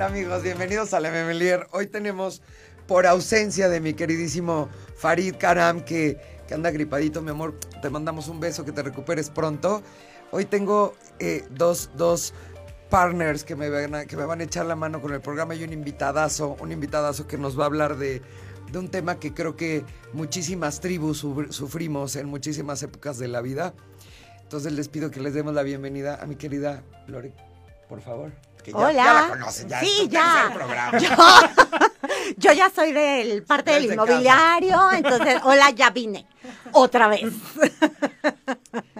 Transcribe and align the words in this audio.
amigos? 0.00 0.42
Bienvenidos 0.42 0.92
a 0.94 1.00
La 1.00 1.10
Memelier. 1.10 1.66
Hoy 1.72 1.86
tenemos, 1.86 2.42
por 2.86 3.06
ausencia 3.06 3.68
de 3.68 3.80
mi 3.80 3.94
queridísimo 3.94 4.68
Farid 4.96 5.36
Karam, 5.36 5.80
que, 5.80 6.18
que 6.46 6.54
anda 6.54 6.70
gripadito, 6.70 7.22
mi 7.22 7.30
amor, 7.30 7.58
te 7.80 7.90
mandamos 7.90 8.28
un 8.28 8.40
beso, 8.40 8.64
que 8.64 8.72
te 8.72 8.82
recuperes 8.82 9.30
pronto. 9.30 9.82
Hoy 10.30 10.44
tengo 10.44 10.94
eh, 11.18 11.44
dos, 11.50 11.90
dos 11.96 12.34
partners 12.90 13.44
que 13.44 13.56
me, 13.56 13.70
van 13.70 13.94
a, 13.94 14.04
que 14.06 14.16
me 14.16 14.24
van 14.24 14.40
a 14.40 14.44
echar 14.44 14.66
la 14.66 14.76
mano 14.76 15.00
con 15.00 15.12
el 15.12 15.20
programa 15.20 15.54
y 15.54 15.64
un 15.64 15.72
invitadazo, 15.72 16.56
un 16.60 16.72
invitadazo 16.72 17.26
que 17.26 17.38
nos 17.38 17.58
va 17.58 17.64
a 17.64 17.66
hablar 17.66 17.96
de, 17.96 18.22
de 18.70 18.78
un 18.78 18.88
tema 18.90 19.18
que 19.18 19.32
creo 19.32 19.56
que 19.56 19.84
muchísimas 20.12 20.80
tribus 20.80 21.24
sufr- 21.24 21.50
sufrimos 21.52 22.16
en 22.16 22.26
muchísimas 22.26 22.82
épocas 22.82 23.18
de 23.18 23.28
la 23.28 23.40
vida. 23.40 23.74
Entonces 24.42 24.72
les 24.72 24.88
pido 24.88 25.10
que 25.10 25.20
les 25.20 25.34
demos 25.34 25.54
la 25.54 25.62
bienvenida 25.62 26.22
a 26.22 26.26
mi 26.26 26.36
querida 26.36 26.84
Lore, 27.08 27.32
por 27.88 28.00
favor. 28.00 28.30
Que 28.66 28.72
ya, 28.72 28.78
Hola. 28.78 28.92
ya 28.92 29.12
la 29.14 29.28
conocen, 29.28 29.68
ya 29.68 29.78
Sí, 29.80 30.08
ya. 30.10 30.50
programa. 30.52 30.98
Yo, 30.98 31.08
yo 32.36 32.52
ya 32.52 32.68
soy 32.68 32.90
del 32.92 33.44
parte 33.44 33.70
del 33.70 33.84
inmobiliario, 33.92 34.90
entonces, 34.90 35.40
hola, 35.44 35.70
ya 35.70 35.90
vine. 35.90 36.26
Otra 36.72 37.06
vez. 37.06 37.22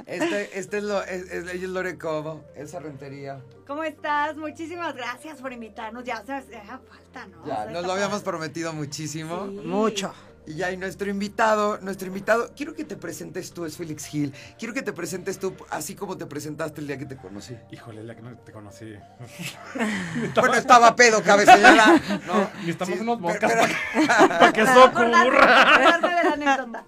Este, 0.07 0.57
este 0.59 0.79
es 0.79 0.85
lo, 0.85 1.03
es, 1.03 1.29
es- 1.31 1.49
es 1.53 1.63
Lore 1.63 1.99
Cobo, 1.99 2.45
esa 2.55 2.79
rentería. 2.79 3.41
¿Cómo 3.67 3.83
estás? 3.83 4.37
Muchísimas 4.37 4.95
gracias 4.95 5.39
por 5.41 5.53
invitarnos. 5.53 6.05
Ya, 6.05 6.25
sabes, 6.25 6.49
ya 6.49 6.63
falta, 6.89 7.27
¿no? 7.27 7.43
O 7.43 7.47
Ya, 7.47 7.65
sea, 7.65 7.73
nos 7.73 7.85
lo 7.85 7.93
habíamos 7.93 8.23
prometido 8.23 8.73
muchísimo. 8.73 9.47
Sí. 9.47 9.61
Mucho. 9.67 10.15
Y 10.49 10.55
ya, 10.55 10.71
y 10.71 10.77
nuestro 10.77 11.11
invitado, 11.11 11.79
nuestro 11.83 12.07
invitado, 12.07 12.53
quiero 12.57 12.73
que 12.75 12.85
te 12.85 12.97
presentes 12.97 13.53
tú, 13.53 13.65
es 13.65 13.77
Félix 13.77 14.07
Gil. 14.07 14.33
Quiero 14.59 14.73
que 14.73 14.83
te 14.83 14.93
presentes 14.93 15.39
tú 15.41 15.55
así 15.71 15.97
como 15.97 16.17
te 16.17 16.25
presentaste 16.27 16.81
el 16.81 16.87
día 16.87 16.97
que 16.99 17.05
te 17.07 17.17
conocí. 17.17 17.57
Híjole, 17.73 18.05
la 18.05 18.15
que 18.15 18.23
no 18.23 18.37
te 18.39 18.53
conocí. 18.53 18.95
Bueno, 20.37 20.55
estaba 20.55 20.95
pedo, 20.95 21.23
cabecera. 21.23 22.01
No, 22.27 22.49
Necesitamos 22.61 22.95
sí, 22.95 23.01
unos 23.01 23.21
bocas 23.21 23.53
pero- 23.53 24.29
para 24.29 24.53
que 24.53 24.65
Para 24.65 24.73
eso 24.73 24.85
ocurra. 24.85 25.99
de 25.99 26.11
la 26.25 26.33
anécdota. 26.55 26.85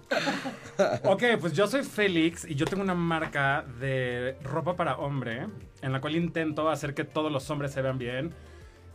Ok, 1.03 1.23
pues 1.41 1.53
yo 1.53 1.67
soy 1.67 1.83
Félix 1.83 2.45
y 2.45 2.55
yo 2.55 2.65
tengo 2.65 2.83
una 2.83 2.93
marca 2.95 3.63
de 3.79 4.37
ropa 4.43 4.75
para 4.75 4.97
hombre 4.97 5.47
en 5.81 5.91
la 5.91 5.99
cual 6.01 6.15
intento 6.15 6.69
hacer 6.69 6.93
que 6.93 7.03
todos 7.03 7.31
los 7.31 7.49
hombres 7.49 7.71
se 7.73 7.81
vean 7.81 7.97
bien 7.97 8.33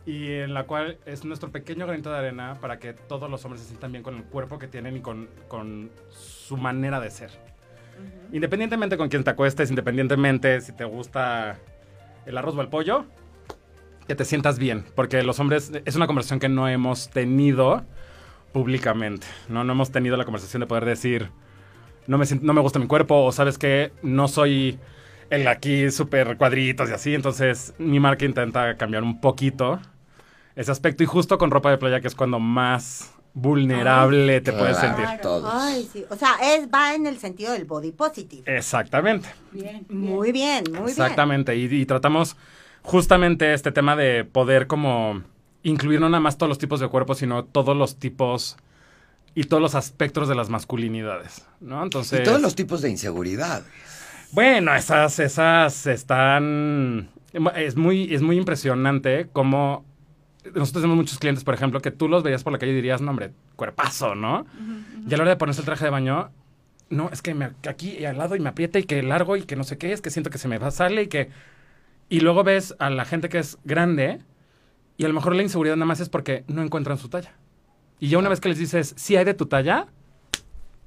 y 0.05 0.31
en 0.33 0.53
la 0.53 0.63
cual 0.63 0.97
es 1.05 1.25
nuestro 1.25 1.51
pequeño 1.51 1.87
granito 1.87 2.11
de 2.11 2.17
arena 2.17 2.57
para 2.61 2.79
que 2.79 2.93
todos 2.93 3.29
los 3.29 3.43
hombres 3.45 3.61
se 3.61 3.67
sientan 3.69 3.91
bien 3.91 4.03
con 4.03 4.15
el 4.15 4.23
cuerpo 4.23 4.59
que 4.59 4.67
tienen 4.67 4.97
y 4.97 5.01
con, 5.01 5.27
con 5.47 5.89
su 6.09 6.57
manera 6.57 6.99
de 6.99 7.09
ser. 7.09 7.31
Independientemente 8.31 8.97
con 8.97 9.09
quién 9.09 9.23
te 9.23 9.31
acuestes, 9.31 9.69
independientemente 9.69 10.61
si 10.61 10.73
te 10.73 10.85
gusta 10.85 11.57
el 12.25 12.37
arroz 12.37 12.55
o 12.55 12.61
el 12.61 12.67
pollo, 12.67 13.05
que 14.07 14.15
te 14.15 14.25
sientas 14.25 14.59
bien, 14.59 14.85
porque 14.95 15.23
los 15.23 15.39
hombres 15.39 15.71
es 15.85 15.95
una 15.95 16.05
conversación 16.05 16.39
que 16.39 16.49
no 16.49 16.67
hemos 16.67 17.09
tenido 17.09 17.83
públicamente, 18.51 19.25
¿no? 19.49 19.63
No 19.63 19.73
hemos 19.73 19.91
tenido 19.91 20.17
la 20.17 20.25
conversación 20.25 20.59
de 20.59 20.67
poder 20.67 20.85
decir, 20.85 21.29
no 22.05 22.17
me, 22.17 22.25
no 22.41 22.53
me 22.53 22.61
gusta 22.61 22.77
mi 22.77 22.87
cuerpo, 22.87 23.23
o 23.23 23.31
sabes 23.31 23.57
que 23.57 23.91
no 24.03 24.27
soy 24.27 24.79
el 25.29 25.47
aquí 25.47 25.89
súper 25.89 26.37
cuadritos 26.37 26.89
y 26.89 26.93
así, 26.93 27.15
entonces 27.15 27.73
mi 27.79 27.99
marca 27.99 28.25
intenta 28.25 28.77
cambiar 28.77 29.01
un 29.01 29.19
poquito 29.19 29.79
ese 30.55 30.71
aspecto 30.71 31.03
y 31.03 31.05
justo 31.05 31.37
con 31.37 31.51
ropa 31.51 31.69
de 31.71 31.77
playa 31.77 32.01
que 32.01 32.07
es 32.07 32.15
cuando 32.15 32.39
más 32.39 33.11
vulnerable 33.33 34.39
te 34.41 34.53
puedes 34.53 34.77
Claro, 34.77 34.97
sentir. 34.97 35.21
todos. 35.21 35.49
Ay, 35.53 35.89
sí. 35.91 36.05
O 36.09 36.15
sea, 36.15 36.35
es, 36.41 36.67
va 36.73 36.93
en 36.95 37.05
el 37.05 37.17
sentido 37.19 37.51
del 37.53 37.65
body 37.65 37.91
positive. 37.91 38.43
Exactamente. 38.45 39.27
Bien. 39.51 39.85
Muy 39.89 40.31
bien, 40.31 40.63
muy 40.71 40.91
Exactamente, 40.91 41.55
y, 41.55 41.65
y 41.65 41.85
tratamos 41.85 42.37
justamente 42.81 43.53
este 43.53 43.71
tema 43.71 43.95
de 43.95 44.23
poder 44.23 44.67
como 44.67 45.21
incluir 45.63 45.99
no 45.99 46.07
nada 46.09 46.21
más 46.21 46.37
todos 46.37 46.47
los 46.49 46.59
tipos 46.59 46.79
de 46.79 46.87
cuerpo, 46.87 47.15
sino 47.15 47.43
todos 47.43 47.75
los 47.75 47.97
tipos 47.97 48.55
y 49.33 49.45
todos 49.45 49.61
los 49.61 49.75
aspectos 49.75 50.29
de 50.29 50.35
las 50.35 50.49
masculinidades, 50.49 51.45
¿no? 51.59 51.83
Entonces... 51.83 52.21
Y 52.21 52.23
todos 52.23 52.39
los 52.39 52.55
tipos 52.55 52.81
de 52.81 52.89
inseguridad. 52.89 53.63
Bueno, 54.31 54.73
esas, 54.75 55.19
esas 55.19 55.87
están... 55.87 57.09
Es 57.55 57.75
muy, 57.75 58.13
es 58.13 58.21
muy 58.21 58.37
impresionante 58.37 59.27
cómo... 59.33 59.83
Nosotros 60.53 60.73
tenemos 60.83 60.95
muchos 60.97 61.17
clientes, 61.17 61.43
por 61.43 61.53
ejemplo, 61.53 61.81
que 61.81 61.91
tú 61.91 62.07
los 62.07 62.21
veías 62.23 62.43
por 62.43 62.53
la 62.53 62.59
calle 62.59 62.71
y 62.71 62.75
dirías, 62.75 63.01
no, 63.01 63.09
hombre, 63.11 63.31
cuerpazo, 63.55 64.13
¿no? 64.15 64.45
Y 65.07 65.13
a 65.13 65.17
la 65.17 65.23
hora 65.23 65.31
de 65.31 65.37
ponerse 65.37 65.61
el 65.61 65.65
traje 65.65 65.85
de 65.85 65.91
baño, 65.91 66.29
no, 66.89 67.09
es 67.11 67.21
que 67.21 67.33
me, 67.33 67.51
aquí 67.67 67.97
y 67.99 68.05
al 68.05 68.17
lado 68.17 68.35
y 68.35 68.39
me 68.39 68.49
aprieta 68.49 68.77
y 68.77 68.83
que 68.83 69.01
largo 69.01 69.37
y 69.37 69.43
que 69.43 69.55
no 69.55 69.63
sé 69.63 69.77
qué, 69.77 69.91
es 69.91 70.01
que 70.01 70.11
siento 70.11 70.29
que 70.29 70.37
se 70.37 70.47
me 70.47 70.57
va, 70.57 70.69
sale 70.71 71.03
y 71.03 71.07
que... 71.07 71.29
Y 72.09 72.19
luego 72.19 72.43
ves 72.43 72.75
a 72.77 72.91
la 72.91 73.05
gente 73.05 73.29
que 73.29 73.39
es 73.39 73.57
grande 73.63 74.21
y 74.97 75.05
a 75.05 75.07
lo 75.07 75.13
mejor 75.15 75.35
la 75.35 75.41
inseguridad 75.41 75.75
nada 75.75 75.87
más 75.87 75.99
es 75.99 76.09
porque 76.09 76.43
no 76.47 76.61
encuentran 76.61 76.97
su 76.99 77.09
talla. 77.09 77.33
Y 77.99 78.09
ya 78.09 78.19
una 78.19 78.29
vez 78.29 78.39
que 78.39 78.49
les 78.49 78.59
dices, 78.59 78.93
sí 78.97 79.15
hay 79.15 79.25
de 79.25 79.33
tu 79.33 79.47
talla, 79.47 79.87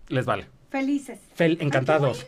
les 0.08 0.24
vale. 0.24 0.46
Felices. 0.70 1.18
Fel- 1.36 1.56
encantados. 1.60 2.26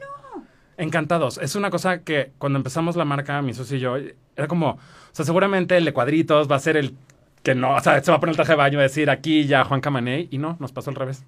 Encantados. 0.76 1.38
Es 1.38 1.54
una 1.54 1.70
cosa 1.70 2.02
que 2.02 2.32
cuando 2.38 2.58
empezamos 2.58 2.96
la 2.96 3.04
marca, 3.04 3.40
mi 3.42 3.54
socio 3.54 3.76
y 3.76 3.80
yo, 3.80 3.96
era 4.34 4.48
como, 4.48 4.70
o 4.70 4.78
sea, 5.12 5.24
seguramente 5.24 5.76
el 5.76 5.84
de 5.84 5.92
cuadritos 5.92 6.50
va 6.50 6.56
a 6.56 6.60
ser 6.60 6.76
el 6.76 6.96
que 7.42 7.54
no, 7.54 7.74
o 7.74 7.80
sea, 7.80 8.02
se 8.02 8.10
va 8.10 8.18
a 8.18 8.20
poner 8.20 8.32
el 8.32 8.36
traje 8.36 8.52
de 8.52 8.56
baño 8.56 8.78
y 8.78 8.82
decir 8.82 9.08
aquí 9.10 9.46
ya 9.46 9.64
Juan 9.64 9.80
Camané, 9.80 10.28
y 10.30 10.38
no, 10.38 10.56
nos 10.60 10.72
pasó 10.72 10.90
al 10.90 10.96
revés. 10.96 11.24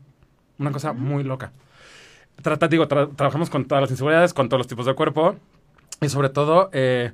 Una 0.59 0.71
cosa 0.71 0.93
muy 0.93 1.25
loca. 1.25 1.53
Trata, 2.43 2.69
digo, 2.69 2.89
tra- 2.89 3.15
trabajamos 3.17 3.51
con 3.51 3.65
todas 3.67 3.83
las 3.83 3.91
inseguridades, 3.91 4.35
con 4.35 4.49
todos 4.49 4.59
los 4.61 4.67
tipos 4.69 4.87
de 4.87 4.95
cuerpo, 4.95 5.37
y 6.01 6.09
sobre 6.09 6.29
todo 6.29 6.71
eh, 6.73 7.13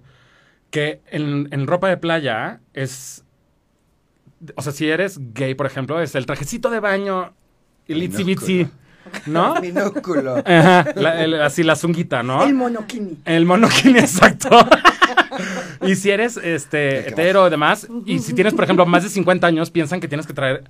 que 0.71 1.01
en, 1.11 1.49
en 1.53 1.67
ropa 1.67 1.89
de 1.89 1.97
playa 1.97 2.61
es, 2.75 3.25
o 4.57 4.63
sea, 4.63 4.73
si 4.73 4.89
eres 4.89 5.19
gay, 5.35 5.55
por 5.55 5.67
ejemplo, 5.67 6.01
es 6.01 6.15
el 6.15 6.27
trajecito 6.27 6.71
de 6.71 6.81
baño, 6.81 7.33
el 7.87 8.03
itsy 8.03 8.25
bitsy, 8.25 8.69
¿no? 9.27 9.61
Minúsculo. 9.61 10.37
Ajá, 10.45 10.87
la- 10.97 11.23
el- 11.25 11.41
así 11.43 11.63
la 11.63 11.77
zunguita, 11.77 12.23
¿no? 12.23 12.43
El 12.45 12.55
monokini. 12.55 13.19
El 13.25 13.45
monokini, 13.47 13.99
exacto. 13.99 14.49
Y 15.83 15.95
si 15.97 16.11
eres 16.11 16.37
este 16.37 17.09
hetero 17.09 17.47
y 17.47 17.51
demás, 17.51 17.87
y 18.07 18.19
si 18.21 18.33
tienes, 18.35 18.55
por 18.55 18.65
ejemplo, 18.65 18.87
más 18.87 19.03
de 19.03 19.09
50 19.09 19.47
años, 19.47 19.71
piensan 19.71 20.01
que 20.01 20.09
tienes 20.09 20.27
que 20.27 20.33
traer 20.33 20.65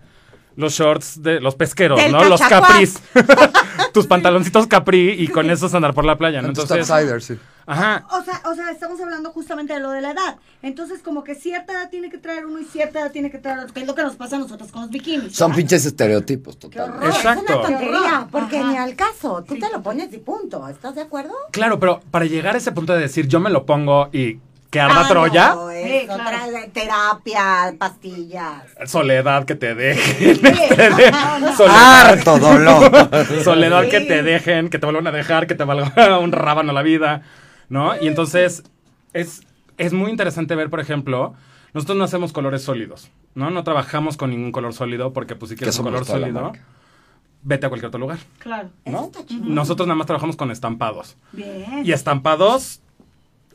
los 0.58 0.72
shorts 0.72 1.22
de 1.22 1.40
los 1.40 1.54
pesqueros, 1.54 2.00
Del 2.00 2.10
¿no? 2.10 2.24
Los 2.24 2.40
capris. 2.40 3.00
Tus 3.94 4.08
pantaloncitos 4.08 4.66
capri 4.66 5.10
y 5.10 5.28
con 5.28 5.48
esos 5.50 5.72
andar 5.72 5.94
por 5.94 6.04
la 6.04 6.18
playa, 6.18 6.42
¿no? 6.42 6.48
Entonces, 6.48 6.88
Topsiders, 6.88 7.24
sí. 7.24 7.38
ajá. 7.64 8.04
O 8.10 8.24
sea, 8.24 8.42
o 8.44 8.54
sea, 8.56 8.70
estamos 8.72 9.00
hablando 9.00 9.30
justamente 9.30 9.72
de 9.74 9.78
lo 9.80 9.90
de 9.90 10.00
la 10.00 10.10
edad. 10.10 10.36
Entonces, 10.62 11.00
como 11.00 11.22
que 11.22 11.36
cierta 11.36 11.74
edad 11.74 11.90
tiene 11.90 12.10
que 12.10 12.18
traer 12.18 12.44
uno 12.44 12.58
y 12.58 12.64
cierta 12.64 13.00
edad 13.00 13.12
tiene 13.12 13.30
que 13.30 13.38
traer 13.38 13.60
otro, 13.60 13.72
que 13.72 13.80
es 13.80 13.86
lo 13.86 13.94
que 13.94 14.02
nos 14.02 14.16
pasa 14.16 14.34
a 14.34 14.40
nosotros 14.40 14.72
con 14.72 14.82
los 14.82 14.90
bikinis. 14.90 15.36
Son 15.36 15.50
¿verdad? 15.50 15.58
pinches 15.58 15.86
estereotipos, 15.86 16.58
total. 16.58 16.92
Exacto. 17.04 17.44
Es 17.44 17.50
una 17.50 17.62
tontería, 17.62 18.28
porque 18.32 18.58
Ajá. 18.58 18.70
ni 18.72 18.76
al 18.78 18.96
caso. 18.96 19.44
Tú 19.46 19.54
Sí, 19.54 19.60
te 19.60 19.70
lo 19.70 19.80
pones 19.80 20.12
y 20.12 20.18
punto. 20.18 20.66
¿Estás 20.66 20.96
de 20.96 21.02
acuerdo? 21.02 21.34
Claro, 21.52 21.78
pero 21.78 22.00
para 22.10 22.24
llegar 22.24 22.56
a 22.56 22.58
ese 22.58 22.72
punto 22.72 22.94
de 22.94 23.00
decir 23.00 23.28
yo 23.28 23.38
me 23.38 23.50
lo 23.50 23.64
pongo 23.64 24.08
y 24.12 24.40
que 24.70 24.80
arda 24.80 25.02
Ah, 25.04 25.08
Troya, 25.08 25.54
no, 25.54 25.70
Sí, 25.70 25.78
es 25.84 26.04
claro. 26.04 26.22
otra 26.24 26.46
de- 26.50 26.68
terapia, 26.68 27.74
pastillas. 27.78 28.62
soledad 28.86 29.44
que 29.44 29.54
te 29.54 29.74
dejen. 29.74 30.36
Sí, 30.36 30.42
no, 31.12 31.38
no. 31.38 31.56
soledad. 31.56 32.06
Harto 32.10 32.38
dolor. 32.38 33.10
Soledad 33.44 33.84
Sí. 33.84 33.90
que 33.90 34.00
te 34.00 34.22
dejen, 34.22 34.68
que 34.68 34.78
te 34.78 34.86
vuelvan 34.86 35.06
a 35.06 35.12
dejar, 35.12 35.46
que 35.46 35.54
te 35.54 35.64
valga 35.64 36.18
un 36.18 36.32
rábano 36.32 36.72
la 36.72 36.82
vida, 36.82 37.22
¿no? 37.68 38.00
Y 38.00 38.08
entonces 38.08 38.62
es, 39.14 39.42
es 39.78 39.92
muy 39.92 40.10
interesante 40.10 40.54
ver, 40.54 40.68
por 40.68 40.80
ejemplo, 40.80 41.34
nosotros 41.72 41.96
no 41.96 42.04
hacemos 42.04 42.32
colores 42.32 42.62
sólidos, 42.62 43.10
¿no? 43.34 43.50
No 43.50 43.64
trabajamos 43.64 44.16
con 44.16 44.30
ningún 44.30 44.52
color 44.52 44.74
sólido 44.74 45.12
porque 45.12 45.34
pues 45.34 45.50
si 45.50 45.54
Que 45.54 45.60
quieres 45.60 45.78
un 45.78 45.84
color 45.86 46.04
sólido, 46.04 46.52
vete 47.42 47.66
a 47.66 47.68
cualquier 47.70 47.88
otro 47.88 48.00
lugar, 48.00 48.18
Claro. 48.40 48.68
¿no? 48.84 49.10
Nosotros 49.44 49.86
nada 49.86 49.96
más 49.96 50.06
trabajamos 50.06 50.36
con 50.36 50.50
estampados. 50.50 51.16
Bien. 51.32 51.82
Y 51.86 51.92
estampados, 51.92 52.80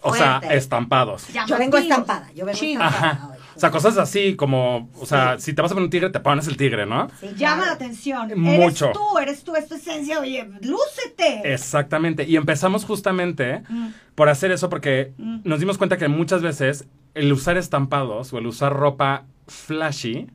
o 0.03 0.13
sea, 0.13 0.41
estampados. 0.51 1.27
Yo 1.47 1.57
vengo 1.57 1.77
estampada, 1.77 2.31
yo 2.33 2.45
vengo 2.45 2.57
Sí. 2.59 2.73
estampada. 2.73 3.09
Ajá. 3.11 3.29
O 3.55 3.59
sea, 3.59 3.69
cosas 3.69 3.97
así 3.97 4.35
como, 4.35 4.89
o 4.99 5.05
sea, 5.05 5.37
si 5.39 5.53
te 5.53 5.61
vas 5.61 5.71
a 5.71 5.75
poner 5.75 5.85
un 5.85 5.89
tigre, 5.91 6.09
te 6.09 6.19
pones 6.19 6.47
el 6.47 6.57
tigre, 6.57 6.85
¿no? 6.87 7.09
Sí, 7.19 7.27
Llama 7.35 7.37
claro. 7.37 7.65
la 7.67 7.71
atención. 7.73 8.31
Mucho. 8.35 8.85
Eres 8.85 8.97
tú, 8.97 9.17
eres 9.19 9.43
tú, 9.43 9.55
es 9.55 9.67
tu 9.67 9.75
esencia. 9.75 10.19
Oye, 10.19 10.49
lúcete. 10.61 11.53
Exactamente. 11.53 12.23
Y 12.23 12.35
empezamos 12.35 12.83
justamente 12.83 13.61
Mm. 13.69 13.89
por 14.15 14.29
hacer 14.29 14.51
eso 14.51 14.69
porque 14.69 15.13
Mm. 15.17 15.41
nos 15.43 15.59
dimos 15.59 15.77
cuenta 15.77 15.97
que 15.97 16.07
muchas 16.07 16.41
veces 16.41 16.87
el 17.13 17.31
usar 17.31 17.57
estampados 17.57 18.33
o 18.33 18.39
el 18.39 18.47
usar 18.47 18.73
ropa 18.73 19.25
flashy 19.47 20.27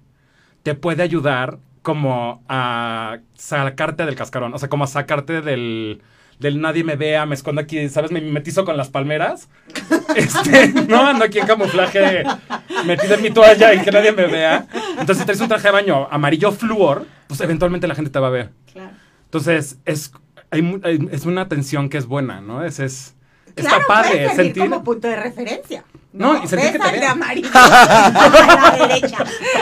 te 0.62 0.75
puede 0.76 1.03
ayudar 1.03 1.59
como 1.82 2.44
a 2.49 3.19
sacarte 3.35 4.05
del 4.05 4.15
cascarón, 4.15 4.55
o 4.55 4.59
sea, 4.59 4.69
como 4.69 4.85
a 4.85 4.87
sacarte 4.87 5.41
del, 5.41 6.03
del 6.38 6.61
nadie 6.61 6.85
me 6.85 6.96
vea, 6.96 7.26
me 7.26 7.35
escondo 7.35 7.61
aquí, 7.61 7.88
¿sabes? 7.88 8.11
Me 8.12 8.20
metizo 8.20 8.64
con 8.64 8.76
las 8.76 8.88
palmeras. 8.88 9.49
Este, 10.17 10.69
no, 10.88 11.06
ando 11.06 11.25
aquí 11.26 11.38
en 11.38 11.46
camuflaje, 11.46 12.25
metido 12.87 13.14
en 13.14 13.23
mi 13.23 13.31
toalla 13.31 13.75
y 13.75 13.81
que 13.82 13.90
nadie 13.93 14.11
me 14.11 14.26
vea. 14.26 14.67
Entonces, 14.93 15.19
si 15.19 15.25
traes 15.25 15.40
un 15.40 15.49
traje 15.49 15.69
de 15.69 15.73
baño 15.73 16.08
amarillo 16.11 16.50
flúor, 16.50 17.06
pues 17.29 17.40
eventualmente 17.43 17.87
la 17.87 17.94
gente 17.94 18.11
te 18.11 18.19
va 18.19 18.29
a 18.29 18.31
ver. 18.31 18.50
Claro. 18.73 18.90
Entonces, 19.26 19.79
es, 19.85 20.12
hay- 20.50 20.81
es 21.12 21.26
una 21.26 21.46
tensión 21.49 21.88
que 21.90 21.99
es 21.99 22.06
buena, 22.06 22.41
¿no? 22.41 22.64
Es, 22.64 22.81
es, 22.81 23.14
está 23.60 23.70
Claro, 23.76 23.84
padre 23.88 24.10
puede 24.25 24.37
sentir. 24.37 24.62
como 24.62 24.82
punto 24.84 25.08
de 25.08 25.16
referencia. 25.16 25.84
No, 26.10 26.43
y 26.43 26.49
sentir 26.49 26.72
que 26.72 26.78
te 26.78 27.06
amarillo 27.06 27.49
a 27.55 28.76
la 28.78 28.87
derecha. 28.88 29.19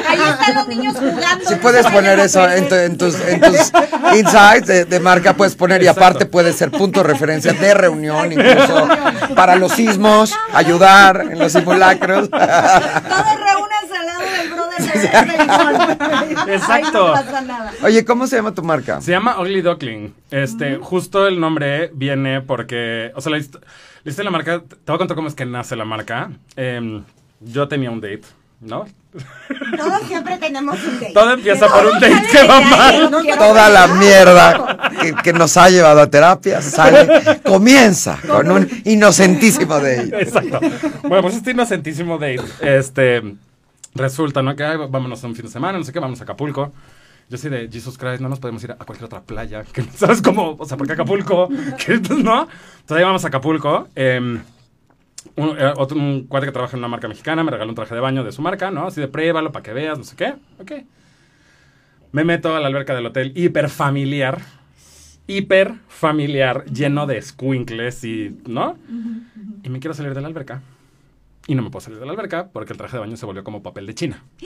Ahí 0.08 0.19
están 0.31 0.54
los 0.54 0.69
niños 0.69 0.94
jugando. 0.96 1.44
Si 1.44 1.54
no 1.54 1.60
puedes 1.60 1.87
poner 1.88 2.19
eso 2.20 2.48
en, 2.48 2.69
tu- 2.69 2.75
en 2.76 2.96
tus, 2.96 3.14
en 3.20 3.40
tus 3.40 3.72
insights 4.14 4.66
de, 4.66 4.84
de 4.84 5.00
marca, 5.00 5.34
puedes 5.34 5.54
poner 5.56 5.82
y 5.82 5.88
aparte 5.88 6.25
puede 6.25 6.52
ser 6.52 6.70
punto 6.70 7.02
de 7.02 7.08
referencia 7.08 7.52
de 7.52 7.75
reunión, 7.75 8.32
incluso 8.32 8.88
para 9.34 9.56
los 9.56 9.72
sismos, 9.72 10.32
ayudar 10.54 11.26
en 11.32 11.38
los 11.38 11.52
simulacros. 11.52 12.31
Todos 12.31 12.40
reúnanse 12.40 13.96
al 13.98 14.06
lado 14.06 14.20
del 14.20 14.31
brother 14.31 14.34
de 14.38 14.44
Limón. 14.44 14.56
Exacto. 16.49 17.14
Ahí 17.14 17.25
no 17.25 17.25
pasa 17.25 17.40
nada. 17.43 17.73
Oye, 17.82 18.05
¿cómo 18.05 18.26
se 18.26 18.37
llama 18.37 18.55
tu 18.55 18.62
marca? 18.62 19.00
Se 19.00 19.11
llama 19.11 19.40
Ugly 19.40 19.62
Duckling. 19.62 20.14
Este, 20.31 20.76
justo 20.76 21.26
el 21.26 21.40
nombre 21.40 21.90
viene 21.94 22.40
porque, 22.40 23.12
o 23.14 23.20
sea, 23.20 23.31
la, 23.31 23.38
la 23.38 23.43
historia 23.43 23.64
de 24.05 24.25
la 24.25 24.31
marca, 24.31 24.61
te 24.61 24.76
voy 24.87 24.94
a 24.94 24.99
contar 24.99 25.17
cómo 25.17 25.28
es 25.28 25.34
que 25.34 25.46
nace 25.46 25.76
la 25.76 25.84
marca. 25.84 26.31
Em, 26.56 27.02
yo 27.40 27.69
tenía 27.69 27.90
un 27.90 28.00
date, 28.00 28.23
¿no? 28.61 28.87
Todos 29.76 30.02
siempre 30.06 30.37
tenemos 30.38 30.76
un 30.84 31.00
date. 31.00 31.12
Todo 31.12 31.32
empieza 31.32 31.69
por 31.69 31.87
un 31.87 32.00
date 32.00 32.22
que 32.31 32.46
va 32.46 32.61
mal. 32.61 33.11
no 33.11 33.22
Toda 33.22 33.69
la 33.69 33.87
mierda 33.88 34.90
que, 35.00 35.14
que 35.14 35.32
nos 35.32 35.56
ha 35.56 35.70
llevado 35.70 36.00
a 36.00 36.11
terapia 36.11 36.61
sale, 36.62 37.40
comienza 37.44 38.19
con 38.26 38.50
un 38.50 38.69
inocentísimo 38.84 39.79
ellos. 39.79 40.20
Exacto. 40.20 40.61
Bueno, 41.02 41.22
pues 41.22 41.37
este 41.37 41.52
inocentísimo 41.52 42.19
date, 42.19 42.43
este, 42.61 43.22
resulta, 43.96 44.43
¿no? 44.43 44.54
Que 44.56 44.64
ay, 44.64 44.78
vámonos 44.88 45.22
a 45.25 45.26
un 45.26 45.34
fin 45.34 45.46
de 45.46 45.50
semana, 45.50 45.78
no 45.78 45.84
sé 45.84 45.93
qué, 45.93 46.00
vamos 46.00 46.20
a 46.20 46.25
Acapulco. 46.25 46.72
Yo 47.28 47.34
así 47.34 47.48
de, 47.48 47.69
Jesus 47.70 47.98
Christ, 47.98 48.20
no 48.20 48.28
nos 48.28 48.38
podemos 48.38 48.62
ir 48.62 48.70
a 48.70 48.76
cualquier 48.76 49.06
otra 49.06 49.22
playa. 49.22 49.64
Que, 49.72 49.82
¿Sabes 49.82 50.22
cómo? 50.22 50.56
O 50.58 50.64
sea, 50.64 50.76
porque 50.76 50.93
Acapulco, 50.93 51.48
que, 51.84 51.98
pues, 51.98 52.19
¿no? 52.22 52.43
Entonces 52.43 52.96
ahí 52.96 53.02
vamos 53.04 53.25
a 53.25 53.28
Acapulco. 53.28 53.88
em, 53.94 54.40
un, 55.34 55.58
eh, 55.58 55.72
otro, 55.76 55.98
un 55.98 56.26
cuate 56.28 56.46
que 56.46 56.52
trabaja 56.52 56.76
en 56.76 56.78
una 56.78 56.88
marca 56.88 57.08
mexicana 57.08 57.43
me 57.43 57.50
regaló 57.50 57.70
un 57.70 57.75
traje 57.75 57.94
de 57.94 58.00
baño 58.00 58.22
de 58.22 58.31
su 58.31 58.43
marca, 58.43 58.70
¿no? 58.70 58.87
Así 58.87 59.00
de 59.00 59.08
pruébalo 59.08 59.50
para 59.50 59.62
que 59.62 59.72
veas, 59.72 59.98
no 59.98 60.04
sé 60.04 60.14
qué. 60.14 60.34
Ok. 60.60 60.72
Me 62.12 62.25
meto 62.25 62.54
a 62.54 62.60
la 62.60 62.69
alberca 62.69 62.94
del 62.94 63.06
hotel 63.06 63.32
hiper 63.34 63.69
familiar. 63.69 64.40
Hiper 65.26 65.75
familiar, 65.88 66.64
lleno 66.66 67.06
de 67.06 67.20
squinkles 67.20 68.04
y, 68.04 68.38
¿no? 68.46 68.78
Y 69.64 69.69
me 69.69 69.81
quiero 69.81 69.93
salir 69.93 70.14
de 70.14 70.20
la 70.20 70.28
alberca. 70.28 70.62
Y 71.46 71.54
no 71.54 71.62
me 71.62 71.70
puedo 71.70 71.81
salir 71.84 71.98
de 72.00 72.06
la 72.06 72.12
alberca 72.12 72.48
porque 72.52 72.72
el 72.72 72.78
traje 72.78 72.96
de 72.96 73.00
baño 73.00 73.16
se 73.16 73.26
volvió 73.26 73.44
como 73.44 73.62
papel 73.62 73.87
de 73.87 73.94
China. 73.94 74.25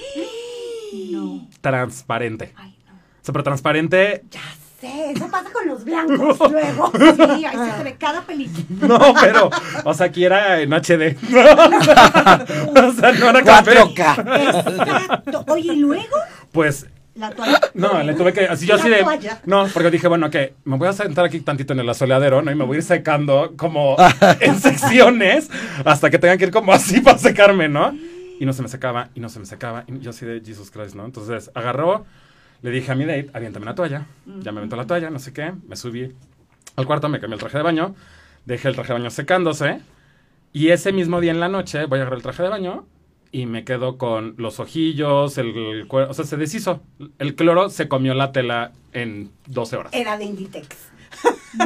No. 1.13 1.47
Transparente. 1.61 2.53
Ay, 2.57 2.77
no. 2.85 2.93
Súper 3.23 3.45
transparente. 3.45 4.25
Ya 4.29 4.41
sé, 4.81 5.13
eso 5.13 5.31
pasa 5.31 5.49
con 5.53 5.69
los 5.69 5.85
blancos 5.85 6.37
luego. 6.51 6.91
Sí, 6.93 7.45
ahí 7.45 7.71
se 7.77 7.85
ve 7.85 7.97
cada 7.97 8.23
película. 8.23 8.65
No, 8.89 9.15
pero, 9.21 9.51
o 9.85 9.95
sea, 9.95 10.07
aquí 10.07 10.25
era 10.25 10.61
en 10.61 10.73
HD. 10.73 11.17
o 11.31 12.93
sea, 12.93 13.13
no 13.13 13.31
era 13.31 13.43
café. 13.45 13.77
4K. 13.77 14.99
Exacto. 14.99 15.45
Oye, 15.47 15.75
¿y 15.75 15.77
luego? 15.77 16.17
Pues, 16.51 16.89
La 17.21 17.31
toalla. 17.31 17.61
no, 17.75 18.03
le 18.03 18.15
tuve 18.15 18.33
que, 18.33 18.47
así 18.47 18.67
yo 18.67 18.77
La 18.77 18.81
así 18.81 18.91
de, 18.91 19.03
toalla. 19.03 19.43
no, 19.45 19.67
porque 19.75 19.91
dije, 19.91 20.09
bueno, 20.09 20.31
que 20.31 20.55
me 20.65 20.79
voy 20.79 20.89
a 20.89 20.95
sentar 20.95 21.27
aquí 21.27 21.41
tantito 21.41 21.75
en 21.75 21.81
el 21.81 21.89
asoleadero, 21.89 22.41
¿no? 22.41 22.51
Y 22.51 22.55
me 22.55 22.65
voy 22.65 22.77
a 22.77 22.79
ir 22.79 22.83
secando 22.83 23.53
como 23.59 23.95
en 24.41 24.59
secciones 24.59 25.51
hasta 25.85 26.09
que 26.09 26.19
tengan 26.19 26.39
que 26.39 26.45
ir 26.45 26.51
como 26.51 26.73
así 26.73 27.01
para 27.03 27.19
secarme, 27.19 27.69
¿no? 27.69 27.95
Y 28.41 28.47
no 28.47 28.55
se 28.55 28.63
me 28.63 28.69
secaba, 28.69 29.11
y 29.15 29.21
no 29.21 29.29
se 29.29 29.39
me 29.39 29.45
secaba, 29.45 29.85
y 29.87 29.99
yo 29.99 30.11
así 30.11 30.25
de 30.25 30.41
Jesus 30.43 30.71
Christ, 30.71 30.95
¿no? 30.95 31.05
Entonces, 31.05 31.51
agarró, 31.55 32.07
le 32.63 32.71
dije 32.71 32.91
a 32.91 32.95
mi 32.95 33.05
date, 33.05 33.29
aviéntame 33.35 33.65
una 33.65 33.75
toalla, 33.75 34.07
ya 34.25 34.51
me 34.51 34.61
aventó 34.61 34.77
la 34.77 34.87
toalla, 34.87 35.11
no 35.11 35.19
sé 35.19 35.35
qué, 35.35 35.53
me 35.69 35.77
subí 35.77 36.15
al 36.77 36.87
cuarto, 36.87 37.11
me 37.11 37.21
cambié 37.21 37.35
el 37.35 37.41
traje 37.41 37.59
de 37.59 37.65
baño, 37.65 37.95
dejé 38.47 38.69
el 38.69 38.75
traje 38.77 38.95
de 38.95 38.99
baño 38.99 39.11
secándose, 39.11 39.81
y 40.55 40.69
ese 40.71 40.91
mismo 40.91 41.21
día 41.21 41.33
en 41.33 41.41
la 41.41 41.51
noche 41.51 41.85
voy 41.85 41.99
a 41.99 42.03
agarrar 42.03 42.17
el 42.17 42.23
traje 42.23 42.43
de 42.43 42.49
baño 42.49 42.87
y 43.33 43.47
me 43.47 43.65
quedo 43.65 43.97
con 43.97 44.35
los 44.39 44.59
ojillos, 44.61 45.39
el, 45.39 45.57
el 45.57 45.87
cuero, 45.87 46.11
o 46.11 46.15
sea, 46.15 46.25
se 46.25 46.37
deshizo. 46.37 46.83
El 47.19 47.35
cloro 47.35 47.71
se 47.71 47.89
comió 47.89 48.15
la 48.15 48.33
tela 48.33 48.73
en 48.93 49.31
12 49.47 49.77
horas. 49.77 49.93
Era 49.95 50.17
de 50.19 50.25
Inditex. 50.25 50.69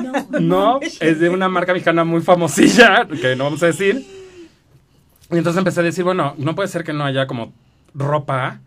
No. 0.03 0.13
No, 0.41 0.81
es 0.81 1.21
de 1.21 1.29
una 1.29 1.49
marca 1.49 1.73
mexicana 1.73 2.05
muy 2.05 2.23
famosilla, 2.23 3.07
que 3.21 3.37
no 3.37 3.45
vamos 3.45 3.63
a 3.63 3.67
decir. 3.67 4.05
Y 5.31 5.37
entonces 5.37 5.59
empecé 5.59 5.81
a 5.81 5.83
decir, 5.83 6.05
bueno, 6.05 6.35
no 6.39 6.55
puede 6.55 6.69
ser 6.69 6.85
que 6.85 6.93
no 6.93 7.05
haya 7.05 7.27
como 7.27 7.53
ropa 7.95 8.61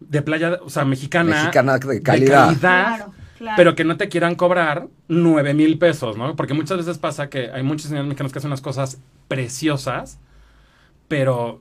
de 0.00 0.22
playa, 0.22 0.58
o 0.64 0.70
sea, 0.70 0.84
mexicana. 0.84 1.36
Mexicana 1.36 1.78
de 1.78 2.02
calidad. 2.02 2.56
Claro, 2.58 3.12
claro. 3.38 3.54
Pero 3.56 3.74
que 3.74 3.84
no 3.84 3.96
te 3.96 4.08
quieran 4.08 4.34
cobrar 4.34 4.88
nueve 5.08 5.54
mil 5.54 5.78
pesos, 5.78 6.16
¿no? 6.16 6.36
Porque 6.36 6.54
muchas 6.54 6.78
veces 6.78 6.98
pasa 6.98 7.28
que 7.28 7.50
hay 7.50 7.62
muchos 7.62 7.88
señores 7.88 8.06
mexicanos 8.06 8.32
que 8.32 8.38
hacen 8.38 8.50
unas 8.50 8.62
cosas 8.62 8.98
preciosas, 9.28 10.18
pero, 11.08 11.60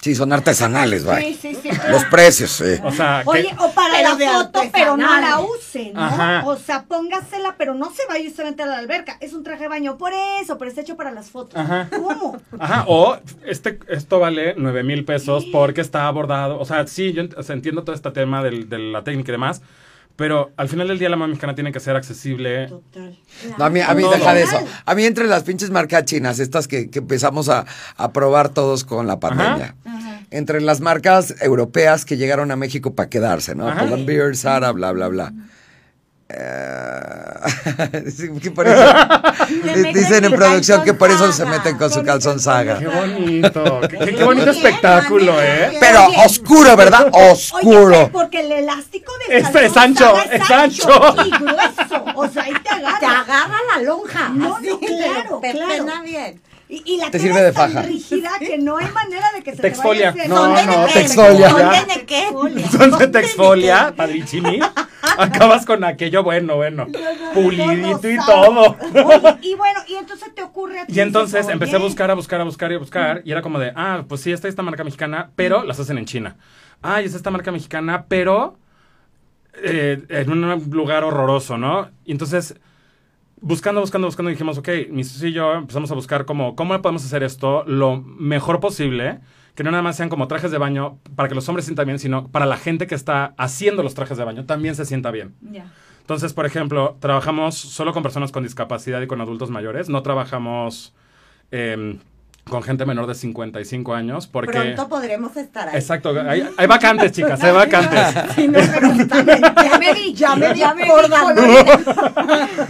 Sí, 0.00 0.14
son 0.14 0.32
artesanales, 0.32 1.02
Sí, 1.02 1.06
güey. 1.08 1.34
sí, 1.34 1.56
sí. 1.60 1.70
Los 1.90 2.04
precios, 2.04 2.50
sí. 2.52 2.80
o 2.84 2.92
sea, 2.92 3.22
que- 3.24 3.28
Oye, 3.30 3.54
o 3.58 3.70
para 3.72 3.94
Pero 3.96 4.16
la 4.18 4.32
foto, 4.44 4.60
pero 4.72 4.96
no 4.96 5.20
la 5.20 5.40
use, 5.40 5.90
¿no? 5.92 6.00
Ajá. 6.04 6.42
O 6.46 6.56
sea, 6.56 6.84
póngasela, 6.84 7.56
pero 7.58 7.74
no 7.74 7.90
se 7.90 8.02
vaya 8.08 8.24
justamente 8.24 8.62
a 8.62 8.66
la 8.66 8.78
alberca. 8.78 9.16
Es 9.20 9.32
un 9.32 9.42
traje 9.42 9.62
de 9.64 9.68
baño 9.68 9.96
por 9.98 10.12
eso, 10.40 10.58
pero 10.58 10.68
está 10.68 10.82
hecho 10.82 10.96
para 10.96 11.10
las 11.10 11.30
fotos. 11.30 11.58
Ajá. 11.58 11.88
¿Cómo? 11.90 12.38
Ajá, 12.60 12.84
o 12.86 13.16
este, 13.46 13.78
esto 13.88 14.20
vale 14.20 14.54
nueve 14.56 14.84
mil 14.84 15.04
pesos 15.04 15.44
porque 15.50 15.80
está 15.80 16.06
abordado. 16.06 16.60
O 16.60 16.64
sea, 16.64 16.86
sí, 16.86 17.12
yo 17.12 17.22
entiendo 17.48 17.82
todo 17.82 17.96
este 17.96 18.10
tema 18.12 18.44
del- 18.44 18.68
de 18.68 18.78
la 18.78 19.02
técnica 19.02 19.30
y 19.30 19.32
demás, 19.32 19.60
pero 20.14 20.50
al 20.56 20.68
final 20.70 20.88
del 20.88 20.98
día 20.98 21.10
la 21.10 21.16
mexicana 21.16 21.54
tiene 21.54 21.72
que 21.72 21.80
ser 21.80 21.94
accesible. 21.94 22.68
Total. 22.68 23.18
No, 23.58 23.64
a 23.66 23.68
mí, 23.70 23.80
a 23.80 23.92
mí 23.94 24.02
Todo. 24.02 24.12
deja 24.12 24.32
de 24.32 24.42
eso. 24.44 24.58
A 24.86 24.94
mí 24.94 25.04
entre 25.04 25.26
las 25.26 25.42
pinches 25.42 25.68
marcas 25.70 26.06
chinas, 26.06 26.38
estas 26.38 26.66
que, 26.68 26.88
que 26.88 27.00
empezamos 27.00 27.50
a, 27.50 27.66
a 27.98 28.12
probar 28.12 28.48
todos 28.48 28.84
con 28.84 29.06
la 29.06 29.20
pandemia. 29.20 29.74
Ajá. 29.84 29.85
Entre 30.30 30.60
las 30.60 30.80
marcas 30.80 31.34
europeas 31.40 32.04
que 32.04 32.16
llegaron 32.16 32.50
a 32.50 32.56
México 32.56 32.94
para 32.94 33.08
quedarse, 33.08 33.54
¿no? 33.54 33.68
Ajá. 33.68 33.86
Pull&Bear, 33.86 34.36
Sara, 34.36 34.72
bla, 34.72 34.92
bla, 34.92 35.08
bla. 35.08 35.32
Eh, 36.28 38.10
sí, 38.10 38.28
que 38.42 38.50
por 38.50 38.66
eso- 38.66 38.92
meten 39.64 39.92
dicen 39.92 40.24
en 40.24 40.32
producción 40.32 40.82
que 40.82 40.92
por 40.92 41.08
eso 41.10 41.18
calzón 41.24 41.32
se 41.32 41.44
meten 41.46 41.78
con 41.78 41.90
su 41.90 42.02
calzón 42.02 42.40
saga. 42.40 42.78
Qué 42.80 42.88
bonito, 42.88 43.80
qué, 43.88 44.24
bonito 44.24 44.50
espectáculo, 44.50 45.40
¿eh? 45.40 45.76
Pero 45.78 46.06
Oye. 46.06 46.16
oscuro, 46.26 46.76
¿verdad? 46.76 47.10
Oye, 47.12 47.30
Oscuro. 47.30 48.10
porque 48.12 48.40
el 48.40 48.50
elástico 48.52 49.12
de 49.28 49.38
Es- 49.38 49.54
es 49.54 49.76
ancho, 49.76 50.14
es 50.32 50.50
ancho. 50.50 51.14
Y 51.24 51.30
grueso. 51.30 52.04
O 52.16 52.28
sea, 52.28 52.42
ahí 52.42 52.54
te 52.62 52.70
agarra. 52.70 52.98
Te 52.98 53.06
agarra 53.06 53.56
la 53.76 53.82
lonja. 53.82 54.28
No, 54.30 54.56
así 54.56 54.66
no, 54.68 54.78
claro, 54.80 55.38
te 55.40 55.50
claro. 55.52 55.68
pena 55.68 56.02
bien. 56.02 56.40
Y, 56.68 56.82
y 56.84 56.96
la 56.96 57.10
Te 57.12 57.18
sirve 57.20 57.40
de 57.42 57.52
tan 57.52 57.70
faja. 57.72 57.86
rígida 57.86 58.30
que 58.40 58.58
no 58.58 58.76
hay 58.76 58.88
manera 58.90 59.30
de 59.32 59.42
que 59.42 59.50
se 59.52 59.56
Te 59.56 59.62
te 59.62 59.68
exfolia. 59.68 60.08
hacer. 60.10 60.28
No, 60.28 60.36
¿Son 60.36 60.54
de 60.56 60.64
no, 60.66 60.86
qué? 60.86 60.92
te 60.92 61.00
exfolia. 61.00 61.50
¿Son 61.50 61.58
de 61.88 62.04
qué? 62.06 62.26
Son 62.70 62.98
de 62.98 63.06
texfolia, 63.08 63.94
padrichini. 63.96 64.58
Acabas 65.18 65.64
con 65.64 65.84
aquello 65.84 66.24
bueno, 66.24 66.56
bueno. 66.56 66.86
Pulidito 67.34 68.10
y 68.10 68.16
todo. 68.18 68.76
Oye, 68.80 69.38
y 69.42 69.54
bueno, 69.54 69.80
y 69.86 69.94
entonces 69.94 70.34
te 70.34 70.42
ocurre 70.42 70.80
a 70.80 70.86
ti. 70.86 70.94
Y 70.96 71.00
entonces 71.00 71.40
dices, 71.42 71.52
empecé 71.52 71.74
a 71.76 71.78
oye, 71.78 71.86
buscar, 71.86 72.10
a 72.10 72.14
buscar, 72.14 72.40
a 72.40 72.44
buscar 72.44 72.72
y 72.72 72.74
a 72.74 72.78
buscar. 72.78 73.22
Y 73.24 73.30
era 73.30 73.42
como 73.42 73.58
de, 73.60 73.72
ah, 73.76 74.04
pues 74.08 74.20
sí, 74.22 74.32
esta 74.32 74.48
es 74.48 74.52
esta 74.52 74.62
marca 74.62 74.82
mexicana, 74.82 75.30
pero 75.36 75.62
las 75.62 75.78
hacen 75.78 75.98
en 75.98 76.06
China. 76.06 76.36
Ah, 76.82 77.00
y 77.00 77.04
es 77.06 77.14
esta 77.14 77.30
marca 77.30 77.52
mexicana, 77.52 78.06
pero 78.08 78.58
eh, 79.62 80.02
en 80.08 80.30
un 80.32 80.64
lugar 80.70 81.04
horroroso, 81.04 81.56
¿no? 81.56 81.88
Y 82.04 82.12
entonces, 82.12 82.56
buscando, 83.40 83.80
buscando, 83.80 84.06
buscando, 84.06 84.30
dijimos, 84.30 84.58
ok, 84.58 84.68
mi 84.90 85.04
socio 85.04 85.28
y 85.28 85.32
yo 85.32 85.54
empezamos 85.54 85.90
a 85.90 85.94
buscar 85.94 86.24
como, 86.24 86.56
¿cómo 86.56 86.80
podemos 86.82 87.04
hacer 87.04 87.22
esto 87.22 87.64
lo 87.66 88.00
mejor 88.02 88.60
posible? 88.60 89.20
Que 89.54 89.64
no 89.64 89.70
nada 89.70 89.82
más 89.82 89.96
sean 89.96 90.08
como 90.08 90.28
trajes 90.28 90.50
de 90.50 90.58
baño 90.58 90.98
para 91.14 91.28
que 91.28 91.34
los 91.34 91.48
hombres 91.48 91.64
sientan 91.64 91.86
bien, 91.86 91.98
sino 91.98 92.28
para 92.28 92.46
la 92.46 92.56
gente 92.56 92.86
que 92.86 92.94
está 92.94 93.34
haciendo 93.38 93.82
los 93.82 93.94
trajes 93.94 94.18
de 94.18 94.24
baño 94.24 94.44
también 94.44 94.74
se 94.74 94.84
sienta 94.84 95.10
bien. 95.10 95.34
Ya. 95.40 95.72
Entonces, 96.00 96.34
por 96.34 96.46
ejemplo, 96.46 96.96
trabajamos 97.00 97.56
solo 97.56 97.92
con 97.92 98.02
personas 98.02 98.30
con 98.30 98.44
discapacidad 98.44 99.00
y 99.00 99.06
con 99.08 99.20
adultos 99.20 99.50
mayores. 99.50 99.88
No 99.88 100.02
trabajamos 100.02 100.94
em, 101.50 101.98
con 102.48 102.62
gente 102.62 102.86
menor 102.86 103.06
de 103.06 103.14
55 103.14 103.94
años 103.94 104.28
porque... 104.28 104.52
Pronto 104.52 104.88
podremos 104.88 105.36
estar 105.36 105.68
ahí. 105.68 105.74
Exacto, 105.76 106.14
hay, 106.28 106.48
hay 106.56 106.66
vacantes, 106.66 107.10
chicas, 107.12 107.42
hay 107.42 107.52
vacantes. 107.52 108.34
Si 108.34 108.46
no 108.46 108.60
me 108.60 108.94
gustan, 108.94 109.26
Ya 109.26 109.78
me 109.78 109.94
vi, 109.94 110.14
ya 110.14 110.36
me 110.36 110.54
ya 110.56 110.72
me 110.74 110.84
Y 110.86 110.88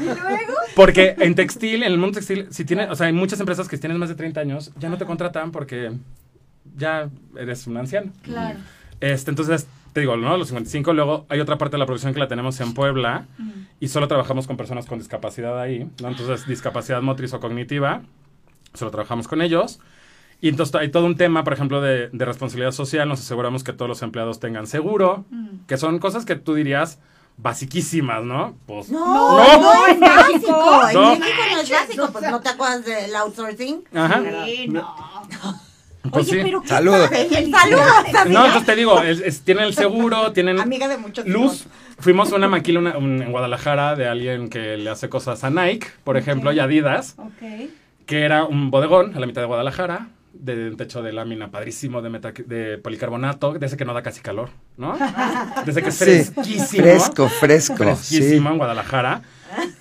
luego, 0.04 0.54
Porque 0.74 1.14
en 1.18 1.34
textil, 1.34 1.82
en 1.82 1.92
el 1.92 1.98
mundo 1.98 2.14
textil, 2.14 2.46
si 2.50 2.64
tiene, 2.64 2.88
o 2.88 2.94
sea, 2.94 3.08
hay 3.08 3.12
muchas 3.12 3.38
empresas 3.38 3.68
que 3.68 3.76
si 3.76 3.80
tienes 3.80 3.98
más 3.98 4.08
de 4.08 4.14
30 4.14 4.40
años 4.40 4.72
ya 4.78 4.88
no 4.88 4.96
te 4.96 5.04
contratan 5.04 5.52
porque 5.52 5.92
ya 6.76 7.10
eres 7.36 7.66
un 7.66 7.76
anciano. 7.76 8.12
claro. 8.22 8.58
Este, 9.00 9.30
entonces, 9.30 9.66
te 9.92 10.00
digo, 10.00 10.16
¿no? 10.16 10.38
Los 10.38 10.48
55, 10.48 10.94
luego 10.94 11.26
hay 11.28 11.40
otra 11.40 11.58
parte 11.58 11.72
de 11.76 11.80
la 11.80 11.86
producción 11.86 12.14
que 12.14 12.20
la 12.20 12.28
tenemos 12.28 12.58
en 12.60 12.72
Puebla 12.72 13.26
y 13.78 13.88
solo 13.88 14.08
trabajamos 14.08 14.46
con 14.46 14.56
personas 14.56 14.86
con 14.86 14.98
discapacidad 14.98 15.60
ahí, 15.60 15.86
¿no? 16.00 16.08
Entonces, 16.08 16.46
discapacidad 16.46 17.02
motriz 17.02 17.34
o 17.34 17.40
cognitiva, 17.40 18.00
solo 18.76 18.90
trabajamos 18.90 19.28
con 19.28 19.42
ellos. 19.42 19.80
Y 20.40 20.48
entonces 20.50 20.74
hay 20.76 20.90
todo 20.90 21.06
un 21.06 21.16
tema, 21.16 21.44
por 21.44 21.54
ejemplo, 21.54 21.80
de, 21.80 22.08
de 22.12 22.24
responsabilidad 22.26 22.72
social, 22.72 23.08
nos 23.08 23.20
aseguramos 23.20 23.64
que 23.64 23.72
todos 23.72 23.88
los 23.88 24.02
empleados 24.02 24.38
tengan 24.38 24.66
seguro, 24.66 25.24
que 25.66 25.78
son 25.78 25.98
cosas 25.98 26.26
que 26.26 26.36
tú 26.36 26.54
dirías, 26.54 26.98
basiquísimas, 27.38 28.22
¿no? 28.24 28.54
Pues 28.66 28.90
No, 28.90 28.98
No. 29.38 29.60
no, 29.60 29.86
es 29.86 29.98
básico. 30.00 30.88
En 30.88 30.94
No. 30.94 31.10
México 31.16 31.42
no 31.52 31.60
es 31.60 31.70
básico, 31.70 32.08
pues 32.12 32.30
no 32.30 32.40
te 32.40 32.48
acuerdas 32.50 32.84
del 32.84 33.14
outsourcing. 33.16 33.84
Ajá. 33.94 34.22
Sí, 34.44 34.68
no. 34.68 34.94
Pues 36.10 36.28
Oye, 36.28 36.38
sí. 36.38 36.44
pero 36.44 36.62
qué 36.62 36.68
Saludos. 36.68 37.10
Saludos. 37.50 38.26
No, 38.28 38.44
entonces 38.46 38.64
te 38.66 38.76
digo, 38.76 39.02
es- 39.02 39.20
es- 39.20 39.40
tienen 39.42 39.64
el 39.64 39.74
seguro, 39.74 40.32
tienen 40.32 40.60
Amiga 40.60 40.86
de 40.86 40.98
muchos 40.98 41.26
luz. 41.26 41.66
Fuimos 41.98 42.30
a 42.32 42.36
una 42.36 42.46
maquila 42.48 42.78
una- 42.78 42.96
un- 42.98 43.22
en 43.22 43.32
Guadalajara 43.32 43.96
de 43.96 44.06
alguien 44.06 44.48
que 44.48 44.76
le 44.76 44.88
hace 44.90 45.08
cosas 45.08 45.42
a 45.44 45.50
Nike, 45.50 45.88
por 46.04 46.16
ejemplo, 46.16 46.52
y 46.52 46.60
Adidas, 46.60 47.16
Ok. 47.18 47.70
Que 48.06 48.22
era 48.22 48.44
un 48.44 48.70
bodegón 48.70 49.14
a 49.16 49.20
la 49.20 49.26
mitad 49.26 49.40
de 49.42 49.46
Guadalajara, 49.46 50.08
de 50.32 50.68
un 50.70 50.76
techo 50.76 51.02
de 51.02 51.12
lámina 51.12 51.50
padrísimo 51.50 52.02
de, 52.02 52.10
meta- 52.10 52.32
de 52.32 52.78
policarbonato, 52.78 53.54
de 53.54 53.66
ese 53.66 53.76
que 53.76 53.84
no 53.86 53.94
da 53.94 54.02
casi 54.02 54.20
calor, 54.20 54.50
¿no? 54.76 54.96
De 55.64 55.70
ese 55.70 55.82
que 55.82 55.88
es 55.88 55.94
Sí, 55.96 56.04
fresquísimo. 56.04 56.82
fresco, 56.82 57.28
fresco. 57.28 57.76
Sí. 57.76 57.84
Fresquísimo 58.18 58.50
en 58.50 58.58
Guadalajara. 58.58 59.22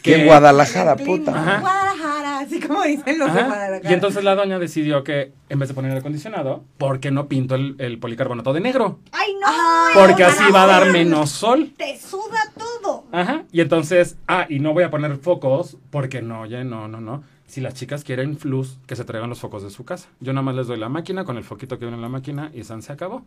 Que 0.02 0.16
en 0.22 0.26
Guadalajara, 0.28 0.96
puta. 0.96 1.32
Ajá. 1.32 1.60
Guadalajara, 1.60 2.40
así 2.40 2.60
como 2.62 2.84
dicen 2.84 3.20
los 3.20 3.34
de. 3.34 3.44
Guadalajara. 3.44 3.90
Y 3.90 3.94
entonces 3.94 4.24
la 4.24 4.36
doña 4.36 4.58
decidió 4.60 5.04
que 5.04 5.34
en 5.50 5.60
vez 5.60 5.68
de 5.68 5.76
poner 5.76 5.92
aire 5.92 6.00
acondicionado, 6.00 6.64
¿por 6.78 7.00
qué 7.02 7.12
no 7.12 7.28
pinto 7.28 7.56
el, 7.56 7.76
el 7.80 7.98
policarbonato 8.00 8.54
de 8.54 8.62
negro? 8.62 9.00
Ay, 9.12 9.34
no. 9.42 9.48
Ay, 9.48 9.94
Porque 10.08 10.24
así 10.24 10.44
va 10.54 10.64
a 10.64 10.68
dar 10.68 10.88
no. 10.88 10.94
menos 10.94 11.32
sol. 11.32 11.74
Te 11.76 11.98
suda 12.00 12.40
todo. 12.58 13.04
Ajá. 13.12 13.44
Y 13.52 13.60
entonces, 13.62 14.16
ah, 14.28 14.46
y 14.48 14.60
no 14.60 14.72
voy 14.74 14.84
a 14.84 14.92
poner 14.92 15.18
focos 15.18 15.78
porque 15.90 16.22
no, 16.22 16.42
oye, 16.42 16.64
no, 16.64 16.88
no, 16.88 17.02
no. 17.02 17.24
Si 17.48 17.62
las 17.62 17.74
chicas 17.76 18.04
quieren 18.04 18.38
luz, 18.44 18.78
que 18.88 18.96
se 18.96 19.06
traigan 19.06 19.30
los 19.30 19.40
focos 19.40 19.64
de 19.64 19.70
su 19.70 19.86
casa. 19.86 20.10
Yo 20.20 20.34
nada 20.34 20.44
más 20.44 20.56
les 20.56 20.68
doy 20.68 20.78
la 20.78 20.90
máquina 20.90 21.26
con 21.26 21.38
el 21.38 21.44
foquito 21.44 21.78
que 21.78 21.86
viene 21.86 21.96
en 21.96 22.02
la 22.02 22.10
máquina 22.10 22.52
y 22.54 22.64
San 22.64 22.82
se 22.82 22.92
acabó. 22.92 23.24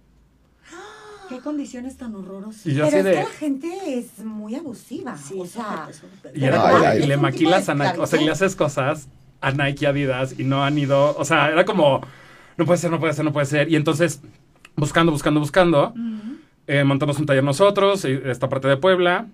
Qué 1.29 1.41
condiciones 1.41 1.97
tan 1.99 2.15
horrorosas. 2.17 2.67
Y 2.67 2.75
yo 2.75 2.87
Pero 2.87 2.89
así 2.89 2.97
es 2.97 3.05
que 3.05 3.11
de... 3.11 3.17
la 3.17 3.27
gente 3.27 3.99
es 3.99 4.25
muy 4.25 4.55
abusiva. 4.55 5.17
Sí, 5.17 5.35
o 5.39 5.47
sea. 5.47 5.89
Y 6.35 6.45
era 6.45 6.67
Ay, 6.67 6.73
como, 6.73 6.87
ay. 6.87 7.03
y 7.03 7.07
le 7.07 7.17
maquilas 7.19 7.69
a 7.69 7.75
Nike, 7.75 7.99
o 7.99 8.07
sea, 8.07 8.21
y 8.21 8.25
le 8.25 8.31
haces 8.31 8.57
cosas 8.57 9.09
a 9.41 9.53
Nike 9.53 9.85
y 9.85 9.87
Adidas 9.87 10.35
y 10.39 10.45
no 10.45 10.65
han 10.65 10.79
ido, 10.79 11.15
o 11.17 11.25
sea, 11.25 11.51
era 11.51 11.65
como, 11.65 12.01
no 12.57 12.65
puede 12.65 12.79
ser, 12.79 12.91
no 12.91 12.99
puede 12.99 13.13
ser, 13.13 13.25
no 13.25 13.33
puede 13.33 13.47
ser. 13.47 13.71
Y 13.71 13.77
entonces, 13.77 14.23
buscando, 14.75 15.13
buscando, 15.13 15.39
buscando, 15.39 15.95
eh, 16.67 16.83
montamos 16.85 17.19
un 17.19 17.27
taller 17.27 17.45
nosotros, 17.45 18.05
eh, 18.07 18.23
esta 18.31 18.49
parte 18.49 18.67
de 18.69 18.79
Puebla, 18.79 19.27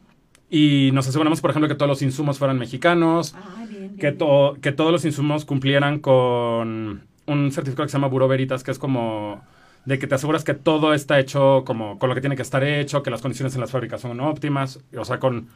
y 0.54 0.90
nos 0.92 1.08
aseguramos, 1.08 1.40
por 1.40 1.50
ejemplo, 1.50 1.68
que 1.68 1.74
todos 1.74 1.88
los 1.88 2.02
insumos 2.02 2.38
fueran 2.38 2.58
mexicanos, 2.58 3.34
Ay, 3.58 3.66
bien, 3.66 3.80
bien. 3.88 3.98
que, 3.98 4.12
to- 4.12 4.56
que 4.60 4.70
todos 4.72 4.92
los 4.92 5.04
insumos 5.04 5.44
cumplieran 5.44 5.98
con 5.98 7.02
un 7.26 7.50
certificado 7.52 7.86
que 7.86 7.90
se 7.90 7.96
llama 7.96 8.08
Buró 8.08 8.28
Veritas, 8.28 8.62
que 8.62 8.70
es 8.70 8.78
como 8.78 9.42
de 9.84 9.98
que 9.98 10.06
te 10.06 10.14
aseguras 10.14 10.44
que 10.44 10.54
todo 10.54 10.94
está 10.94 11.18
hecho 11.18 11.62
como 11.66 11.98
con 11.98 12.08
lo 12.08 12.14
que 12.14 12.20
tiene 12.20 12.36
que 12.36 12.42
estar 12.42 12.62
hecho, 12.62 13.02
que 13.02 13.10
las 13.10 13.20
condiciones 13.20 13.54
en 13.54 13.60
las 13.62 13.70
fábricas 13.70 14.00
son 14.00 14.20
óptimas, 14.20 14.80
o 14.96 15.04
sea, 15.04 15.18
con, 15.18 15.48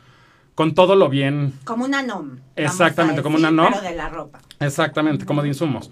con 0.55 0.75
todo 0.75 0.97
lo 0.97 1.09
bien 1.09 1.53
como 1.65 1.85
una 1.85 2.03
NOM. 2.03 2.39
Exactamente, 2.57 3.23
como 3.23 3.37
una 3.37 3.51
NOM. 3.51 3.73
Pero 3.73 3.83
de 3.89 3.95
la 3.97 4.09
ropa. 4.09 4.41
Exactamente, 4.61 5.25
como 5.25 5.43
de 5.43 5.49
insumos. 5.49 5.91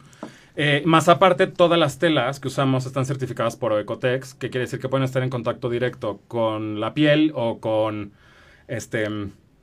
Eh, 0.56 0.82
más 0.84 1.08
aparte, 1.08 1.46
todas 1.46 1.78
las 1.78 1.98
telas 1.98 2.40
que 2.40 2.48
usamos 2.48 2.86
están 2.86 3.04
certificadas 3.06 3.56
por 3.56 3.78
Ecotex, 3.78 4.34
que 4.34 4.50
quiere 4.50 4.64
decir 4.64 4.80
que 4.80 4.88
pueden 4.88 5.04
estar 5.04 5.22
en 5.22 5.30
contacto 5.30 5.70
directo 5.70 6.20
con 6.28 6.80
la 6.80 6.92
piel 6.94 7.30
o 7.34 7.58
con 7.60 8.12
este 8.68 9.06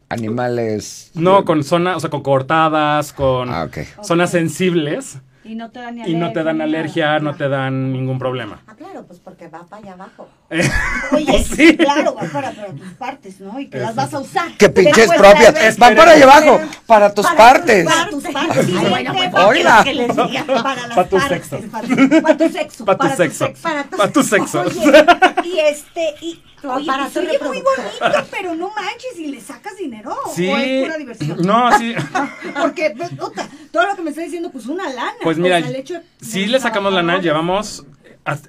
Animales. 0.09 1.11
no 1.15 1.43
con 1.45 1.63
zonas, 1.63 1.97
o 1.97 1.99
sea, 1.99 2.09
con 2.09 2.21
cortadas, 2.21 3.13
con 3.13 3.49
Ah, 3.49 3.67
zonas 4.03 4.29
sensibles 4.29 5.17
Y 5.43 5.55
no 5.55 5.71
te 5.71 5.79
dan 5.79 5.95
ni 5.95 6.03
y 6.11 6.15
no 6.15 6.31
te 6.31 6.43
dan 6.43 6.61
alergia, 6.61 7.19
no 7.19 7.35
te 7.35 7.49
dan 7.49 7.91
ningún 7.91 8.19
problema. 8.19 8.61
Ah, 8.67 8.75
claro, 8.77 9.05
pues 9.07 9.19
porque 9.19 9.47
va 9.47 9.65
para 9.65 9.81
allá 9.81 9.93
abajo. 9.93 10.29
Oye, 11.11 11.25
Pues 11.25 11.47
sí. 11.47 11.75
claro, 11.75 12.13
va 12.15 12.21
para, 12.31 12.51
para 12.51 12.73
tus 12.73 12.87
partes, 12.93 13.39
¿no? 13.41 13.59
Y 13.59 13.67
que 13.69 13.79
las 13.79 13.95
vas 13.95 14.13
a 14.13 14.19
usar. 14.19 14.51
¡Qué 14.57 14.69
pinches 14.69 15.09
propias! 15.17 15.77
Van 15.77 15.95
para 15.95 16.11
allá 16.11 16.23
abajo, 16.25 16.61
para 16.85 17.13
tus 17.13 17.25
Para 17.25 17.35
partes. 17.37 17.85
Para 17.85 18.09
tus 18.09 18.23
partes. 18.25 18.65
Sí, 18.67 18.73
Bueno, 18.89 19.13
gente, 19.13 19.37
Oiga. 19.41 19.83
que 19.83 19.93
les 19.95 20.07
diga, 20.15 20.45
Para 20.63 20.87
las 20.87 20.95
Pa' 20.95 21.03
tu 21.09 21.17
partes, 21.17 21.47
sexo. 21.47 21.69
Para 21.71 21.87
tu, 21.87 22.21
para 22.21 22.37
tu 22.37 22.49
sexo. 22.49 22.85
Pa' 22.85 22.97
tu 22.97 23.07
sexo. 23.17 23.53
Para 23.63 23.83
Pa' 23.85 24.07
tu 24.11 24.23
sexo. 24.23 24.61
Oye, 24.61 25.05
y 25.43 25.59
este, 25.59 26.15
y, 26.21 26.35
Tu 26.35 26.52
oye, 26.69 26.89
aparato 26.89 27.13
pues, 27.13 27.27
oye 27.29 27.39
muy 27.39 27.61
bonito, 27.61 28.27
pero 28.31 28.55
no 28.55 28.69
manches, 28.69 29.17
y 29.19 29.27
le 29.27 29.41
sacas 29.41 29.77
dinero. 29.77 30.15
Sí. 30.33 30.47
O 30.47 30.57
es 30.57 30.83
pura 30.83 30.97
diversión. 30.97 31.37
No, 31.41 31.77
sí. 31.77 31.93
Porque, 32.61 32.93
pues, 32.97 33.09
puta, 33.11 33.47
todo 33.71 33.87
lo 33.87 33.95
que 33.95 34.01
me 34.01 34.09
está 34.11 34.21
diciendo, 34.21 34.49
pues 34.51 34.65
una 34.67 34.89
lana. 34.89 35.13
Pues 35.23 35.37
O 35.37 35.41
mira, 35.41 35.59
sea, 35.59 35.69
el 35.69 35.75
hecho 35.75 35.93
de- 35.95 36.03
sí 36.21 36.41
de 36.41 36.47
le 36.47 36.59
sacamos 36.59 36.93
lana, 36.93 37.19
llevamos 37.19 37.85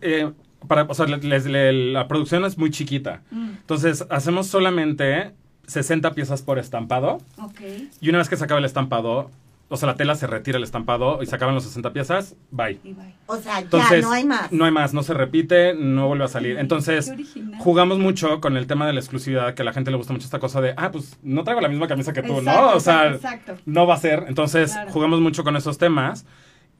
eh, 0.02 0.30
para, 0.68 0.82
o 0.84 0.94
sea, 0.94 1.06
le- 1.06 1.18
les- 1.18 1.46
le- 1.46 1.92
la 1.92 2.06
producción 2.08 2.44
es 2.44 2.56
muy 2.58 2.70
chiquita. 2.70 3.22
Mm. 3.30 3.50
Entonces, 3.60 4.04
hacemos 4.10 4.46
solamente 4.46 5.32
60 5.66 6.12
piezas 6.14 6.42
por 6.42 6.58
estampado 6.58 7.18
Ok. 7.38 7.60
y 8.00 8.08
una 8.10 8.18
vez 8.18 8.28
que 8.28 8.36
se 8.36 8.44
acaba 8.44 8.58
el 8.58 8.64
estampado, 8.66 9.30
o 9.68 9.76
sea, 9.76 9.86
la 9.88 9.96
tela 9.96 10.14
se 10.14 10.26
retira 10.26 10.58
el 10.58 10.64
estampado 10.64 11.22
y 11.22 11.26
se 11.26 11.34
acaban 11.34 11.54
los 11.54 11.64
60 11.64 11.92
piezas, 11.92 12.36
bye. 12.50 12.78
Y 12.84 12.92
bye. 12.92 13.14
O 13.26 13.36
sea, 13.36 13.60
Entonces, 13.60 14.02
ya 14.02 14.06
no 14.06 14.12
hay 14.12 14.24
más. 14.24 14.52
No 14.52 14.64
hay 14.64 14.70
más, 14.70 14.92
no 14.94 15.02
se 15.02 15.14
repite, 15.14 15.74
no 15.74 16.06
vuelve 16.08 16.24
a 16.24 16.28
salir. 16.28 16.58
Entonces, 16.58 17.12
jugamos 17.58 17.98
mucho 17.98 18.40
con 18.40 18.56
el 18.56 18.66
tema 18.66 18.86
de 18.86 18.92
la 18.92 19.00
exclusividad, 19.00 19.54
que 19.54 19.62
a 19.62 19.64
la 19.64 19.72
gente 19.72 19.90
le 19.90 19.96
gusta 19.96 20.12
mucho 20.12 20.26
esta 20.26 20.38
cosa 20.38 20.60
de, 20.60 20.74
ah, 20.76 20.90
pues 20.92 21.18
no 21.22 21.42
traigo 21.44 21.60
la 21.60 21.68
misma 21.68 21.88
camisa 21.88 22.12
que 22.12 22.22
tú, 22.22 22.38
Exacto, 22.38 22.60
¿no? 22.62 22.76
O 22.76 22.80
sea, 22.80 23.12
exacto, 23.12 23.54
no 23.64 23.86
va 23.86 23.94
a 23.94 23.98
ser. 23.98 24.24
Entonces, 24.28 24.72
Claro. 24.72 24.90
jugamos 24.92 25.20
mucho 25.20 25.44
con 25.44 25.56
esos 25.56 25.78
temas. 25.78 26.26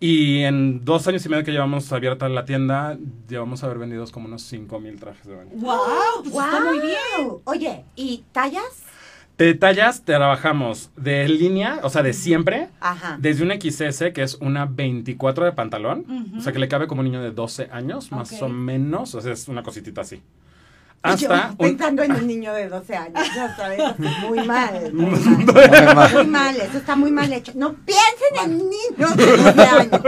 Y 0.00 0.40
en 0.42 0.84
dos 0.84 1.06
años 1.06 1.24
y 1.24 1.28
medio 1.28 1.44
que 1.44 1.52
llevamos 1.52 1.90
abierta 1.92 2.28
la 2.28 2.44
tienda, 2.44 2.98
llevamos 3.28 3.62
a 3.62 3.66
haber 3.66 3.78
vendido 3.78 4.04
como 4.10 4.26
unos 4.26 4.42
5 4.42 4.80
mil 4.80 4.98
trajes 4.98 5.24
de 5.26 5.34
baño. 5.36 5.50
¡Wow! 5.54 5.78
Pues 6.30 6.34
está 6.46 6.60
muy 6.60 6.80
bien. 6.80 7.30
Oye, 7.44 7.84
¿y 7.96 8.24
tallas? 8.32 8.82
De 9.36 9.52
tallas 9.54 10.04
trabajamos 10.04 10.90
de 10.96 11.28
línea, 11.28 11.80
o 11.82 11.90
sea, 11.90 12.02
de 12.04 12.12
siempre, 12.12 12.68
Ajá. 12.80 13.16
desde 13.18 13.42
una 13.42 13.56
XS, 13.56 14.12
que 14.12 14.22
es 14.22 14.36
una 14.36 14.64
24 14.66 15.44
de 15.44 15.52
pantalón, 15.52 16.04
Ujú. 16.08 16.38
o 16.38 16.40
sea, 16.40 16.52
que 16.52 16.60
le 16.60 16.68
cabe 16.68 16.86
como 16.86 17.00
un 17.00 17.06
niño 17.06 17.20
de 17.20 17.32
12 17.32 17.68
años, 17.72 18.12
más 18.12 18.32
Ok. 18.32 18.42
o 18.42 18.48
menos, 18.48 19.12
o 19.16 19.20
sea, 19.20 19.32
es 19.32 19.48
una 19.48 19.64
cositita 19.64 20.02
así. 20.02 20.16
Yo 21.06 21.10
Hasta 21.32 21.48
un... 21.50 21.56
pensando 21.58 22.02
en 22.04 22.12
un 22.12 22.26
niño 22.28 22.54
de 22.54 22.68
12 22.68 22.96
años, 22.96 23.28
ya 23.34 23.54
sabes, 23.56 23.82
muy 23.98 24.46
mal. 24.46 24.90
Muy 24.94 25.10
mal. 25.10 25.44
Muy 25.44 25.94
mal. 25.94 26.12
Muy 26.14 26.26
mal, 26.28 26.56
eso 26.56 26.78
está 26.78 26.94
muy 26.96 27.10
mal 27.10 27.32
hecho. 27.32 27.52
No 27.56 27.74
piensen 27.74 28.38
en 28.44 28.58
niños 28.70 29.16
de 29.16 29.36
12 29.36 29.62
años. 29.62 30.00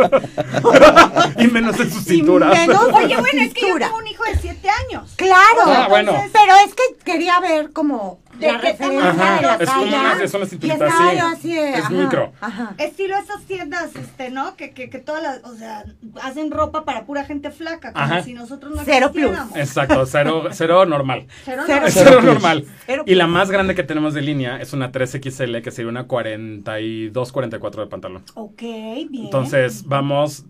y 1.39 1.47
menos 1.49 1.79
en 1.81 1.91
su 1.91 1.99
Y 1.99 2.03
cintura. 2.03 2.49
menos 2.51 2.81
Oye, 2.95 3.17
bueno, 3.17 3.43
es 3.43 3.53
que 3.55 3.69
yo 3.69 3.77
tengo 3.79 3.97
un 3.99 4.07
hijo 4.07 4.23
de 4.25 4.39
7 4.41 4.69
años. 4.89 5.13
Claro. 5.17 5.63
Ah, 5.67 5.87
bueno. 5.91 6.13
Pero 6.33 6.53
es 6.67 6.75
que 6.75 6.83
quería 7.05 7.41
ver 7.41 7.73
como 7.73 8.21
¿De 8.39 8.53
la 8.53 8.59
referencia 8.59 9.13
de 9.13 9.43
la 9.43 9.55
es 9.61 9.71
como 9.71 9.83
una- 9.83 10.29
son 10.29 10.41
las 10.41 10.53
así. 10.53 11.57
Es 11.59 11.85
ajá, 11.85 11.91
micro. 11.91 12.33
Ajá. 12.41 12.75
Estilo 12.79 13.17
esas 13.17 13.43
tiendas, 13.45 13.95
este, 13.97 14.31
¿no? 14.31 14.57
Que, 14.57 14.73
que, 14.73 14.91
que 14.91 14.99
todas 14.99 15.23
las, 15.23 15.45
o 15.45 15.55
sea, 15.57 15.85
hacen 16.23 16.51
ropa 16.51 16.85
para 16.85 17.05
pura 17.05 17.25
gente 17.25 17.51
flaca, 17.51 17.93
como 17.93 18.05
Ajá. 18.05 18.23
si 18.23 18.35
nosotros 18.35 18.75
no 18.75 18.83
Cero 18.85 19.11
plus. 19.13 19.37
Exacto, 19.55 20.05
cero, 20.07 20.45
cero 20.53 20.87
normal. 20.87 21.27
Cero, 21.45 21.63
Cero 21.89 22.21
normal. 22.23 22.65
Cero 22.87 23.05
Y 23.07 23.15
la 23.15 23.27
más 23.27 23.51
grande 23.51 23.75
que 23.75 23.83
tenemos 23.83 24.15
de 24.15 24.23
línea 24.23 24.61
es 24.61 24.73
una 24.73 24.93
3XL, 24.93 25.63
que 25.63 25.71
sería 25.71 25.89
una 25.91 26.05
42, 26.05 27.33
44 27.33 27.83
de 27.83 27.89
pantalón. 27.89 28.23
Ok, 28.35 28.61
bien. 28.61 29.25
Entonces, 29.25 29.85
vamos 29.87 30.45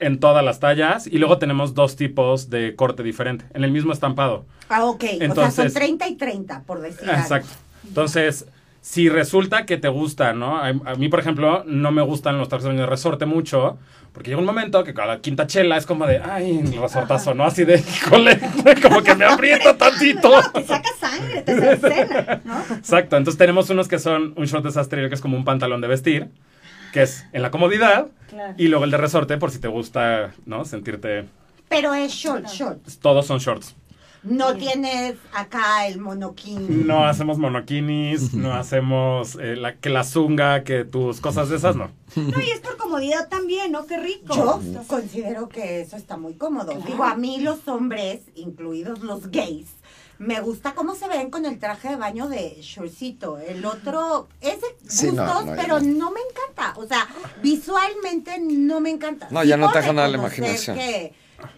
en 0.00 0.18
todas 0.20 0.44
las 0.44 0.60
tallas 0.60 1.06
y 1.06 1.18
luego 1.18 1.38
tenemos 1.38 1.74
dos 1.74 1.96
tipos 1.96 2.50
de 2.50 2.74
corte 2.74 3.02
diferente, 3.02 3.44
en 3.54 3.64
el 3.64 3.70
mismo 3.70 3.92
estampado. 3.92 4.44
Ah, 4.68 4.84
ok. 4.84 5.04
o 5.04 5.06
sea, 5.06 5.18
son 5.18 5.22
Entonces- 5.22 5.74
30 5.74 6.08
y 6.08 6.16
30, 6.16 6.62
por 6.62 6.80
decir 6.80 7.08
algo. 7.08 7.20
Exacto. 7.22 7.48
Entonces, 7.86 8.46
si 8.82 9.08
resulta 9.08 9.66
que 9.66 9.76
te 9.76 9.88
gusta, 9.88 10.32
¿no? 10.32 10.56
A, 10.58 10.68
a 10.68 10.94
mí, 10.96 11.08
por 11.08 11.20
ejemplo, 11.20 11.64
no 11.66 11.92
me 11.92 12.02
gustan 12.02 12.38
los 12.38 12.48
trajes 12.48 12.66
de 12.74 12.86
resorte 12.86 13.26
mucho, 13.26 13.78
porque 14.12 14.30
llega 14.30 14.40
un 14.40 14.46
momento 14.46 14.82
que 14.84 14.94
cada 14.94 15.20
quinta 15.20 15.46
chela 15.46 15.76
es 15.76 15.86
como 15.86 16.06
de, 16.06 16.18
ay, 16.18 16.58
el 16.60 16.80
resortazo, 16.80 17.34
¿no? 17.34 17.44
Así 17.44 17.64
de, 17.64 17.76
híjole, 17.78 18.40
como 18.82 19.02
que 19.02 19.14
me 19.14 19.24
aprieta 19.24 19.76
tantito. 19.76 20.30
Te 20.54 20.64
saca 20.64 20.88
sangre, 20.98 21.42
te 21.42 21.52
hace 21.52 21.72
escena, 21.74 22.40
¿no? 22.44 22.74
Exacto, 22.76 23.16
entonces 23.16 23.38
tenemos 23.38 23.68
unos 23.70 23.86
que 23.86 23.98
son 23.98 24.32
un 24.36 24.46
short 24.46 24.64
de 24.64 24.72
sastrería 24.72 25.08
que 25.08 25.14
es 25.14 25.20
como 25.20 25.36
un 25.36 25.44
pantalón 25.44 25.80
de 25.80 25.88
vestir, 25.88 26.28
que 26.92 27.02
es 27.02 27.24
en 27.32 27.42
la 27.42 27.50
comodidad, 27.50 28.08
Claro. 28.28 28.54
y 28.56 28.68
luego 28.68 28.84
el 28.84 28.90
de 28.90 28.96
resorte 28.96 29.36
por 29.38 29.50
si 29.50 29.58
te 29.58 29.68
gusta, 29.68 30.32
¿no? 30.46 30.64
Sentirte... 30.64 31.26
Pero 31.68 31.94
es 31.94 32.12
short, 32.12 32.46
short. 32.46 32.80
Todos 33.00 33.26
son 33.26 33.38
shorts. 33.38 33.76
No 34.22 34.54
tienes 34.54 35.14
acá 35.32 35.86
el 35.86 35.98
monoquín. 35.98 36.86
No 36.86 37.06
hacemos 37.06 37.38
monokinis, 37.38 38.34
no 38.34 38.52
hacemos 38.52 39.36
eh, 39.40 39.56
la, 39.56 39.76
que 39.76 39.88
la 39.88 40.04
zunga, 40.04 40.62
que 40.62 40.84
tus 40.84 41.20
cosas 41.20 41.48
de 41.48 41.56
esas, 41.56 41.74
no. 41.76 41.90
No, 42.16 42.40
y 42.40 42.50
es 42.50 42.60
por 42.60 42.76
comodidad 42.76 43.28
también, 43.30 43.72
¿no? 43.72 43.86
Qué 43.86 43.98
rico. 43.98 44.34
Yo 44.34 44.60
considero 44.88 45.48
que 45.48 45.80
eso 45.80 45.96
está 45.96 46.16
muy 46.18 46.34
cómodo. 46.34 46.66
Claro. 46.72 46.82
Digo, 46.86 47.04
a 47.04 47.14
mí 47.14 47.40
los 47.40 47.66
hombres, 47.66 48.20
incluidos 48.34 49.00
los 49.00 49.30
gays, 49.30 49.68
me 50.20 50.38
gusta 50.40 50.74
cómo 50.74 50.94
se 50.94 51.08
ven 51.08 51.30
con 51.30 51.46
el 51.46 51.58
traje 51.58 51.88
de 51.88 51.96
baño 51.96 52.28
de 52.28 52.58
shortcito. 52.60 53.38
El 53.38 53.64
otro 53.64 54.28
es 54.42 54.60
de 54.60 54.66
Sí, 54.86 55.06
gustos, 55.08 55.26
no, 55.26 55.42
no, 55.44 55.56
pero 55.56 55.80
no. 55.80 55.86
no 55.98 56.10
me 56.12 56.20
encanta. 56.20 56.78
O 56.78 56.86
sea, 56.86 57.08
visualmente 57.42 58.38
no 58.38 58.80
me 58.80 58.90
encanta. 58.90 59.28
No, 59.30 59.42
ya 59.42 59.56
no 59.56 59.70
te 59.72 59.78
deja 59.78 59.92
nada 59.92 60.08
la 60.08 60.18
imaginación. 60.18 60.76
Que 60.76 61.12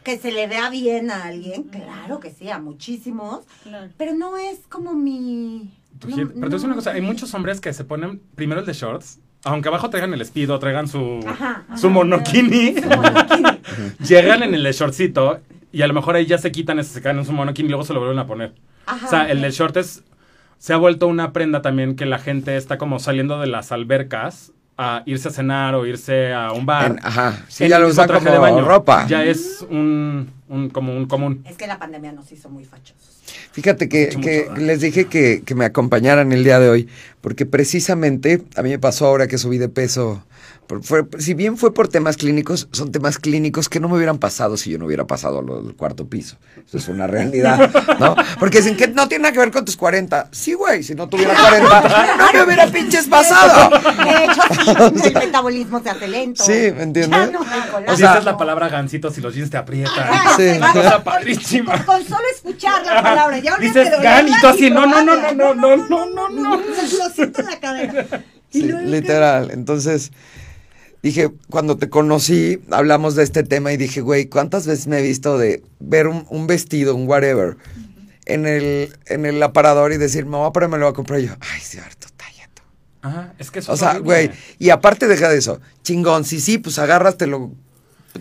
que 0.04 0.16
se 0.16 0.30
le 0.30 0.46
vea 0.46 0.70
bien 0.70 1.10
a 1.10 1.24
alguien, 1.24 1.64
claro 1.64 2.20
que 2.20 2.30
sí, 2.30 2.48
a 2.48 2.60
muchísimos, 2.60 3.40
Claro. 3.64 3.90
pero 3.96 4.14
no 4.14 4.36
es 4.36 4.60
como 4.68 4.92
mi... 4.94 5.74
Tu 5.98 6.08
no-. 6.08 6.16
Pero 6.16 6.48
te 6.50 6.56
voy 6.56 6.64
una 6.66 6.74
cosa, 6.76 6.92
hay 6.92 7.00
muchos 7.00 7.34
hombres 7.34 7.60
que 7.60 7.72
se 7.72 7.82
ponen 7.82 8.20
primero 8.36 8.60
el 8.60 8.66
de 8.66 8.74
shorts, 8.74 9.18
aunque 9.42 9.66
abajo 9.66 9.90
traigan 9.90 10.14
el 10.14 10.24
speedo, 10.24 10.56
traigan 10.60 10.86
su, 10.86 11.18
Ajá, 11.26 11.64
su 11.76 11.90
monokini, 11.90 12.80
Su 12.80 12.88
monokini. 12.90 13.60
llegan 14.08 14.44
en 14.44 14.54
el 14.54 14.62
de 14.62 14.70
shortcito 14.72 15.40
y 15.72 15.82
a 15.82 15.86
lo 15.86 15.94
mejor 15.94 16.14
ahí 16.16 16.26
ya 16.26 16.38
se 16.38 16.52
quitan 16.52 16.78
ese, 16.78 16.92
se 16.94 17.02
caen 17.02 17.18
en 17.18 17.24
su 17.24 17.32
monokini 17.32 17.66
y 17.66 17.70
luego 17.70 17.84
se 17.84 17.92
lo 17.94 18.00
vuelven 18.00 18.18
a 18.18 18.26
poner. 18.26 18.54
Ajá. 18.86 19.06
O 19.06 19.10
sea, 19.10 19.30
el 19.30 19.40
de 19.40 19.50
short 19.50 19.76
es, 19.78 20.02
se 20.58 20.72
ha 20.72 20.76
vuelto 20.76 21.06
una 21.08 21.32
prenda 21.32 21.62
también 21.62 21.96
que 21.96 22.06
la 22.06 22.18
gente 22.18 22.56
está 22.56 22.78
como 22.78 22.98
saliendo 22.98 23.40
de 23.40 23.46
las 23.46 23.72
albercas 23.72 24.52
a 24.78 25.02
irse 25.06 25.28
a 25.28 25.30
cenar 25.30 25.74
o 25.74 25.86
irse 25.86 26.32
a 26.32 26.52
un 26.52 26.64
bar. 26.66 26.92
En- 26.92 26.98
ajá, 27.02 27.44
sí, 27.48 27.64
en 27.64 27.70
ya 27.70 27.78
lo 27.78 27.88
usan 27.88 28.08
como 28.08 28.30
de 28.30 28.38
baño. 28.38 28.64
ropa. 28.64 29.06
Ya 29.06 29.22
es 29.24 29.64
un, 29.68 30.30
un 30.48 30.70
como 30.70 30.96
un 30.96 31.06
común. 31.06 31.44
Es 31.48 31.56
que 31.56 31.66
la 31.66 31.78
pandemia 31.78 32.12
nos 32.12 32.30
hizo 32.32 32.48
muy 32.48 32.64
fachosos. 32.64 33.10
Fíjate 33.52 33.88
que, 33.88 34.08
que 34.20 34.46
mucho 34.48 34.60
les 34.62 34.80
dije 34.80 35.06
que, 35.06 35.42
que 35.44 35.54
me 35.54 35.64
acompañaran 35.66 36.32
el 36.32 36.42
día 36.42 36.58
de 36.58 36.68
hoy, 36.70 36.88
porque 37.20 37.44
precisamente 37.46 38.42
a 38.56 38.62
mí 38.62 38.70
me 38.70 38.78
pasó 38.78 39.06
ahora 39.06 39.26
que 39.26 39.36
subí 39.38 39.58
de 39.58 39.68
peso. 39.68 40.24
Fue- 40.80 41.04
si 41.18 41.34
bien 41.34 41.56
fue 41.58 41.74
por 41.74 41.88
temas 41.88 42.16
clínicos, 42.16 42.68
son 42.72 42.92
temas 42.92 43.18
clínicos 43.18 43.68
que 43.68 43.80
no 43.80 43.88
me 43.88 43.96
hubieran 43.96 44.18
pasado 44.18 44.56
si 44.56 44.70
yo 44.70 44.78
no 44.78 44.86
hubiera 44.86 45.06
pasado 45.06 45.42
lo 45.42 45.60
del 45.62 45.74
cuarto 45.74 46.06
piso. 46.08 46.36
Eso 46.66 46.78
es 46.78 46.88
una 46.88 47.06
realidad, 47.06 47.70
¿no? 48.00 48.14
Porque 48.38 48.58
dicen 48.58 48.76
que 48.76 48.88
no 48.88 49.08
tiene 49.08 49.22
nada 49.22 49.32
que 49.32 49.38
ver 49.40 49.50
con 49.50 49.64
tus 49.64 49.76
40. 49.76 50.28
Sí, 50.30 50.54
güey, 50.54 50.82
si 50.82 50.94
no 50.94 51.08
tuviera 51.08 51.34
40, 51.34 52.16
no 52.16 52.32
me 52.32 52.42
hubiera 52.44 52.66
pinches 52.68 53.06
pasado. 53.08 53.70
De 53.70 54.24
hecho, 54.24 54.42
sí, 55.02 55.08
el 55.14 55.14
metabolismo 55.14 55.82
se 55.82 55.90
hace 55.90 56.08
lento. 56.08 56.44
Sí, 56.44 56.52
¿me 56.76 56.82
entiendes? 56.84 57.32
No 57.32 57.40
O 57.92 57.96
sea, 57.96 58.18
es 58.18 58.24
la 58.24 58.36
palabra 58.36 58.68
gancitos 58.68 59.18
y 59.18 59.20
los 59.20 59.34
jeans 59.34 59.50
te 59.50 59.56
aprietan. 59.56 60.08
Ajá, 60.08 60.36
Sí. 60.36 60.58
Cosa 60.72 61.02
padrísima. 61.04 61.84
Con, 61.84 61.96
con 61.96 62.04
solo 62.04 62.24
escuchar 62.34 62.84
la 62.86 63.02
palabra, 63.02 63.38
ya 63.38 63.54
olvídate 63.54 63.80
Dices 63.80 63.98
de 63.98 64.04
gan 64.04 64.28
y 64.28 64.40
tú 64.40 64.46
así, 64.46 64.70
no, 64.70 64.86
no, 64.86 65.02
no, 65.02 65.12
probarla. 65.12 65.32
no, 65.34 65.54
no, 65.54 65.76
no, 65.76 66.06
no, 66.06 66.28
no, 66.28 66.28
no. 66.28 66.56
Lo 66.98 67.10
siento 67.10 67.40
en 67.40 67.46
la 67.46 67.60
cadera. 67.60 68.06
Sí, 68.50 68.62
literal. 68.62 69.50
Entonces, 69.50 70.12
dije, 71.02 71.30
cuando 71.50 71.76
te 71.76 71.88
conocí, 71.88 72.60
hablamos 72.70 73.14
de 73.14 73.24
este 73.24 73.42
tema 73.42 73.72
y 73.72 73.76
dije, 73.76 74.00
güey, 74.00 74.26
¿cuántas 74.26 74.66
veces 74.66 74.86
me 74.86 74.98
he 74.98 75.02
visto 75.02 75.38
de 75.38 75.62
ver 75.80 76.06
un, 76.06 76.26
un 76.30 76.46
vestido, 76.46 76.94
un 76.94 77.08
whatever, 77.08 77.56
en 78.24 78.46
el, 78.46 78.96
en 79.06 79.26
el 79.26 79.42
aparador 79.42 79.92
y 79.92 79.96
decir, 79.96 80.26
me 80.26 80.36
voy 80.36 80.50
a 80.54 80.68
me 80.68 80.78
lo 80.78 80.86
voy 80.86 80.92
a 80.92 80.94
comprar? 80.94 81.20
Y 81.20 81.26
yo, 81.26 81.32
ay, 81.40 81.60
cierto, 81.60 82.08
talla 82.16 82.48
tú". 82.54 82.62
Ajá, 83.02 83.34
es 83.38 83.50
que 83.50 83.58
eso 83.58 83.72
O 83.72 83.76
sea, 83.76 83.98
güey, 83.98 84.30
y 84.58 84.70
aparte 84.70 85.08
deja 85.08 85.28
de 85.28 85.38
eso, 85.38 85.60
chingón, 85.82 86.24
si 86.24 86.40
sí, 86.40 86.58
pues 86.58 86.78
agarras, 86.78 87.16
te 87.16 87.26
lo, 87.26 87.52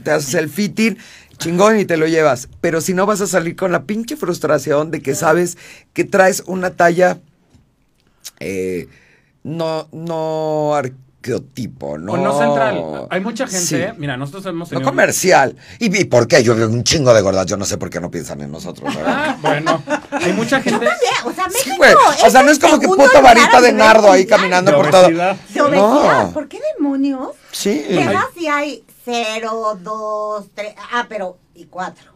te 0.04 0.12
haces 0.12 0.34
el 0.34 0.50
fitting, 0.50 0.98
chingón 1.38 1.80
y 1.80 1.86
te 1.86 1.98
lo 1.98 2.08
llevas. 2.08 2.50
Pero 2.62 2.82
si 2.82 2.94
no 2.94 3.06
vas 3.06 3.22
a 3.22 3.28
salir 3.28 3.56
con 3.56 3.72
la 3.72 3.84
pinche 3.84 4.16
frustración 4.16 4.92
de 4.92 5.02
que 5.02 5.16
sabes 5.16 5.58
que 5.94 6.04
traes 6.04 6.44
una 6.48 6.72
talla 6.72 7.20
eh, 8.40 8.88
no, 9.44 9.88
no 9.92 10.74
arqueotipo, 11.22 11.98
no. 11.98 12.14
O 12.14 12.18
no 12.18 12.38
central. 12.38 13.08
Hay 13.10 13.22
mucha 13.22 13.46
gente, 13.46 13.66
Sí. 13.92 13.94
mira, 13.98 14.18
nosotros 14.18 14.46
hemos 14.48 14.70
No 14.72 14.78
tenido... 14.80 14.90
comercial. 14.90 15.56
¿Y, 15.80 15.96
y 15.96 16.06
por 16.06 16.28
qué? 16.28 16.44
Yo 16.44 16.56
veo 16.56 16.68
un 16.68 16.84
chingo 16.84 17.14
de 17.14 17.22
gordas, 17.22 17.46
yo 17.46 17.58
no 17.58 17.66
sé 17.66 17.78
por 17.78 17.90
qué 17.90 18.00
no 18.02 18.10
piensan 18.10 18.42
en 18.42 18.52
nosotros. 18.52 18.94
¿verdad? 18.96 19.14
Ah, 19.16 19.38
bueno, 19.42 19.84
hay 20.12 20.34
mucha 20.34 20.60
gente... 20.62 20.80
También, 20.86 21.14
o 21.24 21.32
sea, 21.32 21.48
México 21.48 21.64
Sí, 21.70 21.78
güey. 21.78 21.94
O 22.26 22.30
sea, 22.30 22.42
no 22.44 22.52
es 22.52 22.60
como 22.60 22.80
que 22.80 22.88
puta 22.88 23.22
varita 23.22 23.62
de 23.62 23.72
nardo 23.72 24.12
ahí 24.12 24.26
caminando 24.26 24.76
por 24.76 24.90
todo. 24.90 25.10
No. 25.70 26.32
¿Por 26.34 26.48
qué 26.48 26.60
demonios? 26.78 27.30
Sí. 27.52 27.86
Llegas 27.88 28.26
y 28.38 28.48
hay 28.48 28.84
cero, 29.06 29.78
dos, 29.82 30.46
tres, 30.56 30.74
ah, 30.92 31.06
pero 31.08 31.38
y 31.54 31.66
cuatro. 31.66 32.11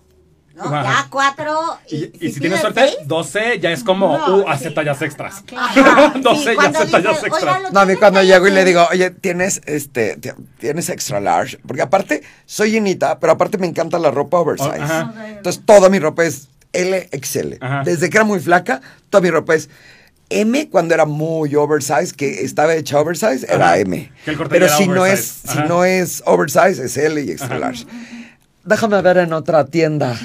¿No? 0.55 0.63
Ajá. 0.63 0.83
Ya 0.83 1.07
cuatro. 1.09 1.59
Y, 1.89 1.95
Y, 1.95 2.11
y 2.21 2.31
si 2.31 2.39
tienes 2.39 2.61
suerte, 2.61 2.81
seis, 2.87 2.97
12 3.07 3.59
ya 3.59 3.71
es 3.71 3.83
como, 3.83 4.17
No, 4.17 4.37
uh, 4.37 4.49
hace 4.49 4.69
sí. 4.69 4.73
tallas 4.73 5.01
extras. 5.01 5.43
Ajá, 5.55 6.13
sí, 6.15 6.21
12 6.21 6.55
ya 6.55 6.61
hace 6.69 6.91
tallas 6.91 7.23
extras. 7.23 7.33
"Oiga, 7.43 7.59
lo 7.59 7.71
No, 7.71 7.79
a 7.81 7.85
mí 7.85 7.95
cuando 7.95 8.23
llego 8.23 8.47
y 8.47 8.51
le 8.51 8.61
así". 8.61 8.67
digo, 8.69 8.87
oye, 8.91 9.09
tienes 9.11 9.61
este, 9.65 10.15
ti- 10.17 10.29
tienes 10.59 10.89
extra 10.89 11.19
large. 11.19 11.59
Porque 11.67 11.81
aparte, 11.81 12.23
soy 12.45 12.71
llenita, 12.71 13.19
pero 13.19 13.33
aparte 13.33 13.57
me 13.57 13.67
encanta 13.67 13.99
la 13.99 14.11
ropa 14.11 14.37
oversize. 14.39 14.69
Oh, 14.79 14.83
ajá. 14.83 15.13
Entonces, 15.27 15.61
toda 15.65 15.89
mi 15.89 15.99
ropa 15.99 16.23
es 16.23 16.47
LXL. 16.73 17.57
Ajá. 17.61 17.81
Desde 17.85 18.09
que 18.09 18.17
era 18.17 18.25
muy 18.25 18.39
flaca, 18.39 18.81
toda 19.09 19.21
mi 19.21 19.29
ropa 19.29 19.55
es 19.55 19.69
M 20.29 20.69
cuando 20.69 20.93
era 20.95 21.05
muy 21.05 21.53
oversize, 21.55 22.13
que 22.15 22.41
estaba 22.43 22.73
hecha 22.73 22.99
oversize, 22.99 23.45
era 23.47 23.67
Ajá. 23.73 23.77
M. 23.79 24.11
Pero 24.49 24.67
si 24.69 24.87
no 24.87 25.05
es, 25.05 25.41
oversize. 25.43 25.53
si 25.53 25.59
no 25.69 25.85
es 25.85 26.23
oversize, 26.25 26.83
es 26.83 26.97
L 26.97 27.21
y 27.21 27.29
extra 27.31 27.47
Ajá. 27.57 27.59
large. 27.59 27.85
Déjame 28.65 29.01
ver 29.01 29.17
en 29.17 29.33
otra 29.33 29.65
tienda. 29.65 30.17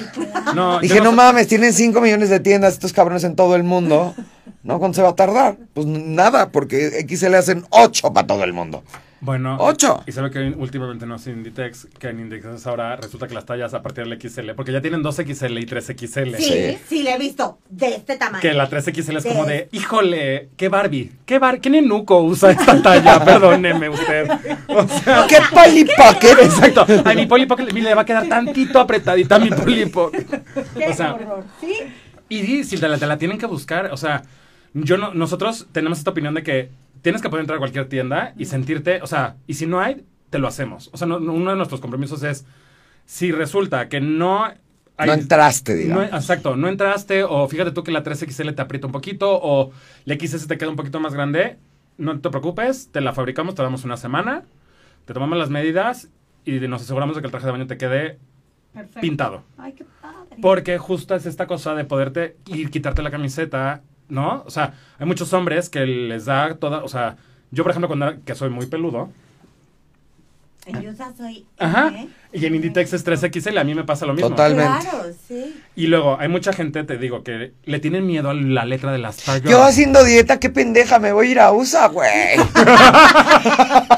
No, 0.55 0.79
Dije, 0.79 0.95
yo 0.95 1.03
no 1.03 1.11
mames, 1.11 1.47
tienen 1.47 1.73
5 1.73 2.01
millones 2.01 2.29
de 2.29 2.39
tiendas 2.39 2.73
estos 2.73 2.91
cabrones 2.91 3.23
en 3.23 3.35
todo 3.35 3.55
el 3.55 3.63
mundo. 3.63 4.15
¿No? 4.63 4.79
¿Cuánto 4.79 4.97
se 4.97 5.01
va 5.01 5.09
a 5.09 5.15
tardar? 5.15 5.57
Pues 5.73 5.87
nada, 5.87 6.49
porque 6.49 7.05
XL 7.07 7.35
hacen 7.35 7.65
8 7.69 8.13
para 8.13 8.27
todo 8.27 8.43
el 8.43 8.53
mundo. 8.53 8.83
Bueno, 9.23 9.55
Ocho. 9.59 10.03
Y 10.07 10.11
sabe 10.11 10.31
que 10.31 10.39
últimamente 10.57 11.05
no 11.05 11.15
es 11.15 11.27
Inditex, 11.27 11.87
que 11.99 12.07
en 12.09 12.21
Inditex 12.21 12.65
ahora 12.65 12.95
resulta 12.95 13.27
que 13.27 13.35
las 13.35 13.45
tallas 13.45 13.71
a 13.75 13.83
partir 13.83 14.03
del 14.07 14.19
XL, 14.19 14.53
porque 14.55 14.71
ya 14.71 14.81
tienen 14.81 15.03
2XL 15.03 15.59
y 15.61 15.65
3XL. 15.67 16.35
Sí, 16.37 16.43
Sí. 16.43 16.77
sí, 16.89 17.03
le 17.03 17.13
he 17.13 17.17
visto. 17.19 17.59
De 17.69 17.89
este 17.95 18.17
tamaño. 18.17 18.41
Que 18.41 18.53
la 18.53 18.67
3XL 18.67 19.17
es 19.17 19.25
como 19.25 19.45
De- 19.45 19.53
de, 19.53 19.69
híjole, 19.73 20.49
qué 20.57 20.69
Barbie, 20.69 21.11
qué 21.25 21.37
Bar 21.37 21.61
¿qué 21.61 21.69
nenuco 21.69 22.19
usa 22.23 22.49
esta 22.51 22.81
talla? 22.81 23.23
Perdóneme 23.25 23.89
usted. 23.89 24.27
O 24.67 24.87
sea, 24.87 25.27
¡Qué 25.27 25.37
Polly 25.53 25.85
Pocket! 25.85 26.43
exacto. 26.43 26.85
A 27.05 27.13
mi 27.13 27.27
Polly 27.27 27.45
Pocket 27.45 27.65
le 27.71 27.93
va 27.93 28.01
a 28.01 28.05
quedar 28.05 28.27
tantito 28.27 28.79
apretadita 28.79 29.35
a 29.35 29.39
mi 29.39 29.49
Polly 29.51 29.85
Pocket. 29.85 30.25
Qué 30.75 30.87
O 30.87 30.93
sea, 30.95 31.13
horror. 31.13 31.43
¿Sí? 31.59 31.73
Y 32.27 32.41
sí, 32.43 32.63
si 32.63 32.77
te 32.77 32.87
la, 32.87 32.97
te 32.97 33.05
la 33.05 33.17
tienen 33.19 33.37
que 33.37 33.45
buscar, 33.45 33.91
o 33.91 33.97
sea, 33.97 34.23
yo 34.73 34.97
no, 34.97 35.13
nosotros 35.13 35.67
tenemos 35.71 35.99
esta 35.99 36.09
opinión 36.11 36.33
de 36.33 36.43
que 36.43 36.69
tienes 37.01 37.21
que 37.21 37.29
poder 37.29 37.41
entrar 37.43 37.57
a 37.57 37.59
cualquier 37.59 37.87
tienda 37.89 38.33
y 38.37 38.45
sentirte, 38.45 39.01
o 39.01 39.07
sea, 39.07 39.35
y 39.47 39.55
si 39.55 39.65
no 39.65 39.79
hay, 39.79 40.03
te 40.29 40.39
lo 40.39 40.47
hacemos. 40.47 40.89
O 40.93 40.97
sea, 40.97 41.07
no- 41.07 41.19
no- 41.19 41.33
uno 41.33 41.51
de 41.51 41.57
nuestros 41.57 41.81
compromisos 41.81 42.23
es, 42.23 42.45
si 43.05 43.31
resulta 43.31 43.89
que 43.89 43.99
no... 44.01 44.45
hay- 44.45 45.07
No 45.07 45.13
entraste, 45.13 45.73
no- 45.73 45.79
digamos. 46.01 46.05
exacto, 46.13 46.55
no 46.55 46.67
entraste, 46.67 47.23
o 47.23 47.47
fíjate 47.47 47.71
tú 47.71 47.83
que 47.83 47.91
la 47.91 48.03
3XL 48.03 48.53
te 48.55 48.61
aprieta 48.61 48.87
un 48.87 48.93
poquito, 48.93 49.29
o 49.41 49.71
la 50.05 50.15
XS 50.15 50.47
te 50.47 50.57
queda 50.57 50.69
un 50.69 50.75
poquito 50.75 50.99
más 50.99 51.13
grande, 51.13 51.57
no 51.97 52.19
te 52.19 52.29
preocupes, 52.29 52.89
te 52.91 53.01
la 53.01 53.13
fabricamos, 53.13 53.55
te 53.55 53.61
damos 53.63 53.83
una 53.83 53.97
semana, 53.97 54.43
te 55.05 55.13
tomamos 55.13 55.37
las 55.37 55.49
medidas 55.49 56.09
y 56.45 56.59
nos 56.61 56.83
aseguramos 56.83 57.15
de 57.15 57.21
que 57.21 57.27
el 57.27 57.31
traje 57.31 57.45
de 57.47 57.51
baño 57.51 57.67
te 57.67 57.77
quede 57.77 58.17
Perfecto. 58.73 59.01
pintado. 59.01 59.43
Ay, 59.57 59.73
qué 59.73 59.85
padre. 60.01 60.37
Porque 60.41 60.77
justo 60.77 61.13
es 61.15 61.25
esta 61.25 61.45
cosa 61.47 61.75
de 61.75 61.83
poderte 61.83 62.37
ir, 62.47 62.69
quitarte 62.71 63.01
la 63.01 63.11
camiseta, 63.11 63.81
¿no? 64.11 64.43
O 64.45 64.51
sea, 64.51 64.73
hay 64.99 65.05
muchos 65.07 65.33
hombres 65.33 65.69
que 65.69 65.85
les 65.87 66.25
da 66.25 66.53
toda, 66.55 66.83
o 66.83 66.87
sea, 66.87 67.15
yo 67.49 67.63
por 67.63 67.71
ejemplo 67.71 67.87
cuando 67.87 68.07
era- 68.09 68.17
que 68.23 68.35
soy 68.35 68.49
muy 68.51 68.65
peludo, 68.67 69.09
Yo 70.67 70.91
ya 70.91 71.11
soy. 71.17 71.43
ajá, 71.57 71.87
¿eh? 71.95 72.07
y 72.33 72.45
en 72.45 72.53
Inditex 72.53 72.93
es 72.93 73.03
3XL, 73.03 73.57
a 73.59 73.63
mí 73.63 73.73
me 73.73 73.83
pasa 73.83 74.05
lo 74.05 74.13
mismo. 74.13 74.29
Totalmente. 74.29 74.87
Claro, 74.87 75.05
sí. 75.27 75.59
Y 75.75 75.87
luego 75.87 76.17
hay 76.19 76.27
mucha 76.27 76.53
gente, 76.53 76.83
te 76.83 76.97
digo, 76.99 77.23
que 77.23 77.53
le 77.65 77.79
tienen 77.79 78.05
miedo 78.05 78.29
a 78.29 78.33
la 78.35 78.63
letra 78.65 78.91
de 78.91 78.99
las 78.99 79.17
tallas. 79.17 79.49
Yo 79.49 79.63
haciendo 79.63 80.03
dieta, 80.03 80.39
qué 80.39 80.49
pendeja, 80.51 80.99
me 80.99 81.13
voy 81.13 81.29
a 81.29 81.31
ir 81.31 81.39
a 81.39 81.51
USA, 81.51 81.87
güey. 81.87 82.09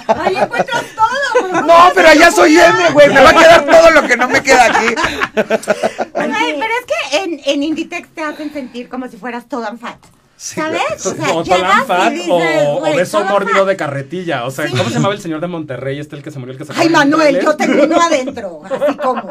Ahí 0.08 0.36
encuentras 0.38 0.84
todo. 0.96 1.50
güey. 1.50 1.64
No, 1.64 1.90
pero 1.94 2.08
allá 2.10 2.32
soy 2.32 2.56
M, 2.58 2.92
güey. 2.92 3.10
Me 3.10 3.22
va 3.22 3.30
a 3.30 3.34
quedar 3.34 3.66
todo 3.66 3.92
lo 3.92 4.08
que 4.08 4.18
no 4.18 4.30
me 4.30 4.42
queda 4.42 4.66
aquí. 4.66 4.96
Ay, 5.36 6.56
pero 6.60 6.74
es 6.80 6.86
que 6.88 7.03
en, 7.16 7.40
en 7.46 7.64
Inditex 7.64 8.10
te 8.10 8.22
hacen 8.22 8.52
sentir 8.54 8.90
como 8.90 9.08
si 9.08 9.18
fueras 9.18 9.48
todo 9.48 9.66
and 9.68 9.80
fat. 9.80 9.98
Sí, 10.36 10.56
¿Sabes? 10.56 11.06
O 11.06 11.14
sea, 11.16 11.32
o 11.34 11.44
llegas 11.44 11.86
Fat 11.86 12.12
y 12.12 12.16
dices, 12.16 12.30
o, 12.68 12.78
o 12.80 12.96
beso 12.96 13.24
mórbido 13.24 13.60
Fat. 13.60 13.68
de 13.68 13.76
carretilla. 13.78 14.44
O 14.46 14.52
sea, 14.52 14.68
Sí. 14.68 14.74
¿cómo 14.76 14.90
se 14.90 14.96
llamaba 14.96 15.14
el 15.14 15.22
señor 15.22 15.40
de 15.40 15.48
Monterrey? 15.48 16.00
Este 16.00 16.18
el 16.18 16.24
que 16.24 16.32
se 16.32 16.40
murió, 16.40 16.52
el 16.52 16.58
que 16.58 16.66
sacaba 16.66 16.82
Ay, 16.82 16.88
el 16.88 16.92
Manuel, 16.94 17.40
yo 17.42 17.56
tengo 17.58 17.84
uno 17.84 18.02
adentro, 18.02 18.62
así 18.66 18.98
como. 18.98 19.24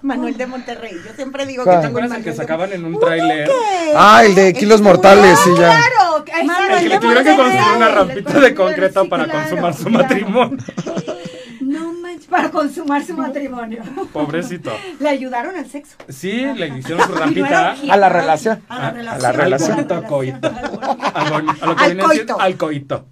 Manuel 0.00 0.36
de 0.36 0.46
Monterrey. 0.46 0.92
Yo 1.04 1.12
siempre 1.14 1.44
digo 1.46 1.64
¿Cuál? 1.64 1.76
que 1.76 1.80
¿Te 1.82 1.86
tengo 1.88 1.98
el 1.98 2.04
acuerdas 2.06 2.18
el 2.18 2.24
que 2.24 2.30
Manuel 2.30 2.36
de- 2.38 2.42
sacaban 2.42 2.72
en 2.72 2.84
un 2.84 3.00
tráiler? 3.00 3.48
que- 3.48 3.92
Ah, 3.96 4.22
el 4.24 4.34
de 4.34 4.52
kilos 4.54 4.80
mortales, 4.80 5.38
sí, 5.44 5.50
ya. 5.58 5.68
Claro, 5.76 6.24
Manuel, 6.46 6.72
El 6.72 6.82
que 6.82 6.88
le 6.88 6.98
tuvieron 7.00 7.24
que 7.24 7.36
construir 7.36 7.76
una 7.76 7.86
El 7.88 7.94
rampita 7.94 8.40
de 8.40 8.54
concreto 8.54 9.02
sí, 9.02 9.08
para 9.08 9.24
claro, 9.24 9.40
consumar 9.40 9.74
su 9.74 9.84
claro. 9.84 9.98
matrimonio. 9.98 10.58
No 12.24 12.30
para 12.36 12.50
consumar 12.50 13.04
su 13.04 13.14
matrimonio. 13.16 13.82
Pobrecito. 14.12 14.70
Le 15.00 15.08
ayudaron 15.08 15.56
al 15.56 15.66
sexo. 15.70 15.96
Sí, 16.08 16.32
le 16.56 16.68
hicieron 16.78 17.06
su 17.06 17.12
no 17.12 17.18
rampita. 17.18 17.70
orgía, 17.76 17.92
A 17.94 17.96
la 17.96 18.08
relación. 18.08 18.62
A 18.68 18.78
la 18.78 18.86
A- 18.88 18.90
relación. 18.90 19.14
a 19.14 19.18
la 19.22 19.32
relación. 19.32 19.72
a 19.72 19.76
la 19.82 20.00
Bonito 20.00 20.08
coito. 20.08 20.48
Al 21.14 21.30
bon- 21.30 21.56
a 21.60 21.66
lo 21.66 21.76
que 21.76 21.84
Al 21.84 21.94
viene 21.94 22.08
siendo- 22.14 22.34
coito. 22.36 22.40
al 22.40 22.56
coito. 22.56 23.06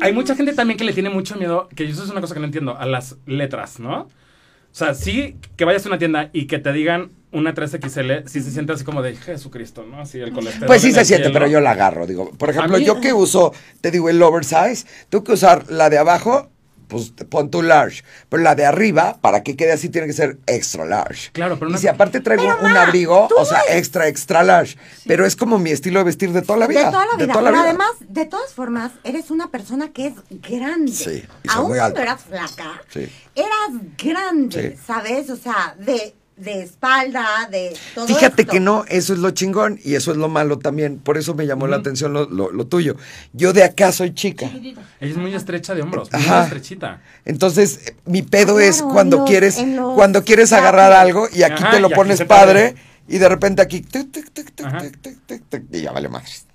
Hay 0.00 0.12
mucha 0.12 0.34
gente 0.36 0.52
también 0.52 0.78
que 0.78 0.84
le 0.84 0.92
tiene 0.92 1.10
mucho 1.10 1.36
miedo, 1.36 1.68
que 1.74 1.84
eso 1.88 2.04
es 2.04 2.10
una 2.10 2.20
cosa 2.20 2.34
que 2.34 2.40
no 2.40 2.46
entiendo, 2.46 2.76
a 2.78 2.86
las 2.86 3.16
letras, 3.26 3.80
¿no? 3.80 4.02
O 4.02 4.76
sea, 4.76 4.94
sí 4.94 5.36
que 5.56 5.64
vayas 5.64 5.84
a 5.86 5.88
una 5.88 5.98
tienda 5.98 6.30
y 6.32 6.46
que 6.46 6.58
te 6.58 6.72
digan 6.72 7.12
una 7.30 7.54
3XL, 7.54 8.26
sí 8.26 8.40
se 8.40 8.50
siente 8.50 8.72
así 8.72 8.84
como 8.84 9.02
de 9.02 9.16
Jesucristo, 9.16 9.84
¿no? 9.88 10.00
Así 10.00 10.18
el 10.20 10.32
colesterol. 10.32 10.66
Pues 10.66 10.82
sí 10.82 10.92
se 10.92 11.04
siente, 11.04 11.24
cielo. 11.26 11.32
pero 11.38 11.46
yo 11.50 11.60
la 11.60 11.72
agarro. 11.72 12.06
Digo, 12.06 12.30
por 12.32 12.50
ejemplo, 12.50 12.78
mí- 12.78 12.84
yo 12.84 13.00
que 13.00 13.12
uso, 13.12 13.52
te 13.80 13.90
digo, 13.90 14.08
el 14.08 14.20
oversize, 14.22 14.86
tengo 15.08 15.24
que 15.24 15.32
usar 15.32 15.70
la 15.70 15.90
de 15.90 15.98
abajo 15.98 16.50
pues 16.88 17.14
te 17.14 17.24
pon 17.24 17.50
tu 17.50 17.62
large. 17.62 18.02
Pero 18.28 18.42
la 18.42 18.54
de 18.54 18.64
arriba, 18.64 19.18
para 19.20 19.42
que 19.42 19.56
quede 19.56 19.72
así, 19.72 19.88
tiene 19.88 20.06
que 20.06 20.12
ser 20.12 20.38
extra 20.46 20.84
large. 20.84 21.30
Claro, 21.32 21.56
pero 21.58 21.68
Y 21.70 21.72
una- 21.72 21.78
si 21.80 21.88
aparte 21.88 22.20
traigo 22.20 22.42
Pero, 22.44 22.58
un 22.66 22.72
ma, 22.72 22.82
abrigo, 22.82 23.28
o 23.36 23.44
sea, 23.44 23.60
es- 23.68 23.76
extra, 23.76 24.08
extra 24.08 24.42
large. 24.42 24.76
Pero 25.06 25.26
es 25.26 25.36
como 25.36 25.58
mi 25.58 25.70
estilo 25.70 26.00
de 26.00 26.04
vestir 26.04 26.32
de 26.32 26.42
toda 26.42 26.58
la 26.58 26.66
vida. 26.66 26.84
De 26.86 26.90
toda 26.92 27.06
la 27.06 27.16
vida. 27.16 27.32
toda 27.32 27.42
la 27.42 27.50
Pero 27.50 27.62
vida. 27.62 27.68
además, 27.70 27.90
de 28.00 28.24
todas 28.26 28.52
formas, 28.52 28.92
eres 29.04 29.30
una 29.30 29.50
persona 29.50 29.92
que 29.92 30.06
es 30.08 30.14
grande. 30.30 30.92
Sí, 30.92 31.24
y 31.42 31.48
soy 31.48 31.56
Aún 31.58 31.68
muy 31.68 31.78
cuando 31.78 32.00
eras 32.00 32.22
flaca, 32.22 32.82
Sí. 32.88 33.08
eras 33.34 33.82
grande, 34.02 34.72
Sí. 34.76 34.82
¿sabes? 34.86 35.30
O 35.30 35.36
sea, 35.36 35.74
de, 35.78 36.14
de 36.36 36.62
espalda, 36.62 37.48
de 37.50 37.76
todo 37.94 38.06
Fíjate 38.08 38.42
esto. 38.42 38.52
que 38.52 38.60
no, 38.60 38.84
eso 38.88 39.12
es 39.12 39.18
lo 39.20 39.30
chingón 39.30 39.78
y 39.84 39.94
eso 39.94 40.10
es 40.10 40.16
lo 40.16 40.28
malo 40.28 40.58
también. 40.58 40.98
Por 40.98 41.16
eso 41.16 41.34
me 41.34 41.46
llamó 41.46 41.66
la 41.68 41.76
atención 41.76 42.12
lo, 42.12 42.28
lo- 42.28 42.50
lo 42.50 42.66
tuyo. 42.66 42.96
Yo 43.32 43.52
de 43.52 43.62
acá 43.62 43.92
soy 43.92 44.12
chica. 44.14 44.46
Ella 44.46 44.74
es 45.00 45.16
muy 45.16 45.34
estrecha 45.34 45.74
de 45.74 45.82
hombros, 45.82 46.10
muy 46.12 46.20
Ajá. 46.22 46.44
estrechita. 46.44 47.00
Entonces, 47.24 47.94
mi 48.04 48.22
pedo 48.22 48.58
es 48.58 48.82
cuando 48.82 49.18
los- 49.18 49.28
quieres, 49.30 49.58
cuando 49.94 50.24
quieres 50.24 50.52
agarrar 50.52 50.92
algo 50.92 51.28
y 51.32 51.42
aquí 51.44 51.62
Ajá, 51.62 51.70
te 51.72 51.80
lo 51.80 51.90
pones 51.90 52.18
padre 52.24 52.70
padre. 52.70 52.74
y 53.08 53.18
de 53.18 53.28
repente 53.28 53.62
aquí 53.62 53.80
tic, 53.80 54.10
tic, 54.10 54.30
tic, 54.32 54.54
tic, 54.54 54.66
Ajá. 54.66 54.78
tic, 54.80 55.00
tic, 55.00 55.18
tic, 55.26 55.42
tic, 55.48 55.62
y 55.72 55.82
ya 55.82 55.92
vale 55.92 56.08
madres. 56.08 56.46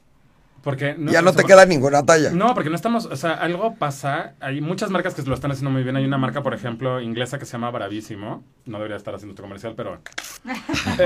Porque 0.61 0.95
ya 0.99 1.21
no 1.21 1.31
te 1.33 1.43
queda 1.43 1.65
ninguna 1.65 2.05
talla. 2.05 2.31
No, 2.31 2.53
porque 2.53 2.69
no 2.69 2.75
estamos, 2.75 3.05
o 3.05 3.15
sea, 3.15 3.33
algo 3.33 3.75
pasa, 3.75 4.33
hay 4.39 4.59
muchas 4.61 4.89
marcas 4.89 5.13
que 5.13 5.21
lo 5.23 5.33
están 5.33 5.51
haciendo 5.51 5.71
muy 5.71 5.83
bien, 5.83 5.95
hay 5.95 6.05
una 6.05 6.17
marca, 6.17 6.43
por 6.43 6.53
ejemplo, 6.53 6.99
inglesa 7.01 7.39
que 7.39 7.45
se 7.45 7.53
llama 7.53 7.71
Bravísimo, 7.71 8.43
no 8.65 8.77
debería 8.77 8.97
estar 8.97 9.15
haciendo 9.15 9.35
tu 9.35 9.41
comercial, 9.41 9.73
pero... 9.75 10.01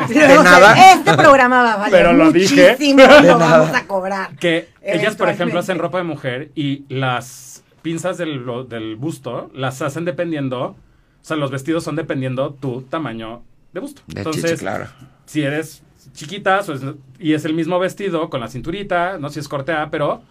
O 0.04 0.08
sea, 0.08 0.44
nada. 0.44 0.94
Este 0.94 1.14
programa 1.16 1.64
va 1.64 1.74
a 1.74 1.78
valer 1.78 1.92
Pero 1.92 2.14
lo 2.14 2.32
dije. 2.32 2.72
muchísimo, 2.72 3.02
De 3.04 3.28
lo 3.28 3.38
nada. 3.40 3.58
vamos 3.60 3.76
a 3.76 3.88
cobrar. 3.88 4.36
Que 4.38 4.70
ellas, 4.82 5.16
por 5.16 5.30
ejemplo, 5.30 5.60
hacen 5.60 5.80
ropa 5.80 5.98
de 6.00 6.04
mujer 6.04 6.52
y 6.56 6.86
las 6.90 7.64
pinzas 7.82 8.18
del, 8.18 8.44
del 8.70 8.96
busto 8.96 9.52
las 9.54 9.82
hacen 9.82 10.06
dependiendo, 10.06 10.62
o 10.66 10.76
sea, 11.22 11.38
los 11.38 11.52
vestidos 11.52 11.84
son 11.84 11.96
dependiendo 11.96 12.54
tu 12.54 12.82
tamaño 12.84 13.44
de 13.74 13.80
busto. 13.80 14.02
De 14.08 14.22
Entonces, 14.22 14.44
chichi, 14.52 14.60
claro. 14.60 14.88
si 15.26 15.44
eres 15.44 15.84
chiquita 16.14 16.62
pues, 16.66 16.82
y 17.20 17.34
es 17.34 17.46
el 17.46 17.54
mismo 17.54 17.80
vestido 17.80 18.30
con 18.30 18.40
la 18.42 18.48
cinturita, 18.50 19.18
no 19.18 19.30
si 19.30 19.40
es 19.40 19.48
cortea, 19.48 19.90
pero 19.90 20.22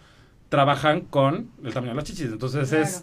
trabajan 0.49 1.01
con 1.03 1.51
el 1.65 1.73
tamaño 1.73 1.93
de 1.93 1.97
las 1.97 2.05
chichis. 2.05 2.27
Entonces 2.27 2.73
es 2.73 3.03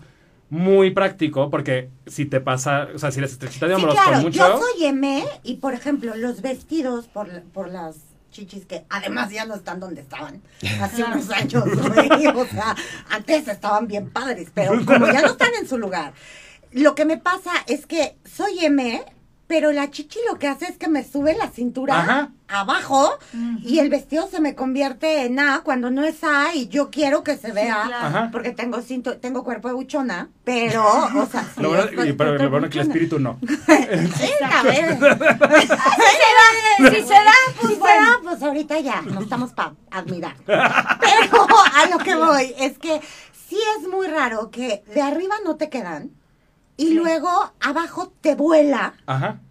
muy 0.49 0.91
práctico 0.91 1.49
porque 1.49 1.89
si 2.07 2.25
te 2.25 2.39
pasa, 2.41 2.87
o 2.93 2.99
sea, 2.99 3.11
si 3.11 3.19
eres 3.19 3.31
estrechita 3.33 3.67
de 3.67 3.75
Sí, 3.75 3.81
hombros 3.81 3.95
claro, 3.95 4.11
con 4.13 4.21
mucho... 4.23 4.37
yo 4.39 4.59
soy 4.59 4.85
M 4.85 5.23
y, 5.43 5.55
por 5.57 5.73
ejemplo, 5.73 6.15
los 6.15 6.41
vestidos 6.41 7.07
por, 7.07 7.27
la- 7.27 7.41
por 7.53 7.69
las 7.69 7.97
chichis 8.31 8.65
que 8.65 8.85
además 8.89 9.31
ya 9.31 9.45
no 9.45 9.55
están 9.55 9.79
donde 9.79 10.01
estaban 10.01 10.41
hace 10.81 11.03
unos 11.03 11.29
años, 11.31 11.63
güey. 11.65 12.27
O 12.27 12.45
sea, 12.45 12.75
antes 13.09 13.47
estaban 13.47 13.87
bien 13.87 14.09
padres, 14.11 14.49
pero 14.53 14.85
como 14.85 15.07
ya 15.07 15.21
no 15.21 15.27
están 15.29 15.49
en 15.59 15.67
su 15.67 15.77
lugar. 15.79 16.13
Lo 16.71 16.93
que 16.93 17.05
me 17.05 17.17
pasa 17.17 17.51
es 17.65 17.87
que 17.87 18.15
soy 18.25 18.63
M, 18.65 19.03
pero 19.49 19.71
la 19.71 19.89
chichi 19.89 20.19
lo 20.31 20.37
que 20.37 20.47
hace 20.47 20.65
es 20.65 20.77
que 20.77 20.87
me 20.87 21.03
sube 21.03 21.35
la 21.35 21.47
cintura 21.49 21.99
Ajá. 21.99 22.29
abajo 22.47 23.17
y 23.63 23.79
el 23.79 23.89
vestido 23.89 24.27
se 24.29 24.39
me 24.39 24.53
convierte 24.53 25.25
en 25.25 25.39
A 25.39 25.61
cuando 25.63 25.89
no 25.89 26.03
es 26.03 26.23
A 26.23 26.53
y 26.53 26.67
yo 26.67 26.91
quiero 26.91 27.23
que 27.23 27.35
se 27.35 27.51
vea 27.51 27.83
claro. 27.87 28.29
Porque 28.31 28.51
tengo 28.51 28.77
cintu- 28.77 29.19
tengo 29.19 29.43
cuerpo 29.43 29.67
de 29.69 29.73
buchona, 29.73 30.29
pero, 30.43 30.85
o 31.17 31.25
sea, 31.25 31.41
sí, 31.55 31.61
Lo 31.63 31.69
bueno, 31.69 32.05
y- 32.05 32.13
pero 32.13 32.35
lo 32.37 32.49
bueno 32.51 32.67
es 32.67 32.71
que 32.73 32.79
el 32.81 32.87
espíritu 32.87 33.17
no. 33.17 33.39
Sí, 34.17 34.29
a 34.43 34.61
ver. 34.63 34.97
Si 36.79 37.01
se 37.01 37.13
da, 37.13 37.33
pues 37.59 37.73
Si 37.73 37.79
bueno. 37.79 37.95
se 37.95 38.01
da, 38.05 38.17
pues 38.23 38.43
ahorita 38.43 38.79
ya, 38.79 39.01
no 39.01 39.19
estamos 39.21 39.51
para 39.51 39.73
admirar. 39.91 40.35
Pero 40.45 41.47
a 41.75 41.85
lo 41.89 41.97
que 41.97 42.15
voy 42.15 42.53
es 42.57 42.77
que 42.77 43.01
sí 43.49 43.57
es 43.79 43.87
muy 43.89 44.07
raro 44.07 44.49
que 44.51 44.83
de 44.93 45.01
arriba 45.01 45.35
no 45.43 45.55
te 45.57 45.69
quedan 45.69 46.11
y 46.79 46.93
luego 46.93 47.29
abajo 47.59 48.13
te 48.21 48.35
vuela 48.35 48.93
Ajá. 49.05 49.41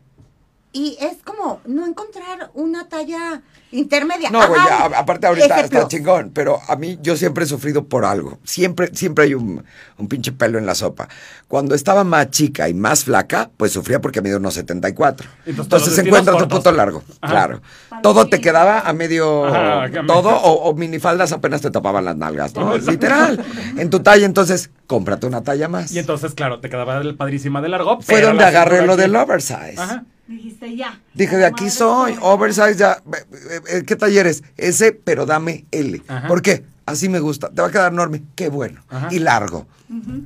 Y 0.73 0.97
es 1.01 1.17
como 1.25 1.61
no 1.67 1.87
encontrar 1.87 2.51
una 2.55 2.89
talla 2.89 3.41
intermedia. 3.71 4.31
No, 4.31 4.47
güey, 4.49 4.61
ya, 4.67 4.85
aparte 4.99 5.27
ahorita 5.27 5.61
está 5.61 5.89
chingón, 5.89 6.31
pero 6.35 6.59
a 6.69 6.77
mí 6.77 6.99
yo 7.03 7.17
siempre 7.17 7.45
he 7.45 7.47
sufrido 7.47 7.85
por 7.87 8.05
algo. 8.05 8.39
Siempre, 8.45 8.91
siempre 8.95 9.25
hay 9.25 9.35
un, 9.35 9.65
un 9.99 10.09
pinche 10.09 10.33
pelo 10.33 10.59
en 10.59 10.67
la 10.67 10.75
sopa. 10.75 11.09
Cuando 11.49 11.75
estaba 11.75 12.05
más 12.05 12.31
chica 12.31 12.69
y 12.69 12.75
más 12.75 13.05
flaca, 13.05 13.51
pues 13.57 13.73
sufría 13.73 14.01
porque 14.01 14.21
mido 14.23 14.39
unos 14.39 14.55
74. 14.55 15.27
Entonces, 15.47 15.65
Entonces, 15.65 15.89
vestidos 15.97 16.07
encuentras 16.21 16.39
tu 16.49 16.49
puto 16.57 16.73
largo, 16.73 17.03
Ajá. 17.21 17.33
claro. 17.33 17.63
Todo 18.03 18.27
te 18.29 18.41
quedaba 18.41 18.81
a 18.81 18.93
medio, 18.93 19.47
Ajá, 19.47 19.91
todo, 20.07 20.31
o, 20.31 20.69
o 20.71 20.75
minifaldas 20.75 21.33
apenas 21.33 21.61
te 21.63 21.71
tapaban 21.71 22.05
las 22.05 22.17
nalgas, 22.17 22.55
¿no? 22.55 22.77
Literal. 22.79 23.43
En 23.77 23.91
tu 23.91 24.01
talla, 24.01 24.25
entonces, 24.27 24.71
cómprate 24.87 25.27
una 25.27 25.43
talla 25.43 25.69
más. 25.69 25.93
Y 25.93 25.99
entonces, 25.99 26.35
claro, 26.35 26.61
te 26.61 26.69
quedaba 26.71 26.99
el 26.99 27.17
padrísima 27.17 27.61
de 27.63 27.69
largo. 27.71 28.01
Fue 28.03 28.21
donde 28.21 28.43
la 28.43 28.49
agarré 28.49 28.87
lo 28.87 28.93
aquí- 28.93 29.03
del 29.03 29.17
oversize. 29.17 29.75
Ajá. 29.79 30.05
Dijiste 30.29 30.77
ya. 30.77 31.01
Dije, 31.15 31.37
de 31.37 31.47
aquí 31.47 31.71
soy, 31.71 32.17
oversize 32.21 32.77
ya. 32.77 33.03
eh, 33.13 33.61
eh, 33.79 33.83
¿Qué 33.87 33.97
taller 33.97 34.27
es? 34.27 34.45
Ese, 34.57 34.93
pero 34.93 35.25
dame 35.27 35.65
L. 35.71 36.03
Ajá. 36.07 36.29
¿Por 36.29 36.43
qué? 36.43 36.65
Así 36.85 37.09
me 37.09 37.19
gusta. 37.21 37.51
Te 37.51 37.61
va 37.61 37.69
a 37.69 37.71
quedar 37.71 37.93
enorme. 37.93 38.23
Qué 38.35 38.49
bueno. 38.49 38.83
Ajá. 38.89 39.09
Y 39.11 39.19
largo. 39.19 39.67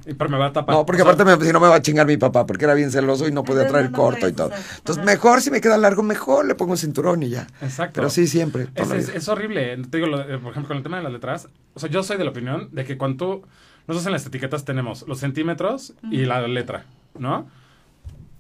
Y 0.07 0.15
pero 0.15 0.29
me 0.31 0.39
va 0.39 0.47
a 0.47 0.53
tapar. 0.53 0.75
No, 0.75 0.85
porque 0.87 1.03
O 1.03 1.05
sea, 1.05 1.15
aparte 1.15 1.37
me- 1.39 1.45
si 1.47 1.53
no 1.53 1.61
me 1.61 1.69
va 1.69 1.77
a 1.77 1.83
chingar 1.83 2.07
mi 2.07 2.17
papá, 2.17 2.47
porque 2.47 2.65
era 2.65 2.75
bien 2.75 2.91
celoso 2.91 3.27
y 3.29 3.33
no 3.33 3.43
podía 3.45 3.67
traer 3.67 3.91
no 3.91 3.97
corto 3.97 4.29
y 4.29 4.33
todo. 4.33 4.49
usar. 4.49 4.61
Entonces, 4.79 5.03
Ajá. 5.03 5.13
mejor 5.13 5.41
si 5.41 5.51
me 5.53 5.61
queda 5.61 5.77
largo, 5.79 6.03
mejor 6.03 6.47
le 6.47 6.55
pongo 6.57 6.77
cinturón 6.77 7.23
y 7.23 7.31
ya. 7.31 7.47
Exacto. 7.61 7.95
Pero 7.95 8.11
sí, 8.11 8.27
siempre. 8.27 8.69
Es, 8.75 9.29
horrible. 9.29 9.77
Te 9.89 9.97
digo, 9.99 10.09
lo 10.09 10.19
de- 10.19 10.39
por 10.39 10.51
ejemplo, 10.51 10.69
con 10.69 10.77
el 10.77 10.83
tema 10.83 10.97
de 10.99 11.03
las 11.05 11.13
letras. 11.13 11.49
O 11.75 11.81
sea, 11.81 11.89
yo 11.91 12.03
soy 12.03 12.17
de 12.17 12.25
la 12.25 12.31
opinión 12.31 12.69
de 12.73 12.85
que 12.85 12.97
cuando 12.99 13.17
tú. 13.41 13.47
Nosotros 13.89 14.07
en 14.07 14.13
las 14.13 14.25
etiquetas 14.27 14.65
tenemos 14.65 15.05
los 15.09 15.19
centímetros 15.19 15.95
y 16.11 16.25
la 16.25 16.47
letra, 16.47 16.85
¿no? 17.19 17.49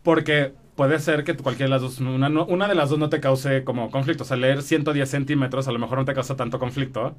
Porque 0.04 0.54
puede 0.82 0.98
ser 0.98 1.22
que 1.22 1.36
cualquiera 1.36 1.66
de 1.66 1.70
las 1.70 1.82
dos, 1.82 2.00
una, 2.00 2.28
una 2.28 2.66
de 2.66 2.74
las 2.74 2.90
dos 2.90 2.98
no 2.98 3.08
te 3.08 3.20
cause 3.20 3.62
como 3.62 3.88
conflicto. 3.92 4.24
O 4.24 4.26
sea, 4.26 4.36
leer 4.36 4.62
110 4.62 5.08
centímetros 5.08 5.68
a 5.68 5.72
lo 5.72 5.78
mejor 5.78 5.96
no 5.98 6.04
te 6.04 6.12
causa 6.12 6.34
tanto 6.34 6.58
conflicto 6.58 7.14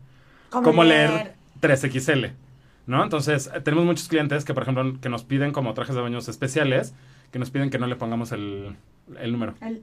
como, 0.50 0.84
leer 0.84 1.36
3XL, 1.62 2.32
¿no? 2.88 3.02
Entonces, 3.02 3.50
eh, 3.56 3.62
tenemos 3.62 3.86
muchos 3.86 4.10
clientes 4.10 4.44
que, 4.44 4.54
por 4.54 4.64
ejemplo, 4.64 5.00
que 5.00 5.08
nos 5.08 5.24
piden 5.24 5.54
como 5.54 5.74
trajes 5.74 5.96
de 5.96 6.02
baños 6.02 6.28
especiales, 6.28 6.94
que 7.32 7.40
nos 7.40 7.52
piden 7.52 7.70
que 7.70 7.80
no 7.80 7.88
le 7.88 7.96
pongamos 7.96 8.34
el, 8.34 8.76
el 9.18 9.32
número. 9.32 9.54
El- 9.62 9.82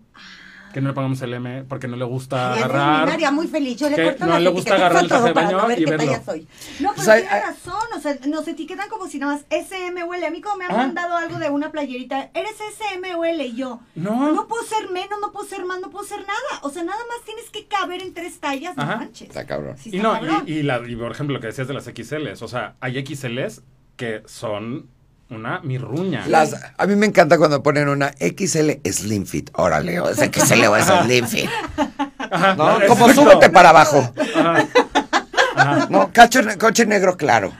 Que 0.72 0.80
no 0.80 0.88
le 0.88 0.94
pongamos 0.94 1.20
el 1.22 1.34
M 1.34 1.64
porque 1.64 1.88
no 1.88 1.96
le 1.96 2.04
gusta 2.04 2.54
agarrar. 2.54 3.08
Es 3.20 3.32
muy 3.32 3.46
feliz. 3.48 3.76
Yo 3.78 3.90
le 3.90 4.02
corto 4.04 4.26
no 4.26 4.38
le 4.38 4.50
gusta 4.50 4.74
agarrar 4.74 5.02
el 5.02 5.08
traje 5.08 5.24
de 5.24 5.32
baño 5.32 5.58
no 5.58 5.70
y 5.72 5.84
verlo. 5.84 6.12
soy. 6.24 6.46
No, 6.80 6.90
pero 6.96 7.04
tiene 7.12 7.28
hay- 7.28 7.40
razón, 7.42 7.82
o 7.96 8.00
sea, 8.00 8.16
nos 8.26 8.46
etiquetan 8.48 8.88
como 8.88 9.06
si 9.08 9.18
nada 9.18 9.34
más 9.34 9.44
SM 9.50 10.02
o 10.02 10.14
L. 10.14 10.26
A 10.26 10.30
mí 10.30 10.40
como 10.40 10.56
me 10.56 10.64
han 10.66 10.72
Ah. 10.72 10.76
mandado 10.78 11.16
algo 11.16 11.38
de 11.38 11.50
una 11.50 11.70
playerita, 11.72 12.30
eres 12.34 12.54
SM 12.78 13.14
o 13.14 13.24
L 13.24 13.44
y 13.44 13.54
yo. 13.56 13.80
No. 13.94 14.32
No 14.32 14.46
puedo 14.46 14.62
ser 14.64 14.90
menos, 14.90 15.18
no 15.20 15.32
puedo 15.32 15.46
ser 15.46 15.64
más, 15.64 15.80
no 15.80 15.90
puedo 15.90 16.04
ser 16.04 16.20
nada. 16.20 16.60
O 16.62 16.70
sea, 16.70 16.82
nada 16.84 16.98
más 17.08 17.24
tienes 17.24 17.50
que 17.50 17.66
caber 17.66 18.02
en 18.02 18.14
tres 18.14 18.38
tallas, 18.40 18.76
no 18.76 18.82
Ajá. 18.84 18.96
manches. 18.96 19.28
Está 19.28 19.46
cabrón. 19.46 19.76
Sí 19.78 19.90
Y 19.92 19.98
no, 20.00 20.12
cabrón. 20.12 20.44
y, 20.46 20.52
y 20.58 20.62
la, 20.62 20.80
y 20.86 20.96
por 20.96 21.10
ejemplo 21.12 21.34
lo 21.34 21.40
que 21.40 21.48
decías 21.48 21.68
de 21.68 21.74
las 21.74 21.84
XLs, 21.84 22.42
o 22.42 22.48
sea, 22.48 22.76
hay 22.80 23.04
XLs 23.04 23.62
que 23.96 24.22
son 24.26 24.88
una 25.30 25.60
mirruña. 25.60 26.24
Las, 26.26 26.54
a 26.76 26.86
mí 26.86 26.96
me 26.96 27.06
encanta 27.06 27.38
cuando 27.38 27.62
ponen 27.62 27.88
una 27.88 28.12
XL 28.18 28.70
Slim 28.90 29.26
Fit. 29.26 29.50
Órale, 29.54 30.00
o 30.00 30.08
es 30.10 30.18
XL 30.18 30.64
o 30.66 30.76
es 30.76 30.84
Slim 30.86 31.26
Fit. 31.26 31.48
Ajá, 32.18 32.54
¿No? 32.56 32.72
exacto. 32.72 32.86
Como 32.88 33.12
súbete 33.12 33.50
para 33.50 33.70
abajo. 33.70 34.12
Ajá. 34.36 34.66
Ajá. 35.56 35.86
No, 35.90 36.10
cacho, 36.12 36.40
coche 36.58 36.86
negro 36.86 37.16
claro. 37.16 37.52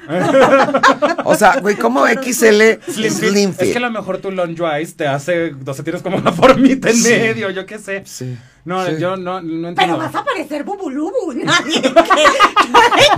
O 1.25 1.35
sea, 1.35 1.59
güey, 1.61 1.77
¿cómo 1.77 2.07
XL 2.07 2.81
Slim. 2.91 3.11
Slim 3.11 3.53
Fit? 3.53 3.63
Es 3.63 3.73
que 3.73 3.79
a 3.79 3.81
lo 3.81 3.91
mejor 3.91 4.19
tu 4.19 4.31
eyes 4.67 4.97
te 4.97 5.07
hace, 5.07 5.53
o 5.67 5.75
sea, 5.75 5.85
tienes 5.85 6.03
como 6.03 6.17
una 6.17 6.33
formita 6.33 6.89
en 6.91 6.97
Sí. 6.97 7.09
medio, 7.11 7.51
yo 7.51 7.67
qué 7.67 7.79
sé. 7.79 8.03
Sí. 8.07 8.39
No, 8.64 8.85
Sí. 8.85 8.92
yo 8.99 9.16
no, 9.16 9.40
no 9.40 9.49
Pero 9.51 9.68
entiendo. 9.68 9.96
vas 9.99 10.14
a 10.14 10.25
parecer 10.25 10.64
bubulubu. 10.64 11.33
Nadie 11.44 11.81
que, 11.81 11.90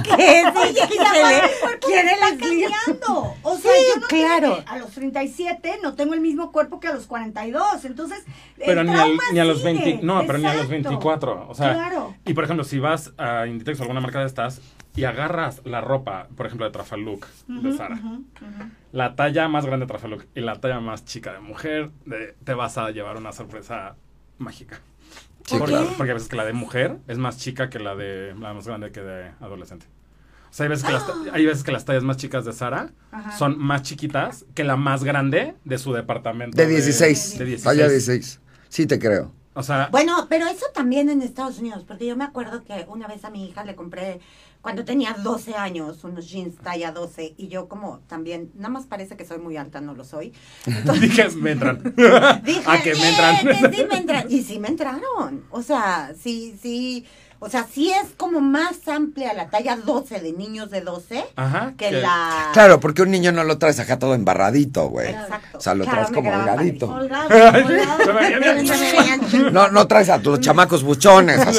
que 0.02 0.58
Oye, 0.58 0.82
el 0.82 1.60
cuerpo 1.60 1.86
quiere 1.86 2.12
está 2.12 2.28
cambiando. 2.38 3.34
O 3.42 3.56
sea, 3.58 3.72
Sí, 3.72 3.84
yo 3.94 4.00
no 4.00 4.06
claro. 4.06 4.56
tengo- 4.56 4.68
a 4.70 4.78
los 4.78 4.90
37 4.90 5.80
no 5.82 5.94
tengo 5.94 6.14
el 6.14 6.20
mismo 6.20 6.52
cuerpo 6.52 6.78
que 6.80 6.88
a 6.88 6.92
los 6.92 7.06
42. 7.06 7.84
Entonces, 7.84 8.24
el 8.58 8.66
Pero 8.66 8.84
ni, 8.84 8.90
al- 8.90 8.96
trauma 8.96 9.22
ni 9.32 9.38
a 9.40 9.44
los 9.44 9.58
sigue. 9.58 9.72
20, 9.74 10.06
no, 10.06 10.20
pero 10.26 10.38
ni 10.38 10.46
a 10.46 10.54
los 10.54 10.64
Exacto. 10.66 10.88
24. 10.90 11.46
O 11.48 11.54
sea, 11.54 11.74
Claro. 11.74 12.14
y 12.24 12.34
por 12.34 12.44
ejemplo, 12.44 12.64
si 12.64 12.78
vas 12.78 13.12
a 13.18 13.46
Inditex 13.46 13.80
o 13.80 13.82
alguna 13.82 14.00
marca 14.00 14.20
de 14.20 14.26
estas 14.26 14.60
y 14.94 15.04
agarras 15.04 15.62
la 15.64 15.80
ropa, 15.80 16.28
por 16.36 16.46
ejemplo, 16.46 16.66
de 16.66 16.72
Trafaluk, 16.72 17.26
de 17.48 17.72
Sara, 17.76 17.98
la 18.92 19.16
talla 19.16 19.48
más 19.48 19.64
grande 19.66 19.86
de 19.86 19.88
Trafaluk 19.88 20.24
y 20.34 20.40
la 20.40 20.60
talla 20.60 20.80
más 20.80 21.04
chica 21.04 21.32
de 21.32 21.40
mujer, 21.40 21.90
de- 22.04 22.34
te 22.44 22.54
vas 22.54 22.78
a 22.78 22.90
llevar 22.90 23.16
una 23.16 23.32
sorpresa 23.32 23.96
mágica. 24.38 24.80
Sí, 25.44 25.56
porque, 25.58 25.72
claro. 25.72 25.90
porque 25.96 26.10
a 26.10 26.14
veces 26.14 26.28
que 26.28 26.36
la 26.36 26.44
de 26.44 26.52
mujer 26.52 26.98
es 27.08 27.18
más 27.18 27.36
chica 27.38 27.68
que 27.70 27.78
la 27.78 27.94
de 27.94 28.34
la 28.38 28.54
más 28.54 28.66
grande 28.66 28.92
que 28.92 29.00
de 29.00 29.30
adolescente. 29.40 29.86
O 30.50 30.54
sea, 30.54 30.64
hay 30.64 30.70
veces 30.70 30.84
que 30.84 30.92
las, 30.92 31.04
hay 31.32 31.46
veces 31.46 31.64
que 31.64 31.72
las 31.72 31.84
tallas 31.84 32.02
más 32.04 32.18
chicas 32.18 32.44
de 32.44 32.52
Sara 32.52 32.90
Ajá. 33.10 33.32
son 33.38 33.58
más 33.58 33.82
chiquitas 33.82 34.44
que 34.54 34.64
la 34.64 34.76
más 34.76 35.02
grande 35.02 35.54
de 35.64 35.78
su 35.78 35.92
departamento. 35.92 36.56
De 36.56 36.66
16. 36.66 37.38
De 37.38 37.44
16. 37.46 37.64
Talla 37.64 37.88
16. 37.88 38.40
Sí 38.68 38.86
te 38.86 38.98
creo. 38.98 39.32
O 39.54 39.62
sea, 39.62 39.88
Bueno, 39.90 40.26
pero 40.30 40.46
eso 40.46 40.66
también 40.74 41.10
en 41.10 41.20
Estados 41.22 41.58
Unidos, 41.58 41.84
porque 41.86 42.06
yo 42.06 42.16
me 42.16 42.24
acuerdo 42.24 42.64
que 42.64 42.86
una 42.88 43.06
vez 43.06 43.24
a 43.24 43.30
mi 43.30 43.46
hija 43.46 43.64
le 43.64 43.74
compré, 43.74 44.20
cuando 44.62 44.84
tenía 44.84 45.14
12 45.18 45.54
años, 45.56 46.04
unos 46.04 46.30
jeans 46.30 46.56
talla 46.56 46.92
12, 46.92 47.34
y 47.36 47.48
yo 47.48 47.68
como 47.68 47.98
también, 48.08 48.50
nada 48.54 48.68
más 48.70 48.86
parece 48.86 49.16
que 49.16 49.26
soy 49.26 49.38
muy 49.38 49.56
alta, 49.56 49.80
no 49.80 49.92
lo 49.94 50.04
soy. 50.04 50.32
Entonces, 50.66 51.02
dije, 51.02 51.28
me 51.30 51.50
entran. 51.50 51.82
dije, 52.44 52.62
a 52.66 52.80
que 52.80 52.94
me 52.94 53.08
entran. 53.10 53.36
"Eh, 53.36 53.70
que 53.70 53.76
sí 53.76 53.84
me 53.90 53.96
entran. 53.98 54.26
Y 54.30 54.42
sí 54.42 54.58
me 54.60 54.68
entraron. 54.68 55.44
O 55.50 55.62
sea, 55.62 56.12
sí, 56.18 56.56
sí. 56.62 57.04
O 57.44 57.48
sea, 57.48 57.66
sí 57.68 57.90
es 57.90 58.10
como 58.16 58.40
más 58.40 58.86
amplia 58.86 59.32
la 59.34 59.50
talla 59.50 59.74
12 59.74 60.20
de 60.20 60.32
niños 60.32 60.70
de 60.70 60.80
12 60.80 61.24
Ajá. 61.34 61.74
que 61.76 61.88
que- 61.88 62.00
la... 62.00 62.50
Claro, 62.52 62.78
porque 62.78 63.02
un 63.02 63.10
niño 63.10 63.32
no 63.32 63.42
lo 63.42 63.58
traes 63.58 63.80
acá 63.80 63.98
todo 63.98 64.14
embarradito, 64.14 64.88
güey. 64.88 65.08
Exacto. 65.10 65.58
O 65.58 65.60
sea, 65.60 65.74
lo 65.74 65.82
Claro, 65.82 66.06
traes 66.06 66.12
como 66.14 66.30
holgadito. 66.32 66.88
Holgado, 66.88 67.28
holgado. 67.34 69.50
No, 69.50 69.70
no 69.72 69.88
traes 69.88 70.08
a 70.10 70.18
los 70.18 70.38
chamacos 70.38 70.84
buchones. 70.84 71.40
así. 71.40 71.58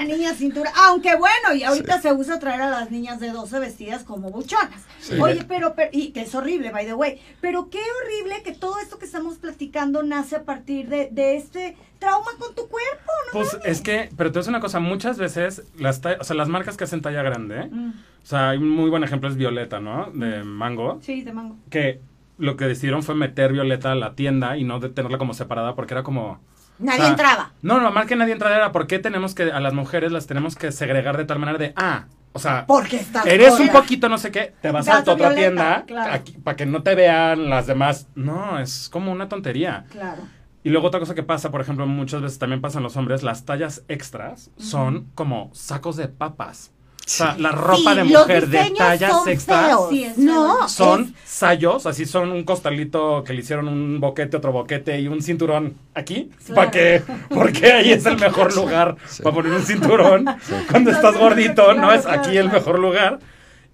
La 0.00 0.16
niña 0.16 0.34
cintura. 0.34 0.72
Aunque 0.86 1.14
bueno, 1.16 1.54
y 1.54 1.62
ahorita 1.62 2.00
se 2.00 2.12
usa 2.12 2.38
traer 2.38 2.62
a 2.62 2.70
las 2.70 2.90
niñas 2.90 3.20
de 3.20 3.30
12 3.30 3.58
vestidas 3.58 4.02
como 4.04 4.30
buchonas. 4.30 4.82
Oye, 5.20 5.44
pero, 5.46 5.74
pero- 5.74 5.90
y 5.92 6.12
que 6.12 6.22
es 6.22 6.34
horrible, 6.34 6.70
by 6.70 6.86
the 6.86 6.94
way. 6.94 7.20
Pero 7.40 7.68
qué 7.70 7.78
horrible 7.78 8.42
que 8.42 8.52
todo 8.52 8.78
esto 8.78 8.98
que 8.98 9.04
estamos 9.04 9.36
platicando 9.38 10.02
nace 10.02 10.36
a 10.36 10.44
partir 10.44 10.88
de, 10.88 11.08
de 11.10 11.36
este 11.36 11.76
trauma 11.98 12.30
con 12.38 12.54
tu 12.54 12.62
cuerpo, 12.68 13.12
¿no? 13.26 13.32
Pues 13.40 13.58
es 13.64 13.80
que, 13.82 14.08
pero 14.16 14.30
te 14.30 14.34
voy 14.34 14.38
a 14.38 14.42
decir 14.42 14.50
una 14.50 14.60
cosa, 14.60 14.80
muchas 14.80 15.18
veces 15.18 15.64
las, 15.78 16.00
o 16.18 16.24
sea, 16.24 16.36
las 16.36 16.48
marcas 16.48 16.76
que 16.78 16.84
hacen 16.84 17.02
talla 17.02 17.22
grande, 17.22 17.66
Mm. 17.70 17.90
o 17.90 18.26
sea, 18.26 18.50
hay 18.50 18.58
un 18.58 18.70
muy 18.70 18.88
buen 18.88 19.04
ejemplo 19.04 19.28
es 19.28 19.36
Violeta, 19.36 19.80
¿no? 19.80 20.10
De 20.12 20.42
Mango, 20.44 20.98
Sí, 21.02 21.20
de 21.22 21.32
mango. 21.34 21.56
que 21.68 22.00
lo 22.38 22.56
que 22.56 22.64
decidieron 22.64 23.02
fue 23.02 23.14
meter 23.14 23.52
Violeta 23.52 23.92
a 23.92 23.94
la 23.96 24.14
tienda 24.14 24.56
y 24.56 24.64
no 24.64 24.80
de 24.80 24.88
tenerla 24.88 25.18
como 25.18 25.34
separada 25.34 25.74
porque 25.74 25.92
era 25.92 26.02
como... 26.02 26.40
Nadie 26.80 27.00
o 27.00 27.02
sea, 27.02 27.10
entraba. 27.10 27.52
No, 27.62 27.80
no, 27.80 27.90
más 27.92 28.06
que 28.06 28.16
nadie 28.16 28.32
entrara 28.32 28.56
era 28.56 28.72
por 28.72 28.86
qué 28.86 28.98
tenemos 28.98 29.34
que, 29.34 29.52
a 29.52 29.60
las 29.60 29.74
mujeres 29.74 30.12
las 30.12 30.26
tenemos 30.26 30.56
que 30.56 30.72
segregar 30.72 31.16
de 31.16 31.24
tal 31.24 31.38
manera 31.38 31.58
de, 31.58 31.72
ah, 31.76 32.06
o 32.32 32.38
sea, 32.38 32.64
Porque 32.66 33.04
eres 33.26 33.58
un 33.58 33.68
poquito 33.68 34.08
no 34.08 34.16
sé 34.16 34.30
qué, 34.30 34.54
te 34.60 34.70
vas 34.70 34.86
a 34.88 35.00
otra 35.00 35.34
tienda 35.34 35.84
claro. 35.86 36.22
para 36.44 36.56
que 36.56 36.64
no 36.64 36.82
te 36.82 36.94
vean 36.94 37.50
las 37.50 37.66
demás. 37.66 38.08
No, 38.14 38.58
es 38.58 38.88
como 38.88 39.10
una 39.10 39.28
tontería. 39.28 39.84
Claro. 39.90 40.22
Y 40.62 40.70
luego 40.70 40.88
otra 40.88 41.00
cosa 41.00 41.14
que 41.14 41.22
pasa, 41.22 41.50
por 41.50 41.60
ejemplo, 41.60 41.86
muchas 41.86 42.20
veces 42.20 42.38
también 42.38 42.60
pasan 42.60 42.82
los 42.82 42.96
hombres, 42.96 43.22
las 43.22 43.44
tallas 43.44 43.82
extras 43.88 44.50
son 44.58 45.10
como 45.14 45.50
sacos 45.54 45.96
de 45.96 46.08
papas. 46.08 46.72
O 47.10 47.12
sea, 47.12 47.34
la 47.38 47.50
ropa 47.50 47.90
Sí, 47.90 47.96
de 47.96 48.04
mujer 48.04 48.46
de 48.46 48.60
extras 48.60 49.24
feos. 49.44 49.88
Sí, 49.90 50.06
no, 50.16 50.68
son 50.68 51.02
es- 51.24 51.28
sayos, 51.30 51.84
así 51.86 52.06
son 52.06 52.30
un 52.30 52.44
costalito 52.44 53.24
que 53.24 53.32
le 53.32 53.40
hicieron 53.40 53.66
un 53.66 53.98
boquete, 53.98 54.36
otro 54.36 54.52
boquete 54.52 55.00
y 55.00 55.08
un 55.08 55.20
cinturón 55.20 55.74
aquí. 55.92 56.30
Claro. 56.46 56.54
¿Para 56.54 56.70
qué? 56.70 57.02
Porque 57.28 57.72
ahí 57.72 57.90
es 57.90 58.06
el 58.06 58.16
mejor 58.16 58.54
lugar 58.54 58.94
para 59.24 59.34
poner 59.34 59.50
un 59.52 59.62
cinturón. 59.64 60.24
Cuando 60.70 60.92
estás 60.92 61.16
gordito, 61.18 61.74
no 61.74 61.92
es 61.92 62.02
claro, 62.02 62.20
aquí 62.20 62.36
el 62.36 62.48
mejor 62.48 62.78
lugar. 62.78 63.18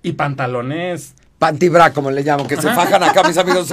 Y 0.03 0.13
pantalones. 0.13 1.15
Pantibra, 1.39 1.93
como 1.93 2.11
le 2.11 2.23
llamo, 2.23 2.47
que 2.47 2.57
se 2.57 2.63
fajan 2.73 3.03
acá 3.03 3.23
mis 3.23 3.37
amigos 3.37 3.69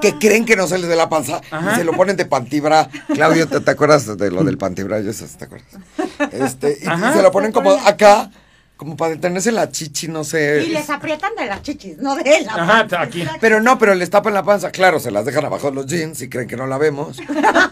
que 0.00 0.16
creen 0.20 0.44
que 0.44 0.54
no 0.54 0.68
se 0.68 0.78
les 0.78 0.88
dé 0.88 0.94
la 0.94 1.08
panza 1.08 1.40
Ajá. 1.50 1.72
y 1.72 1.74
se 1.74 1.82
lo 1.84 1.92
ponen 1.94 2.16
de 2.16 2.26
pantibra. 2.26 2.88
Claudio, 3.12 3.48
¿te, 3.48 3.58
te 3.58 3.70
acuerdas 3.72 4.16
de 4.16 4.30
lo 4.30 4.44
del 4.44 4.56
pantibra? 4.56 5.00
Yo 5.00 5.12
sé 5.12 5.26
si 5.26 5.36
te 5.36 5.46
acuerdas. 5.46 5.68
Este, 6.30 6.78
y, 6.80 6.84
y 6.84 6.86
Ajá. 6.88 7.12
se 7.12 7.22
lo 7.22 7.32
ponen 7.32 7.50
como 7.50 7.72
acá, 7.72 8.30
como 8.80 8.96
para 8.96 9.10
detenerse 9.10 9.52
la 9.52 9.70
chichi, 9.70 10.08
no 10.08 10.24
sé. 10.24 10.64
Y 10.66 10.70
les 10.70 10.88
aprietan 10.88 11.34
de 11.36 11.44
las 11.44 11.60
chichis, 11.60 11.98
no 11.98 12.16
de 12.16 12.40
la 12.46 12.54
Ajá, 12.54 12.66
panza. 12.78 13.02
aquí. 13.02 13.22
Pero 13.38 13.60
no, 13.60 13.78
pero 13.78 13.94
les 13.94 14.08
tapan 14.08 14.32
la 14.32 14.42
panza. 14.42 14.70
Claro, 14.70 14.98
se 14.98 15.10
las 15.10 15.26
dejan 15.26 15.44
abajo 15.44 15.68
de 15.68 15.74
los 15.74 15.84
jeans 15.86 16.22
y 16.22 16.30
creen 16.30 16.48
que 16.48 16.56
no 16.56 16.66
la 16.66 16.78
vemos. 16.78 17.20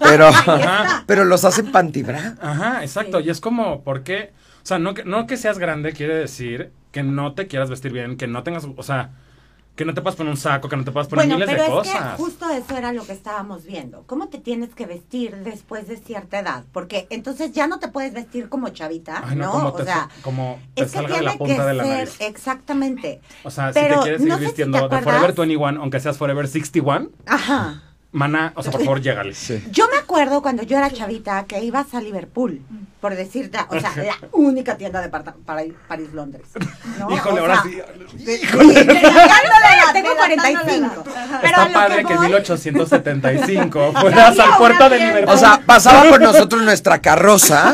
Pero, 0.01 0.29
pero 1.07 1.25
los 1.25 1.47
hacen 1.47 1.73
pantibra. 1.73 2.37
Ajá, 2.43 2.83
exacto. 2.83 3.21
Y 3.21 3.31
es 3.31 3.41
como, 3.41 3.83
¿por 3.85 4.03
qué? 4.03 4.33
O 4.63 4.67
sea, 4.67 4.79
no 4.79 4.93
que, 4.93 5.03
no 5.05 5.27
que 5.27 5.39
seas 5.39 5.59
grande 5.59 5.95
quiere 5.95 6.15
decir 6.15 6.73
que 6.93 7.03
no 7.03 7.33
te 7.33 7.47
quieras 7.47 7.71
vestir 7.71 7.91
bien, 7.91 8.19
que 8.19 8.27
no 8.27 8.43
tengas, 8.43 8.67
o 8.77 8.83
sea, 8.83 9.13
que 9.79 9.85
no 9.85 9.95
te 9.95 10.03
puedas 10.03 10.17
poner 10.17 10.31
un 10.33 10.37
saco, 10.37 10.69
que 10.69 10.77
no 10.77 10.85
te 10.85 10.91
puedas 10.91 11.07
poner 11.09 11.27
Bueno, 11.27 11.39
miles 11.39 11.49
pero 11.49 11.63
de 11.63 11.81
es 11.81 11.93
que 11.93 11.99
cosas. 11.99 12.17
justo 12.19 12.51
eso 12.51 12.77
era 12.77 12.93
lo 12.93 13.07
que 13.07 13.13
estábamos 13.13 13.65
viendo. 13.65 14.03
¿Cómo 14.07 14.29
te 14.29 14.39
tienes 14.39 14.75
que 14.75 14.87
vestir 14.87 15.37
después 15.37 15.87
de 15.87 15.97
cierta 15.97 16.41
edad? 16.41 16.65
Porque 16.73 17.07
entonces 17.11 17.53
ya 17.53 17.69
no 17.69 17.79
te 17.79 17.87
puedes 17.89 18.13
vestir 18.13 18.49
como 18.49 18.71
chavita, 18.71 19.23
Ay, 19.25 19.37
no, 19.37 19.45
¿no? 19.47 19.53
como 19.53 19.69
o 19.69 19.73
te, 19.73 19.85
sea, 19.85 20.09
como 20.23 20.59
te 20.75 20.83
es 20.83 20.91
que 20.91 20.97
salga 20.99 21.15
de 21.15 21.15
tiene 21.21 21.33
la 21.33 21.39
punta 21.39 21.55
que 21.55 21.63
de 21.63 21.75
la 21.75 21.85
ser 21.85 21.93
nariz. 21.99 22.17
exactamente. 22.21 23.21
O 23.45 23.51
sea, 23.51 23.73
si 23.73 23.79
pero 23.81 23.97
te 23.97 24.03
quieres 24.03 24.21
no 24.21 24.27
ir 24.27 24.33
sé 24.33 24.39
si 24.39 24.41
te 24.41 24.47
vistiendo 24.47 24.79
de 24.79 24.85
acuerdas. 24.85 25.05
Forever 25.05 25.33
21, 25.35 25.81
aunque 25.81 26.01
seas 26.01 26.19
Forever 26.19 26.49
61, 26.49 27.11
Ajá. 27.27 27.83
Mana, 28.13 28.53
o 28.57 28.63
sea, 28.63 28.73
por 28.73 28.83
favor, 28.83 29.01
llégale. 29.01 29.35
Yo 29.71 29.87
me 29.89 29.97
acuerdo 29.99 30.41
cuando 30.43 30.63
yo 30.63 30.79
era 30.79 30.91
chavita 30.91 31.45
que 31.47 31.63
ibas 31.63 31.93
a 31.95 32.01
Liverpool, 32.01 32.63
por 33.01 33.15
decirte, 33.15 33.59
o 33.69 33.79
sea, 33.79 33.93
la 33.97 34.17
única 34.33 34.77
tienda 34.77 35.01
de 35.03 35.09
París-Londres. 35.87 36.47
¿no? 36.99 37.11
Híjole, 37.15 37.41
O 37.41 37.43
ahora 37.43 37.63
sea, 37.63 37.71
sí. 38.11 38.25
de- 38.25 38.35
Híjole, 38.37 38.75
tengo 38.85 38.95
Delatando 39.03 40.15
la 40.15 40.17
45. 40.17 41.05
Pero 41.05 41.57
a 41.59 41.67
Está 41.67 41.69
lo 41.69 41.73
padre 41.75 42.05
que 42.05 42.13
en 42.13 42.19
voy- 42.19 42.27
1875 42.29 43.93
fueras 44.01 44.39
al 44.39 44.57
puerto 44.57 44.89
de 44.89 44.99
Liverpool. 44.99 45.35
O 45.35 45.39
sea, 45.39 45.61
pasaba 45.65 46.09
por 46.09 46.21
nosotros 46.21 46.63
nuestra 46.63 46.99
carroza. 47.01 47.73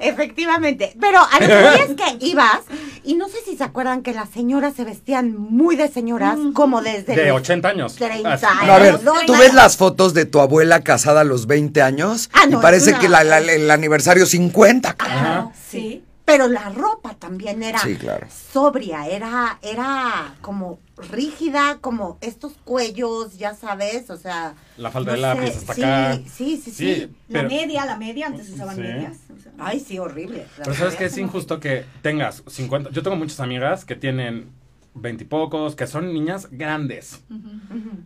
Efectivamente, 0.00 0.96
pero 1.00 1.18
a 1.20 1.40
lo 1.40 1.46
que 1.46 1.62
voy 1.62 1.80
es 1.88 2.18
que 2.18 2.26
ibas 2.26 2.60
y 3.04 3.14
no 3.14 3.28
sé 3.28 3.36
si 3.44 3.56
se 3.56 3.64
acuerdan 3.64 4.02
que 4.02 4.12
las 4.12 4.28
señoras 4.30 4.74
se 4.74 4.84
vestían 4.84 5.36
muy 5.36 5.76
de 5.76 5.88
señoras 5.88 6.36
como 6.54 6.82
desde 6.82 7.14
de 7.16 7.26
los 7.28 7.38
80 7.40 7.68
años. 7.68 7.94
30 7.96 8.32
Así. 8.32 8.46
años. 8.46 8.66
No, 8.66 8.72
a 8.72 8.78
ver, 8.78 9.26
tú 9.26 9.32
ves 9.36 9.54
las 9.54 9.76
fotos 9.76 10.14
de 10.14 10.24
tu 10.26 10.40
abuela 10.40 10.82
casada 10.82 11.20
a 11.22 11.24
los 11.24 11.46
20 11.46 11.82
años 11.82 12.30
Ah, 12.32 12.42
y 12.46 12.50
no, 12.50 12.60
parece 12.60 12.90
es 12.90 12.96
una- 12.96 12.98
que 13.00 13.08
la- 13.08 13.24
la- 13.24 13.38
el 13.38 13.70
aniversario 13.70 14.26
50. 14.26 14.96
Ajá. 14.98 15.50
Sí. 15.70 16.04
Pero 16.24 16.46
la 16.46 16.68
ropa 16.68 17.14
también 17.14 17.60
era 17.64 17.80
Sí, 17.80 17.96
claro. 17.96 18.28
sobria, 18.52 19.08
era, 19.08 19.58
era 19.62 20.34
como 20.40 20.78
rígida, 21.10 21.78
como 21.80 22.18
estos 22.20 22.52
cuellos, 22.62 23.36
ya 23.36 23.54
sabes, 23.54 24.10
o 24.10 24.16
sea. 24.16 24.54
La 24.76 24.92
falda 24.92 25.10
no 25.12 25.16
de 25.16 25.22
lápiz 25.22 25.52
sé, 25.54 25.58
hasta 25.58 25.74
sí, 25.74 25.82
acá. 25.82 26.14
Sí, 26.32 26.62
sí, 26.64 26.70
sí. 26.70 26.72
Sí, 26.72 27.00
La 27.28 27.40
pero, 27.40 27.48
media, 27.48 27.84
la 27.84 27.96
media, 27.96 28.26
antes 28.28 28.48
usaban 28.48 28.76
Sí. 28.76 28.82
medias. 28.82 29.16
Ay, 29.60 29.80
sí, 29.80 29.98
horrible. 29.98 30.46
pero 30.56 30.74
sabes 30.74 30.96
que 30.96 31.04
es 31.06 31.18
injusto 31.18 31.60
que 31.60 31.84
tengas 32.02 32.42
50. 32.46 32.90
Yo 32.90 33.02
tengo 33.02 33.16
muchas 33.16 33.40
amigas 33.40 33.84
que 33.84 33.96
tienen 33.96 34.50
20 34.94 35.24
y 35.24 35.26
pocos, 35.26 35.76
que 35.76 35.86
son 35.86 36.12
niñas 36.12 36.48
grandes. 36.50 37.22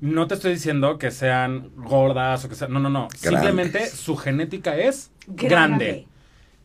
No 0.00 0.26
te 0.26 0.34
estoy 0.34 0.52
diciendo 0.54 0.98
que 0.98 1.10
sean 1.10 1.70
gordas 1.76 2.44
o 2.44 2.48
que 2.48 2.54
sean. 2.54 2.72
No, 2.72 2.80
no, 2.80 2.90
no. 2.90 3.08
Grandes. 3.08 3.30
Simplemente 3.30 3.86
su 3.88 4.16
genética 4.16 4.76
es 4.76 5.10
grande. 5.26 5.48
Grande. 5.48 6.08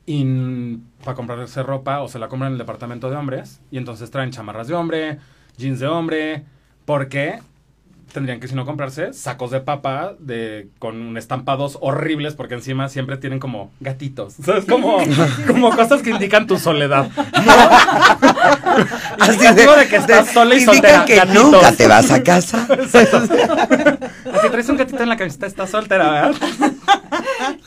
Y 0.05 0.77
para 1.03 1.15
comprarse 1.15 1.61
ropa 1.61 2.01
o 2.01 2.07
se 2.07 2.17
la 2.19 2.27
compran 2.27 2.47
en 2.49 2.53
el 2.53 2.59
departamento 2.59 3.09
de 3.09 3.15
hombres. 3.15 3.61
Y 3.71 3.77
entonces 3.77 4.09
traen 4.11 4.31
chamarras 4.31 4.67
de 4.67 4.73
hombre, 4.73 5.19
jeans 5.57 5.79
de 5.79 5.87
hombre. 5.87 6.45
Porque 6.85 7.39
tendrían 8.11 8.39
que, 8.39 8.47
si 8.47 8.55
no, 8.55 8.65
comprarse 8.65 9.13
sacos 9.13 9.51
de 9.51 9.61
papa 9.61 10.13
de, 10.19 10.67
con 10.79 11.17
estampados 11.17 11.77
horribles. 11.81 12.35
Porque 12.35 12.55
encima 12.55 12.89
siempre 12.89 13.17
tienen 13.17 13.39
como 13.39 13.71
gatitos. 13.79 14.33
¿Sabes? 14.43 14.65
Como, 14.65 14.97
como 15.47 15.75
cosas 15.75 16.01
que 16.01 16.11
indican 16.11 16.47
tu 16.47 16.57
soledad. 16.57 17.09
Indicativo 19.25 19.75
de 19.77 19.87
que 19.87 19.95
estás 19.95 20.29
sola 20.29 20.55
y 20.55 20.61
soltera. 20.61 21.05
que 21.05 21.15
gatitos. 21.15 21.51
nunca 21.51 21.71
te 21.71 21.87
vas 21.87 22.11
a 22.11 22.23
casa. 22.23 22.67
Así 24.33 24.49
traes 24.51 24.69
un 24.69 24.77
gatito 24.77 25.01
en 25.03 25.09
la 25.09 25.17
camiseta, 25.17 25.47
estás 25.47 25.69
soltera, 25.69 26.09
¿verdad? 26.11 26.35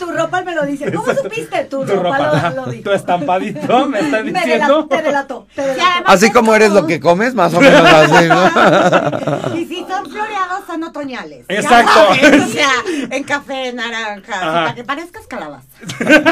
Tu 0.05 0.11
ropa 0.11 0.43
me 0.43 0.55
lo 0.55 0.65
dice. 0.67 0.93
¿Cómo 0.93 1.15
supiste? 1.15 1.65
Tu, 1.65 1.85
Tu 1.85 1.93
ropa, 1.95 2.19
ropa, 2.19 2.51
lo, 2.51 2.67
lo 2.67 2.73
dijo. 2.73 2.85
tu 2.85 2.91
estampadito, 2.93 3.87
me 3.89 4.01
estás 4.01 4.25
Me 4.25 4.33
diciendo. 4.33 4.87
delató, 4.87 4.87
te 4.89 5.03
delató. 5.03 5.47
Te 5.55 5.63
Así 6.07 6.31
como 6.33 6.55
eres 6.55 6.73
lo 6.73 6.87
que 6.87 6.99
comes, 7.01 7.35
más 7.35 7.55
o 7.55 7.61
menos 7.61 7.81
así, 7.93 8.29
¿no? 8.29 9.57
Y 9.59 9.65
si 9.67 9.77
son 9.89 10.11
floreados, 10.11 10.67
son 10.67 10.83
otoñales. 10.85 11.45
Exacto. 11.49 11.93
sabes, 12.15 12.43
o 12.43 12.49
sea, 12.49 12.71
en 13.11 13.23
café, 13.25 13.73
naranja, 13.73 14.41
para 14.41 14.75
que 14.75 14.85
parezcas 14.85 15.27
calabaza. 15.27 15.67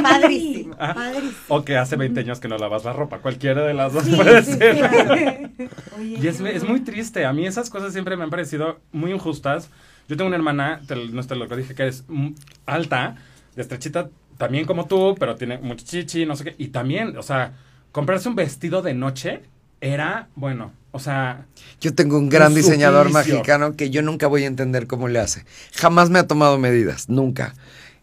Padrísimo, 0.02 0.74
Ajá. 0.78 0.94
padrísimo. 0.94 1.32
O 1.48 1.64
que 1.64 1.76
hace 1.76 1.96
20 1.96 2.20
años 2.20 2.40
que 2.40 2.48
no 2.48 2.58
lavas 2.58 2.84
la 2.84 2.92
ropa. 2.92 3.18
Cualquiera 3.18 3.62
de 3.64 3.74
las 3.74 3.92
dos 3.92 4.04
Sí, 4.04 4.16
puede 4.16 4.42
sí, 4.42 4.52
ser. 4.54 4.76
Oye, 5.98 6.18
Y 6.20 6.26
es, 6.26 6.40
es 6.40 6.64
muy 6.64 6.80
triste. 6.80 7.24
A 7.24 7.32
mí 7.32 7.46
esas 7.46 7.70
cosas 7.70 7.92
siempre 7.92 8.16
me 8.16 8.24
han 8.24 8.30
parecido 8.30 8.80
muy 8.92 9.12
injustas. 9.12 9.70
Yo 10.08 10.16
tengo 10.16 10.26
una 10.26 10.36
hermana, 10.36 10.80
te, 10.88 10.96
no 10.96 11.22
te 11.22 11.36
lo 11.36 11.46
dije, 11.46 11.74
que 11.74 11.86
es 11.86 12.04
mm, 12.08 12.30
alta, 12.66 13.14
de 13.56 13.62
estrechita, 13.62 14.08
también 14.38 14.64
como 14.66 14.86
tú, 14.86 15.14
pero 15.18 15.36
tiene 15.36 15.58
mucho 15.58 15.84
chichi, 15.84 16.26
no 16.26 16.36
sé 16.36 16.44
qué. 16.44 16.54
Y 16.58 16.68
también, 16.68 17.16
o 17.16 17.22
sea, 17.22 17.52
comprarse 17.92 18.28
un 18.28 18.34
vestido 18.36 18.82
de 18.82 18.94
noche 18.94 19.42
era, 19.80 20.28
bueno, 20.34 20.72
o 20.92 20.98
sea, 20.98 21.46
Yo 21.80 21.94
tengo 21.94 22.18
un 22.18 22.28
gran 22.28 22.48
Un 22.52 22.56
diseñador 22.56 23.06
suplicio. 23.08 23.34
mexicano 23.34 23.76
que 23.76 23.90
yo 23.90 24.02
nunca 24.02 24.26
voy 24.26 24.44
a 24.44 24.46
entender 24.46 24.86
cómo 24.86 25.08
le 25.08 25.18
hace. 25.20 25.44
Jamás 25.74 26.10
me 26.10 26.18
ha 26.18 26.26
tomado 26.26 26.58
medidas, 26.58 27.08
nunca. 27.08 27.54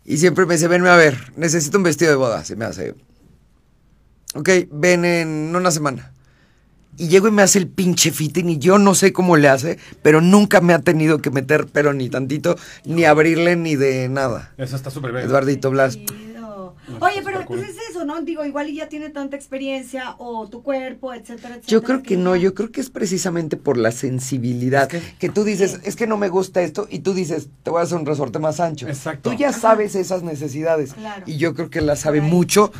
Y 0.05 0.17
siempre 0.17 0.45
me 0.45 0.53
dice, 0.55 0.67
venme 0.67 0.89
a 0.89 0.95
ver, 0.95 1.17
necesito 1.35 1.77
un 1.77 1.83
vestido 1.83 2.11
de 2.11 2.17
boda. 2.17 2.43
Y 2.49 2.55
me 2.55 2.65
hace, 2.65 2.95
ok, 4.35 4.49
ven 4.71 5.03
en 5.05 5.55
una 5.55 5.69
semana. 5.71 6.13
Y 6.97 7.07
llego 7.07 7.27
y 7.27 7.31
me 7.31 7.41
hace 7.41 7.59
el 7.59 7.67
pinche 7.67 8.11
fitting 8.11 8.49
y 8.49 8.57
yo 8.57 8.77
no 8.79 8.95
sé 8.95 9.13
cómo 9.13 9.37
le 9.37 9.47
hace, 9.49 9.77
pero 10.01 10.21
nunca 10.21 10.61
me 10.61 10.73
ha 10.73 10.79
tenido 10.79 11.19
que 11.19 11.29
meter 11.31 11.67
pero 11.71 11.93
ni 11.93 12.09
tantito, 12.09 12.57
ni 12.85 13.05
abrirle 13.05 13.55
ni 13.55 13.75
de 13.75 14.09
nada. 14.09 14.53
Eso 14.57 14.75
está 14.75 14.89
súper 14.89 15.11
bien. 15.11 15.25
Eduardito 15.25 15.69
Blas. 15.71 15.97
Oye, 17.01 17.21
pero 17.23 17.45
cool. 17.45 17.57
pues 17.59 17.69
es 17.71 17.75
eso, 17.89 18.05
¿no? 18.05 18.21
Digo, 18.21 18.45
igual 18.45 18.69
y 18.69 18.75
ya 18.75 18.87
tiene 18.87 19.09
tanta 19.09 19.35
experiencia 19.35 20.15
o 20.19 20.47
tu 20.47 20.63
cuerpo, 20.63 21.13
etcétera, 21.13 21.55
etcétera. 21.55 21.67
Yo 21.67 21.83
creo 21.83 22.01
que 22.01 22.15
no, 22.15 22.35
yo 22.37 22.53
creo 22.53 22.71
que 22.71 22.79
es 22.79 22.89
precisamente 22.89 23.57
por 23.57 23.77
la 23.77 23.91
sensibilidad. 23.91 24.83
Es 24.93 25.01
que, 25.03 25.17
que- 25.19 25.29
tú 25.29 25.43
dices, 25.43 25.81
es 25.83 25.95
que 25.97 26.07
no 26.07 26.15
me 26.17 26.29
gusta 26.29 26.61
esto, 26.61 26.87
y 26.89 26.99
tú 26.99 27.13
dices, 27.13 27.49
te 27.63 27.71
voy 27.71 27.81
a 27.81 27.83
hacer 27.83 27.97
un 27.97 28.05
resorte 28.05 28.39
más 28.39 28.61
ancho. 28.61 28.87
Exacto. 28.87 29.29
Tú 29.31 29.35
ya 29.35 29.51
sabes 29.51 29.95
esas 29.95 30.23
necesidades. 30.23 30.93
Claro. 30.93 31.23
Y 31.25 31.35
yo 31.37 31.53
creo 31.53 31.69
que 31.69 31.81
la 31.81 31.97
sabe 31.97 32.21
mucho, 32.21 32.71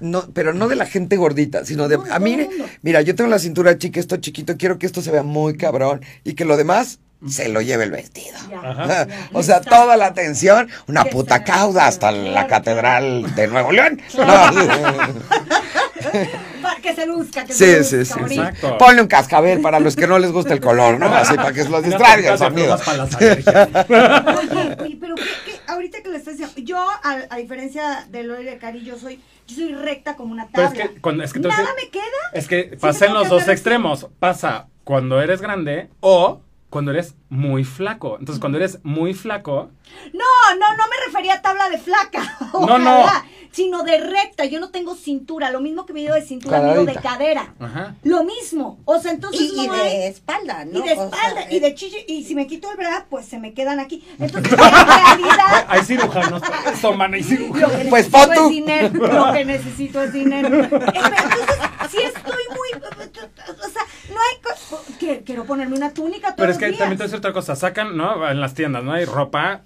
no, 0.00 0.30
pero 0.32 0.52
no 0.52 0.68
de 0.68 0.76
la 0.76 0.86
gente 0.86 1.16
gordita, 1.16 1.64
sino 1.64 1.88
de. 1.88 1.98
No, 1.98 2.04
a 2.10 2.18
mí, 2.18 2.48
mira, 2.82 3.00
yo 3.02 3.14
tengo 3.14 3.30
la 3.30 3.38
cintura 3.38 3.78
chica, 3.78 4.00
esto 4.00 4.16
chiquito, 4.18 4.56
quiero 4.56 4.78
que 4.78 4.86
esto 4.86 5.02
se 5.02 5.10
vea 5.10 5.22
muy 5.22 5.56
cabrón 5.56 6.02
y 6.24 6.34
que 6.34 6.44
lo 6.44 6.56
demás 6.56 6.98
se 7.26 7.48
lo 7.48 7.62
lleve 7.62 7.84
el 7.84 7.90
vestido. 7.90 8.36
Ya, 8.50 9.06
ya. 9.06 9.08
O 9.32 9.42
sea, 9.42 9.60
toda 9.60 9.96
la 9.96 10.06
atención, 10.06 10.68
una 10.86 11.04
puta 11.04 11.44
cauda 11.44 11.86
hasta 11.86 12.12
la 12.12 12.46
catedral 12.46 13.34
de 13.34 13.48
Nuevo 13.48 13.72
León. 13.72 14.00
Para 16.62 16.80
que 16.80 16.94
se 16.94 17.06
luzca, 17.06 17.44
que 17.44 17.52
Sí, 17.52 17.64
se 17.64 17.84
sí, 17.84 17.96
luzca, 17.98 18.14
sí. 18.14 18.20
bonito. 18.20 18.42
Exacto. 18.42 18.78
Ponle 18.78 19.02
un 19.02 19.08
cascabel 19.08 19.60
para 19.60 19.78
los 19.80 19.94
que 19.96 20.06
no 20.06 20.18
les 20.18 20.32
gusta 20.32 20.52
el 20.54 20.60
color, 20.60 20.98
¿no? 20.98 21.06
Así 21.06 21.34
para 21.36 21.52
que 21.52 21.64
los 21.64 21.82
distraiga 21.82 22.34
el 22.34 22.36
Unas 22.36 22.38
sonido. 22.40 22.76
plumas 22.76 22.82
para 22.82 22.96
las 22.98 23.14
alergias. 23.16 23.68
Oye, 23.88 24.76
oye, 24.82 24.98
pero 25.00 25.14
¿qué, 25.14 25.22
qué? 25.44 25.60
ahorita 25.68 26.02
que 26.02 26.08
le 26.08 26.16
estoy 26.18 26.34
diciendo, 26.34 26.54
yo, 26.58 26.78
a, 26.78 27.18
a 27.30 27.36
diferencia 27.36 28.06
de 28.10 28.22
Lori 28.24 28.44
de 28.44 28.58
Cari, 28.58 28.84
yo 28.84 28.98
soy, 28.98 29.20
yo 29.46 29.56
soy 29.56 29.74
recta 29.74 30.16
como 30.16 30.32
una 30.32 30.48
Pero 30.52 30.68
tabla. 30.68 30.84
es 30.84 30.90
que, 30.90 31.00
cuando- 31.00 31.24
es 31.24 31.32
que 31.32 31.40
Nada 31.40 31.68
me 31.82 31.88
queda. 31.90 32.02
Es 32.32 32.48
que 32.48 32.76
pasa 32.80 33.06
en 33.06 33.14
los 33.14 33.28
dos 33.28 33.46
extremos. 33.48 34.06
Pasa 34.18 34.66
cuando 34.84 35.20
eres 35.20 35.40
grande 35.40 35.88
o 36.00 36.40
cuando 36.76 36.90
eres 36.90 37.14
muy 37.30 37.64
flaco. 37.64 38.18
Entonces, 38.18 38.38
cuando 38.38 38.58
eres 38.58 38.80
muy 38.82 39.14
flaco, 39.14 39.70
No, 40.12 40.24
no, 40.60 40.76
no 40.76 40.84
me 40.90 41.06
refería 41.06 41.36
a 41.36 41.40
tabla 41.40 41.70
de 41.70 41.78
flaca. 41.78 42.36
No, 42.52 42.78
no. 42.78 43.06
Sino 43.50 43.82
de 43.84 43.98
recta. 43.98 44.44
Yo 44.44 44.60
no 44.60 44.68
tengo 44.68 44.94
cintura. 44.94 45.50
Lo 45.50 45.60
mismo 45.62 45.86
que 45.86 45.94
mido 45.94 46.14
de 46.14 46.20
cintura, 46.20 46.58
mido 46.60 46.84
de 46.84 46.92
Cuadradita. 46.92 47.00
cadera. 47.02 47.54
ajá. 47.58 47.94
Lo 48.02 48.22
mismo. 48.24 48.78
O 48.84 48.98
sea, 49.00 49.12
entonces 49.12 49.40
Y, 49.40 49.64
y 49.64 49.66
no 49.66 49.72
hay- 49.72 49.88
de 49.96 50.08
espalda, 50.08 50.66
¿no? 50.66 50.78
Y 50.78 50.82
de 50.82 50.92
O 50.92 50.94
sea, 50.96 51.04
espalda, 51.06 51.50
y 51.50 51.56
eh, 51.56 51.60
de 51.60 51.74
chichi, 51.74 52.04
y 52.06 52.24
si 52.24 52.34
me 52.34 52.46
quito 52.46 52.70
el 52.70 52.76
bra, 52.76 53.06
pues 53.08 53.24
se 53.24 53.38
me 53.38 53.54
quedan 53.54 53.80
aquí. 53.80 54.06
Entonces, 54.18 54.52
en 54.52 54.58
realidad, 54.58 55.64
Hay 55.68 55.80
cirujanos 55.84 56.42
eso, 56.70 56.92
man, 56.92 57.14
hay 57.14 57.22
lo 57.22 57.28
cirujanos. 57.30 57.70
que 57.72 57.84
Pues 57.88 58.10
necesito 58.12 58.26
pon 58.26 58.34
tú. 58.36 58.44
es 58.44 58.50
dinero. 58.50 58.90
Lo 59.06 59.32
que 59.32 59.44
necesito 59.46 60.02
es 60.02 60.12
dinero. 60.12 60.48
Eh, 60.58 60.68
entonces, 60.70 61.56
si 61.90 61.98
estoy 61.98 62.42
muy. 62.50 62.82
O 62.82 63.68
sea, 63.70 63.82
no 64.16 64.20
hay. 64.20 64.96
que- 64.98 65.22
Quiero 65.24 65.44
ponerme 65.44 65.76
una 65.76 65.90
túnica 65.92 66.28
todos 66.28 66.36
Pero 66.38 66.52
es 66.52 66.58
que 66.58 66.66
días. 66.66 66.78
también 66.78 66.98
te 66.98 67.02
voy 67.02 67.04
a 67.04 67.08
decir 67.08 67.18
otra 67.18 67.32
cosa. 67.32 67.56
Sacan, 67.56 67.96
¿no? 67.96 68.28
En 68.28 68.40
las 68.40 68.54
tiendas, 68.54 68.82
¿no? 68.82 68.92
Hay 68.92 69.04
ropa, 69.04 69.60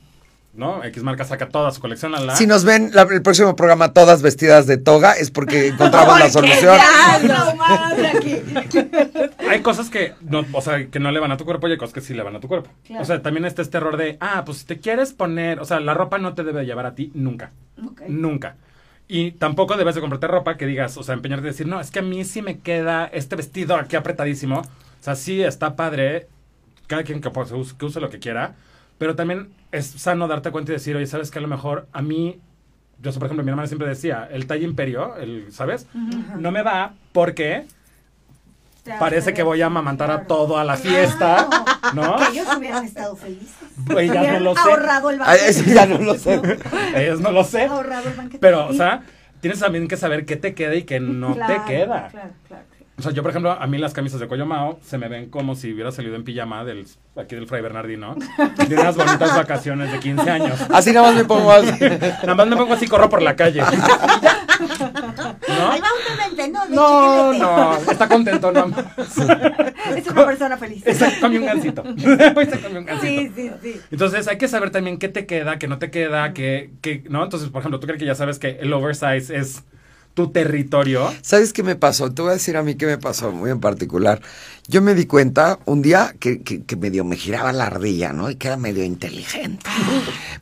¿no? 0.55 0.83
X 0.85 1.03
marca 1.03 1.25
saca 1.25 1.49
toda 1.49 1.71
su 1.71 1.81
colección 1.81 2.15
a 2.15 2.21
la. 2.21 2.37
Si 2.37 2.47
nos 2.47 2.65
ven 2.65 2.91
la- 2.93 3.03
el 3.03 3.23
próximo 3.23 3.55
programa 3.57 3.93
todas 3.93 4.23
vestidas 4.23 4.67
de 4.67 4.77
toga, 4.79 5.13
es 5.13 5.31
porque 5.31 5.69
encontramos 5.69 6.19
la 6.19 6.31
solución. 6.31 6.79
Hay 9.49 9.61
cosas 9.63 9.91
que 9.91 10.15
no, 10.21 10.45
o 10.53 10.63
sea, 10.63 10.87
que 10.87 11.01
no 11.01 11.11
le 11.11 11.21
van 11.21 11.33
a 11.33 11.37
tu 11.37 11.45
cuerpo 11.45 11.69
y 11.69 11.73
hay 11.73 11.79
cosas 11.79 11.95
que 11.95 12.01
sí 12.01 12.15
le 12.15 12.23
van 12.23 12.37
a 12.37 12.41
tu 12.41 12.49
cuerpo. 12.49 12.71
Claro. 12.87 13.03
O 13.03 13.05
sea, 13.05 13.23
también 13.23 13.45
está 13.45 13.63
este 13.63 13.79
error 13.79 13.97
de, 13.97 14.17
ah, 14.21 14.43
pues 14.45 14.59
si 14.59 14.65
te 14.67 14.79
quieres 14.79 15.13
poner, 15.13 15.61
o 15.61 15.65
sea, 15.65 15.81
la 15.81 15.95
ropa 15.95 16.19
no 16.19 16.35
te 16.35 16.45
debe 16.45 16.65
llevar 16.65 16.87
a 16.87 16.95
ti 16.95 17.11
nunca. 17.15 17.53
Nunca. 18.09 18.57
Y 19.13 19.33
tampoco 19.33 19.77
debes 19.77 19.97
de 19.97 20.01
comprarte 20.01 20.29
ropa 20.29 20.57
que 20.57 20.67
digas, 20.67 20.97
o 20.97 21.03
sea, 21.03 21.15
empeñarte 21.15 21.45
y 21.45 21.51
decir, 21.51 21.67
no, 21.67 21.81
es 21.81 21.91
que 21.91 21.99
a 21.99 22.03
mí 22.03 22.25
sí 22.25 22.43
me 22.43 22.61
queda 22.61 23.07
este 23.07 23.35
vestido 23.35 23.75
aquí 23.75 23.97
apretadísimo. 23.97 24.61
O 24.61 25.03
sea, 25.03 25.17
sí 25.17 25.43
está 25.43 25.75
padre, 25.75 26.29
cada 26.87 27.03
quien 27.03 27.21
que, 27.21 27.29
pues, 27.29 27.51
use, 27.51 27.77
que 27.77 27.87
use 27.87 28.01
lo 28.01 28.09
que 28.09 28.21
quiera, 28.21 28.55
pero 28.99 29.17
también 29.17 29.49
es 29.73 29.87
sano 29.87 30.29
darte 30.29 30.53
cuenta 30.53 30.71
y 30.71 30.75
decir, 30.75 30.95
oye, 30.95 31.07
¿sabes 31.07 31.33
que 31.33 31.41
A 31.41 31.43
lo 31.43 31.49
mejor 31.49 31.89
a 31.93 32.03
mí, 32.03 32.39
yo 33.03 33.13
por 33.15 33.25
ejemplo, 33.25 33.43
mi 33.43 33.51
hermana 33.51 33.67
siempre 33.67 33.89
decía, 33.89 34.29
el 34.31 34.47
talle 34.47 34.63
imperio, 34.63 35.17
el, 35.17 35.51
¿sabes? 35.51 35.89
No 36.39 36.53
me 36.53 36.63
va 36.63 36.95
porque 37.11 37.65
Parece 38.99 39.35
que 39.35 39.43
voy 39.43 39.63
a 39.63 39.67
amamantar 39.67 40.11
a 40.11 40.23
todo 40.25 40.59
a 40.59 40.65
la 40.65 40.77
fiesta, 40.77 41.49
¿no? 41.95 42.17
Que 42.17 42.29
ellos 42.33 42.49
hubieran 42.57 42.85
estado 42.85 43.15
felices. 43.17 43.55
Ellas 43.91 44.15
no 44.15 44.21
Hubieran 44.21 44.45
lo 44.45 44.55
sé. 44.55 44.61
ahorrado 44.61 45.11
el 45.11 45.19
banquete. 45.19 45.49
eso 45.51 45.65
ya 45.67 45.87
no 45.87 45.99
lo 45.99 46.15
sé. 46.15 46.41
Ellos 46.97 47.21
no 47.21 47.31
lo 47.33 47.45
sé. 47.45 47.65
Ahorrado 47.65 48.09
el 48.09 48.15
banquete. 48.15 48.39
Pero, 48.41 48.67
o 48.69 48.73
sea, 48.73 49.03
tienes 49.41 49.61
también 49.61 49.87
que 49.89 49.97
saber 49.97 50.25
qué 50.25 50.37
te 50.37 50.55
queda 50.55 50.75
y 50.75 50.83
qué 50.85 50.99
no 51.01 51.35
Claro, 51.35 51.55
te 51.55 51.73
queda. 51.73 51.87
Claro, 51.87 52.11
claro. 52.11 52.31
claro. 52.49 52.65
O 52.99 53.03
sea, 53.03 53.13
yo, 53.13 53.23
por 53.23 53.31
ejemplo, 53.31 53.53
a 53.53 53.67
mí 53.67 53.79
las 53.79 53.95
camisas 53.95 54.21
de 54.21 54.29
cuello 54.29 54.45
mao 54.45 54.79
se 54.85 54.99
me 54.99 55.09
ven 55.09 55.31
como 55.31 55.55
si 55.55 55.73
hubiera 55.73 55.91
salido 55.91 56.17
en 56.17 56.25
pijama 56.25 56.65
del, 56.65 56.87
aquí 57.17 57.35
del 57.35 57.47
Fray 57.47 57.63
Bernardino, 57.63 58.15
de 58.69 58.75
unas 58.75 58.95
bonitas 58.95 59.35
vacaciones 59.35 59.91
de 59.91 59.99
15 60.01 60.31
años. 60.31 60.61
Así 60.71 60.93
nada 60.93 61.07
más 61.07 61.17
me 61.17 61.25
pongo 61.25 61.51
así. 61.51 61.73
Nada 62.23 62.35
más 62.35 62.47
me 62.47 62.57
pongo 62.57 62.75
así, 62.75 62.87
corro 62.87 63.09
por 63.09 63.23
la 63.23 63.35
calle. 63.37 63.63
¿No? 64.61 65.71
Ahí 65.71 65.81
va 65.81 65.89
un 65.93 66.17
demente, 66.19 66.49
¿no? 66.49 66.67
De 66.67 66.75
No, 66.77 67.33
chiquilete. 67.33 67.39
no, 67.87 67.93
está 67.93 68.09
contento 68.09 68.53
nada 68.53 68.67
más. 68.67 68.85
Es 69.97 70.07
una 70.07 70.27
persona 70.27 70.57
feliz. 70.57 70.83
Exacto, 70.87 71.21
come 71.23 71.39
un 71.39 71.47
gansito. 71.47 71.83
Comió 72.63 72.79
un 72.81 72.87
gansito. 72.87 73.01
Sí, 73.01 73.33
sí, 73.35 73.51
sí. 73.63 73.81
Entonces 73.91 74.29
hay 74.29 74.39
que 74.39 74.49
saber 74.49 74.71
también 74.71 74.99
qué 74.99 75.09
te 75.09 75.27
queda, 75.27 75.59
qué 75.59 75.69
no 75.69 75.79
te 75.79 75.91
queda, 75.91 76.33
qué, 76.33 76.71
qué, 76.81 77.05
¿no? 77.09 77.23
Entonces, 77.25 77.49
por 77.51 77.61
ejemplo, 77.61 77.81
tú 77.81 77.87
crees 77.87 77.99
que 78.01 78.07
ya 78.07 78.15
sabes 78.15 78.39
que 78.39 78.59
el 78.61 78.73
oversize 78.73 79.35
es 79.37 79.63
tu 80.15 80.31
territorio. 80.33 81.13
¿Sabes 81.23 81.53
qué 81.53 81.63
me 81.63 81.77
pasó? 81.77 82.13
Te 82.13 82.21
voy 82.21 82.33
a 82.33 82.35
decir 82.35 82.57
a 82.57 82.63
mí 82.63 82.75
qué 82.75 82.85
me 82.87 82.99
pasó, 82.99 83.31
muy 83.31 83.51
en 83.51 83.61
particular. 83.61 84.21
Yo 84.67 84.83
me 84.83 84.95
di 84.95 85.07
cuenta 85.07 85.59
un 85.67 85.83
día 85.83 86.15
que, 86.19 86.43
que, 86.43 86.63
que 86.65 86.77
medio 86.77 87.05
me 87.05 87.17
giraba 87.17 87.53
la 87.53 87.67
ardilla, 87.67 88.13
¿no? 88.13 88.29
Y 88.29 88.35
que 88.35 88.49
era 88.49 88.57
medio 88.57 88.83
inteligente. 88.85 89.65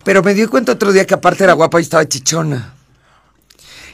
Pero 0.05 0.23
me 0.23 0.33
di 0.35 0.47
cuenta 0.47 0.73
otro 0.73 0.91
día 0.93 1.07
que 1.07 1.15
aparte 1.15 1.45
era 1.45 1.53
guapa 1.53 1.79
y 1.81 1.83
estaba 1.83 2.07
chichona. 2.09 2.75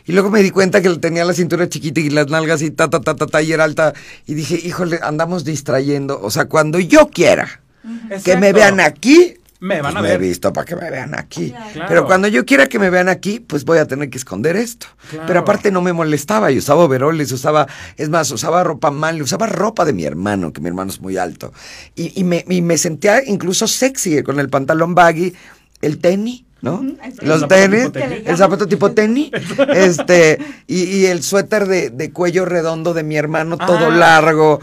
Y 0.07 0.13
luego 0.13 0.31
me 0.31 0.43
di 0.43 0.51
cuenta 0.51 0.83
que 0.83 0.91
tenía 0.97 1.25
la 1.25 1.33
cintura 1.33 1.69
chiquita 1.69 2.01
y 2.01 2.11
las 2.11 2.29
nalgas 2.29 2.61
y 2.63 2.71
ta, 2.71 2.91
ta, 2.91 3.01
ta, 3.01 3.17
ta, 3.17 3.27
ta, 3.27 3.43
y 3.43 3.53
era 3.53 3.65
alta. 3.65 3.95
Y 4.27 4.35
dije, 4.35 4.55
híjole, 4.63 5.01
andamos 5.03 5.45
distrayendo. 5.45 6.21
O 6.21 6.31
sea, 6.31 6.45
cuando 6.47 6.79
yo 6.79 7.09
quiera 7.09 7.61
que 8.25 8.37
me 8.37 8.53
vean 8.53 8.81
aquí, 8.81 9.39
Me 9.61 9.81
van 9.81 9.95
pues 9.95 9.97
a 9.97 10.03
me 10.03 10.09
ver. 10.09 10.23
he 10.23 10.29
visto 10.29 10.53
para 10.53 10.67
que 10.67 10.77
me 10.77 10.91
vean 10.91 11.15
aquí. 11.15 11.51
Claro. 11.73 11.87
Pero 11.89 12.07
cuando 12.07 12.29
yo 12.29 12.45
quiera 12.45 12.67
que 12.67 12.79
me 12.79 12.91
vean 12.91 13.09
aquí, 13.09 13.41
pues 13.41 13.65
voy 13.65 13.79
a 13.79 13.87
tener 13.87 14.11
que 14.11 14.19
esconder 14.19 14.57
esto. 14.57 14.87
Claro. 15.09 15.25
Pero 15.27 15.41
aparte 15.41 15.71
no 15.71 15.81
me 15.81 15.95
molestaba, 15.95 16.53
y 16.53 16.59
usaba 16.59 16.85
overoles, 16.85 17.33
usaba, 17.33 17.67
es 17.97 18.11
más, 18.11 18.31
usaba 18.31 18.63
ropa 18.63 18.91
mal, 18.91 19.23
usaba 19.23 19.47
ropa 19.47 19.87
de 19.87 19.95
mi 19.95 20.05
hermano, 20.05 20.53
que 20.53 20.61
mi 20.61 20.69
hermano 20.69 20.91
es 20.91 21.01
muy 21.01 21.17
alto. 21.17 21.51
Y, 21.95 22.13
y 22.21 22.25
me, 22.25 22.45
y 22.47 22.61
me 22.61 22.77
sentía 22.77 23.25
incluso 23.25 23.67
sexy 23.67 24.23
con 24.23 24.39
el 24.39 24.51
pantalón 24.51 24.95
baggy, 24.95 25.33
el 25.81 25.97
tenis. 25.99 26.44
¿No? 26.65 26.83
Los 27.23 27.47
tenis, 27.47 27.91
el 28.25 28.37
zapato 28.37 28.67
tipo 28.67 28.91
tenis, 28.93 29.31
este, 29.75 30.39
y, 30.67 30.83
y 30.85 31.07
el 31.07 31.23
suéter 31.23 31.67
de, 31.67 31.91
de 31.91 32.11
cuello 32.11 32.45
redondo 32.45 32.95
de 32.95 33.03
mi 33.05 33.17
hermano, 33.17 33.57
todo 33.59 33.87
Ah. 33.87 33.97
largo, 33.97 34.61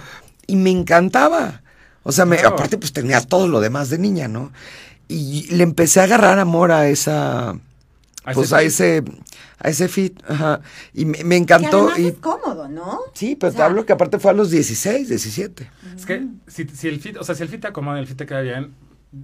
y 0.47 0.55
me 0.55 0.71
encantaba. 0.71 1.61
O 2.03 2.11
sea, 2.11 2.25
me, 2.25 2.37
Claro. 2.37 2.55
aparte 2.55 2.77
pues 2.77 2.91
tenías 2.91 3.27
todo 3.27 3.47
lo 3.47 3.61
demás 3.61 3.89
de 3.89 3.99
niña, 3.99 4.27
¿no? 4.27 4.51
Y 5.07 5.47
le 5.55 5.63
empecé 5.63 5.99
a 5.99 6.03
agarrar 6.05 6.39
amor 6.39 6.71
a 6.71 6.87
esa, 6.87 7.51
A 7.51 8.33
pues 8.33 8.47
ese 8.47 8.55
a 8.55 8.61
ese, 8.63 9.03
a 9.59 9.69
ese 9.69 9.87
fit, 9.87 10.19
ajá. 10.27 10.61
Y 10.93 11.05
me, 11.05 11.35
encantó. 11.35 11.91
Y, 11.97 12.07
es 12.07 12.13
cómodo, 12.15 12.67
¿no? 12.67 12.99
sí, 13.13 13.35
pero 13.35 13.51
O 13.51 13.55
te 13.55 13.61
hablo 13.61 13.85
que 13.85 13.93
aparte 13.93 14.17
fue 14.19 14.31
a 14.31 14.33
los 14.33 14.49
16, 14.49 15.09
17. 15.09 15.69
Es 15.95 16.05
que 16.05 16.25
si, 16.47 16.65
si 16.69 16.87
el 16.87 16.99
fit, 16.99 17.17
o 17.17 17.23
sea, 17.23 17.35
si 17.35 17.43
el 17.43 17.49
fit 17.49 17.61
te 17.61 17.67
acomoda 17.67 17.97
y 17.97 18.01
el 18.01 18.07
fit 18.07 18.17
te 18.17 18.25
queda 18.25 18.41
bien, 18.41 18.73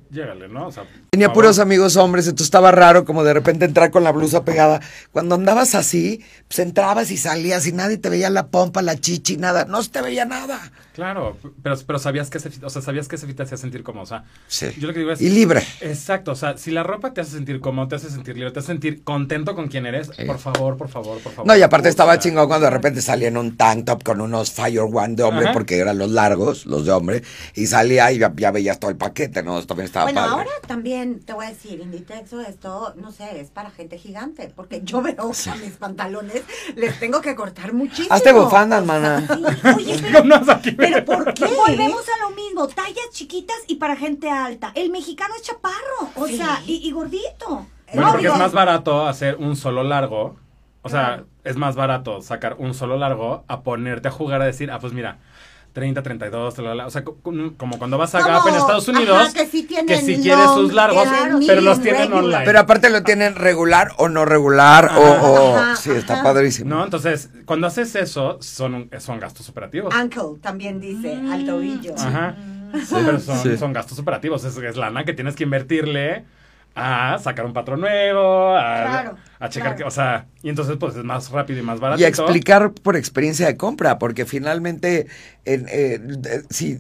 llégale, 0.10 0.48
¿no? 0.48 0.68
O 0.68 0.72
sea, 0.72 0.86
Tenía 1.12 1.32
puros 1.34 1.60
amigos 1.60 1.96
hombres, 1.96 2.26
entonces 2.26 2.48
estaba 2.48 2.72
raro 2.72 3.06
como 3.06 3.24
de 3.24 3.34
repente 3.34 3.66
entrar 3.66 3.92
con 3.92 4.04
la 4.04 4.12
blusa 4.12 4.44
pegada. 4.44 4.82
Cuando 5.12 5.36
andabas 5.36 5.76
así, 5.76 6.24
pues 6.48 6.60
entrabas 6.60 7.12
y 7.12 7.18
salías 7.18 7.66
y 7.68 7.72
nadie 7.72 7.98
te 7.98 8.10
veía 8.10 8.30
la 8.30 8.48
pompa, 8.48 8.82
la 8.82 8.98
chichi, 8.98 9.38
nada. 9.38 9.66
No 9.66 9.82
se 9.84 9.90
te 9.90 10.02
veía 10.02 10.26
nada. 10.26 10.60
Claro, 10.98 11.38
pero, 11.62 11.76
pero 11.86 12.00
sabías 12.00 12.32
que 12.32 12.40
ese 12.40 12.50
fit, 12.50 12.64
o 12.64 12.72
sea, 12.72 12.82
sabías 12.82 13.08
que 13.08 13.18
ese 13.18 13.28
fit 13.28 13.38
te 13.38 13.44
hacía 13.44 13.56
sentir 13.56 13.84
cómodo, 13.84 14.02
o 14.02 14.08
sea, 14.08 14.24
Sí. 14.48 14.66
yo 14.80 14.88
lo 14.88 14.94
que 14.94 15.00
digo 15.02 15.12
es... 15.12 15.22
Y 15.22 15.30
libre. 15.30 15.62
Exacto, 15.80 16.32
o 16.32 16.36
sea, 16.36 16.58
si 16.58 16.72
la 16.72 16.82
ropa 16.82 17.14
te 17.14 17.22
hace 17.22 17.34
sentir 17.34 17.60
cómodo, 17.60 17.88
te 17.88 17.98
hace 17.98 18.10
sentir 18.10 18.34
libre, 18.36 18.50
te 18.52 18.58
hace 18.60 18.70
sentir 18.70 19.04
contento 19.04 19.54
con 19.54 19.68
quien 19.68 19.86
eres, 19.86 20.10
Sí. 20.18 20.26
por 20.26 20.40
favor, 20.40 20.76
por 20.76 20.90
favor, 20.90 21.20
por 21.20 21.32
favor. 21.34 21.46
No, 21.46 21.56
y 21.56 21.62
aparte 21.62 21.88
estaba 21.90 22.18
chingón 22.18 22.48
cuando 22.48 22.66
de 22.66 22.72
repente 22.72 23.04
salía 23.04 23.28
en 23.28 23.38
un 23.38 23.56
tank 23.56 23.86
top 23.86 24.02
con 24.04 24.22
unos 24.22 24.52
Fire 24.52 24.80
One 24.92 25.14
de 25.16 25.22
hombre, 25.22 25.46
Ajá. 25.46 25.54
porque 25.54 25.78
eran 25.78 26.00
los 26.00 26.10
largos, 26.10 26.66
los 26.66 26.84
de 26.88 26.92
hombre, 26.94 27.22
y 27.54 27.68
salía 27.68 28.12
y 28.12 28.18
ya, 28.18 28.34
ya 28.36 28.50
veías 28.50 28.80
todo 28.80 28.90
el 28.90 28.98
paquete, 28.98 29.44
¿no? 29.44 29.64
También 29.68 29.86
estaba 29.86 30.06
Bueno, 30.06 30.22
padre. 30.22 30.34
ahora 30.34 30.52
también 30.68 31.20
te 31.20 31.34
voy 31.34 31.46
a 31.46 31.50
decir, 31.50 31.80
Inditex 31.80 32.34
o 32.34 32.42
esto, 32.42 32.96
no 32.98 33.12
sé, 33.12 33.40
es 33.40 33.52
para 33.52 33.70
gente 33.70 34.00
gigante, 34.00 34.52
porque 34.56 34.82
yo 34.84 35.04
veo 35.04 35.32
a 35.52 35.56
mis 35.58 35.74
pantalones, 35.78 36.42
les 36.76 37.00
tengo 37.00 37.22
que 37.22 37.36
cortar 37.36 37.74
muchísimo. 37.74 38.08
Hazte 38.16 38.34
bufanda, 38.34 38.80
hermana. 38.80 39.28
Sí, 39.28 39.70
oye, 39.78 40.00
pero, 40.02 40.24
No, 40.24 40.40
no, 40.40 40.52
aquí 40.52 40.72
pero 40.94 41.06
¿por 41.06 41.34
qué? 41.34 41.46
Volvemos 41.46 42.04
a 42.10 42.30
lo 42.30 42.36
mismo, 42.36 42.68
tallas 42.68 43.10
chiquitas 43.12 43.58
y 43.68 43.76
para 43.76 43.96
gente 43.96 44.30
alta. 44.30 44.72
El 44.76 44.90
mexicano 44.90 45.34
es 45.36 45.42
chaparro, 45.44 46.10
o 46.16 46.28
Sí. 46.28 46.38
sea, 46.38 46.62
y, 46.66 46.88
y 46.88 46.92
gordito. 46.92 47.66
Bueno, 47.94 48.02
No, 48.02 48.08
porque 48.12 48.24
digo, 48.24 48.34
es 48.34 48.40
más 48.40 48.54
barato 48.54 49.08
hacer 49.08 49.36
un 49.38 49.56
solo 49.56 49.84
largo. 49.84 50.36
O 50.82 50.90
sea, 50.90 51.06
Claro. 51.06 51.28
es 51.44 51.56
más 51.58 51.76
barato 51.76 52.22
sacar 52.22 52.56
un 52.60 52.74
solo 52.74 52.98
largo 52.98 53.44
a 53.48 53.62
ponerte 53.62 54.08
a 54.08 54.12
jugar 54.12 54.42
a 54.42 54.46
decir, 54.46 54.72
ah, 54.72 54.80
pues 54.80 54.94
mira, 54.94 55.20
30, 55.78 56.02
32, 56.02 56.58
la, 56.58 56.64
la, 56.70 56.76
la. 56.76 56.88
o 56.88 56.90
sea, 56.90 57.04
co- 57.04 57.18
co- 57.22 57.32
como 57.56 57.78
cuando 57.78 58.00
vas 58.00 58.16
a 58.16 58.28
Gap 58.28 58.48
en 58.48 58.56
Estados 58.56 58.88
Unidos, 58.88 59.16
ajá, 59.16 59.32
que 59.32 59.46
sí 59.46 59.62
tienen 59.62 59.86
que 59.86 59.98
si 60.02 60.20
quieres 60.20 60.46
sus 60.56 60.74
largos, 60.74 61.04
claro, 61.08 61.38
pero 61.46 61.62
los 61.62 61.80
tienen 61.84 62.02
regular. 62.10 62.24
online. 62.24 62.46
Pero 62.46 62.60
aparte 62.60 62.90
lo 62.90 63.04
tienen 63.04 63.36
regular 63.36 63.92
o 63.98 64.10
no 64.10 64.26
regular 64.26 64.90
o, 64.98 65.02
o- 65.02 65.56
Ajá, 65.56 65.76
sí, 65.76 65.92
está 65.92 66.16
ajá. 66.16 66.24
padrísimo. 66.24 66.72
¿No? 66.72 66.84
Entonces, 66.84 67.30
cuando 67.46 67.68
haces 67.68 67.94
eso, 67.96 68.40
son, 68.42 68.74
un- 68.74 68.90
son 68.98 69.20
gastos 69.20 69.48
operativos. 69.50 69.94
Ankle 69.94 70.40
también 70.42 70.80
dice, 70.80 71.14
al 71.32 71.46
tobillo. 71.46 71.94
Ajá. 71.96 72.36
Pero 72.90 73.20
son, 73.20 73.38
Sí. 73.44 73.56
son 73.56 73.72
gastos 73.72 74.00
operativos. 74.00 74.44
Es, 74.46 74.58
es 74.58 74.78
lana 74.78 75.06
que 75.06 75.14
tienes 75.14 75.36
que 75.36 75.44
invertirle 75.44 76.26
a 76.76 77.18
sacar 77.20 77.46
un 77.46 77.54
patrón 77.54 77.82
nuevo, 77.82 78.56
a, 78.56 78.84
Claro, 78.84 79.18
a 79.40 79.50
checar 79.50 79.70
claro. 79.70 79.78
que, 79.78 79.84
o 79.86 79.92
sea, 79.92 80.28
y 80.44 80.50
entonces 80.50 80.78
pues 80.80 80.96
es 80.96 81.04
más 81.04 81.30
rápido 81.32 81.60
y 81.60 81.64
más 81.64 81.80
barato. 81.80 82.00
Y 82.02 82.06
a 82.06 82.08
explicar 82.08 82.72
por 82.72 82.96
experiencia 82.96 83.48
de 83.48 83.58
compra, 83.58 83.98
porque 84.00 84.26
finalmente, 84.26 85.08
en, 85.46 85.66
eh, 85.70 86.00
es- 86.50 86.80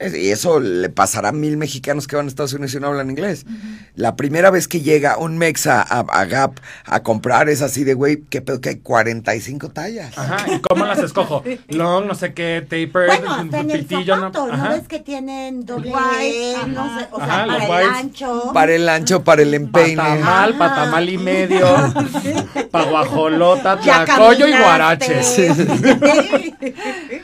y 0.00 0.30
eso 0.30 0.58
le 0.60 0.88
pasará 0.88 1.28
a 1.28 1.32
mil 1.32 1.56
mexicanos 1.56 2.06
que 2.08 2.16
van 2.16 2.26
a 2.26 2.28
Estados 2.28 2.52
Unidos 2.52 2.74
y 2.74 2.80
no 2.80 2.88
hablan 2.88 3.10
inglés. 3.10 3.46
La 3.94 4.16
primera 4.16 4.50
vez 4.50 4.66
que 4.68 4.80
llega 4.80 5.16
un 5.18 5.38
mexa 5.38 5.80
a, 5.82 6.00
a 6.00 6.24
Gap 6.24 6.58
a 6.84 7.02
comprar 7.02 7.48
es 7.48 7.62
así 7.62 7.84
de, 7.84 7.94
güey, 7.94 8.22
qué 8.28 8.42
pedo 8.42 8.60
que 8.60 8.70
hay 8.70 8.76
45 8.78 9.70
tallas. 9.70 10.16
Ajá, 10.18 10.52
¿y 10.52 10.60
cómo 10.60 10.84
las 10.84 10.98
escojo? 10.98 11.42
Long, 11.68 12.06
no 12.06 12.14
sé 12.14 12.34
qué, 12.34 12.60
taper, 12.62 13.06
Bueno, 13.06 13.34
hasta 13.34 13.60
en 13.60 13.70
el 13.70 13.86
pitillo, 13.86 14.16
zapato, 14.16 14.46
¿no? 14.48 14.52
Ajá. 14.54 14.68
ves 14.70 14.88
que 14.88 14.98
tienen 15.00 15.64
doble 15.64 15.92
White, 15.92 16.58
no 16.68 16.98
sé, 16.98 17.06
o 17.12 17.20
Ajá, 17.20 17.46
sea, 17.46 17.68
para 17.68 17.82
el 17.82 17.88
ancho. 17.90 18.50
Para 18.52 18.74
el 18.74 18.88
ancho, 18.88 19.24
para 19.24 19.42
el 19.42 19.54
empeine. 19.54 19.96
Patamal, 19.96 20.50
Ajá. 20.50 20.58
patamal 20.58 21.08
y 21.08 21.18
medio, 21.18 21.66
paguajolota, 22.70 23.78
tlacoyo 23.78 24.48
y 24.48 24.52
guarache. 24.58 25.20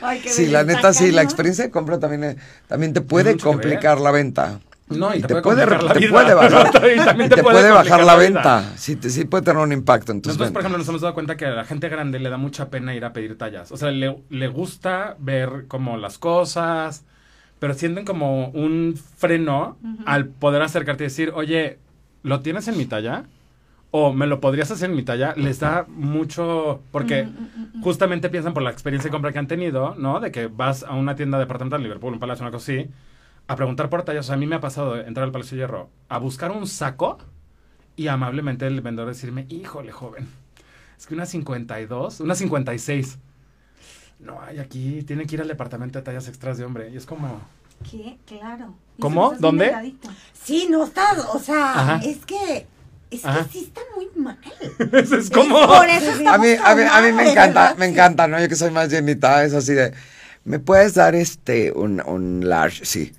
Ay, 0.01 0.19
qué 0.21 0.29
Sí, 0.29 0.47
la 0.47 0.63
neta, 0.63 0.93
sí, 0.93 1.11
la 1.11 1.21
¿no? 1.21 1.27
experiencia 1.27 1.65
de 1.65 1.71
compra 1.71 1.99
también, 1.99 2.23
eh, 2.23 2.35
también 2.71 2.93
te 2.93 3.01
puede 3.01 3.37
complicar 3.37 3.99
la 3.99 4.11
venta. 4.11 4.59
No, 4.87 5.13
y, 5.15 5.21
te, 5.21 5.27
te 5.27 5.41
puede, 5.41 5.65
puede, 5.65 5.77
complicar 5.77 5.83
la 5.83 5.93
te 5.93 5.99
vida. 5.99 6.11
puede 6.11 6.33
bajar, 6.33 6.71
Y 6.95 6.97
también 7.05 7.29
te 7.29 7.43
puede 7.43 7.69
bajar 7.71 8.03
la 8.03 8.15
venta. 8.15 8.73
Sí, 8.77 8.95
te- 8.95 9.09
sí 9.09 9.25
puede 9.25 9.43
tener 9.43 9.61
un 9.61 9.71
impacto 9.73 10.11
en 10.13 10.21
tus 10.21 10.29
Nosotros, 10.31 10.47
por 10.49 10.53
ventas. 10.55 10.61
ejemplo, 10.63 10.77
nos 10.79 10.87
hemos 10.89 11.01
dado 11.01 11.13
cuenta 11.13 11.35
que 11.37 11.45
a 11.45 11.51
la 11.51 11.65
gente 11.65 11.87
grande 11.89 12.19
le 12.19 12.29
da 12.29 12.37
mucha 12.37 12.69
pena 12.69 12.95
ir 12.95 13.03
a 13.05 13.11
pedir 13.13 13.37
tallas. 13.37 13.71
O 13.73 13.77
sea, 13.77 13.91
le, 13.91 14.17
le 14.29 14.47
gusta 14.47 15.15
ver 15.19 15.65
como 15.67 15.97
las 15.97 16.17
cosas, 16.17 17.03
pero 17.59 17.73
sienten 17.73 18.05
como 18.05 18.47
un 18.49 18.97
freno 19.17 19.77
al 20.05 20.27
poder 20.27 20.61
acercarte 20.61 21.03
y 21.03 21.07
decir, 21.07 21.31
oye, 21.35 21.77
¿lo 22.23 22.39
tienes 22.41 22.67
en 22.69 22.77
mi 22.77 22.85
talla? 22.85 23.23
O 23.93 24.13
me 24.13 24.25
lo 24.25 24.39
podrías 24.39 24.71
hacer 24.71 24.89
en 24.89 24.95
mi 24.95 25.03
talla, 25.03 25.33
les 25.35 25.59
da 25.59 25.85
mucho, 25.89 26.81
porque 26.91 27.27
justamente 27.83 28.29
piensan 28.29 28.53
por 28.53 28.63
la 28.63 28.71
experiencia 28.71 29.09
de 29.09 29.11
compra 29.11 29.33
que 29.33 29.39
han 29.39 29.47
tenido, 29.47 29.95
¿no? 29.95 30.21
De 30.21 30.31
que 30.31 30.47
vas 30.47 30.83
a 30.83 30.93
una 30.95 31.15
tienda 31.15 31.37
departamental 31.37 31.79
en 31.81 31.83
Liverpool, 31.83 32.13
un 32.13 32.19
palacio, 32.19 32.43
una 32.43 32.51
cosa 32.51 32.71
así, 32.71 32.89
a 33.47 33.55
preguntar 33.57 33.89
por 33.89 34.03
tallas. 34.03 34.25
O 34.25 34.27
sea, 34.27 34.35
a 34.35 34.37
mí 34.37 34.47
me 34.47 34.55
ha 34.55 34.61
pasado 34.61 34.93
de 34.93 35.03
entrar 35.03 35.25
al 35.25 35.33
Palacio 35.33 35.57
de 35.57 35.63
Hierro 35.63 35.89
a 36.07 36.19
buscar 36.19 36.51
un 36.51 36.67
saco 36.67 37.17
y 37.97 38.07
amablemente 38.07 38.65
el 38.65 38.79
vendedor 38.79 39.09
decirme, 39.09 39.45
híjole, 39.49 39.91
joven, 39.91 40.27
es 40.97 41.05
que 41.05 41.13
una 41.13 41.25
52, 41.25 42.21
una 42.21 42.35
56. 42.35 43.19
No 44.19 44.39
hay 44.41 44.59
aquí, 44.59 45.01
tiene 45.03 45.25
que 45.25 45.35
ir 45.35 45.41
al 45.41 45.47
departamento 45.49 45.99
de 45.99 46.03
tallas 46.03 46.27
extras 46.29 46.57
de 46.57 46.63
hombre. 46.63 46.91
Y 46.91 46.95
es 46.95 47.05
como, 47.05 47.41
¿Qué? 47.89 48.17
Claro. 48.25 48.75
¿Cómo? 48.99 49.33
¿Dónde? 49.39 49.95
Sí, 50.33 50.67
no 50.69 50.83
está, 50.85 51.13
o 51.33 51.39
sea, 51.39 51.71
Ajá. 51.73 51.95
es 52.05 52.25
que, 52.25 52.67
es 53.11 53.25
Ajá. 53.25 53.43
que 53.45 53.51
sí 53.51 53.65
está 53.67 53.81
muy 53.95 54.09
mal. 54.15 54.37
es, 54.93 55.11
es 55.11 55.29
como... 55.29 55.67
Por 55.67 55.87
eso 55.89 56.11
A 56.29 56.37
mí, 56.37 56.55
a 56.63 56.75
mí, 56.75 56.83
a 56.91 57.01
mí 57.01 57.11
me 57.11 57.31
encanta, 57.31 57.61
¿verdad? 57.61 57.77
me 57.77 57.85
Sí. 57.85 57.91
encanta, 57.91 58.27
¿no? 58.27 58.39
Yo 58.39 58.49
que 58.49 58.55
soy 58.55 58.71
más 58.71 58.89
llenita, 58.89 59.43
es 59.43 59.53
así 59.53 59.73
de, 59.73 59.93
¿me 60.45 60.59
puedes 60.59 60.93
dar 60.95 61.13
este, 61.15 61.71
un, 61.71 62.01
un 62.05 62.47
large? 62.49 62.85
Sí. 62.85 63.13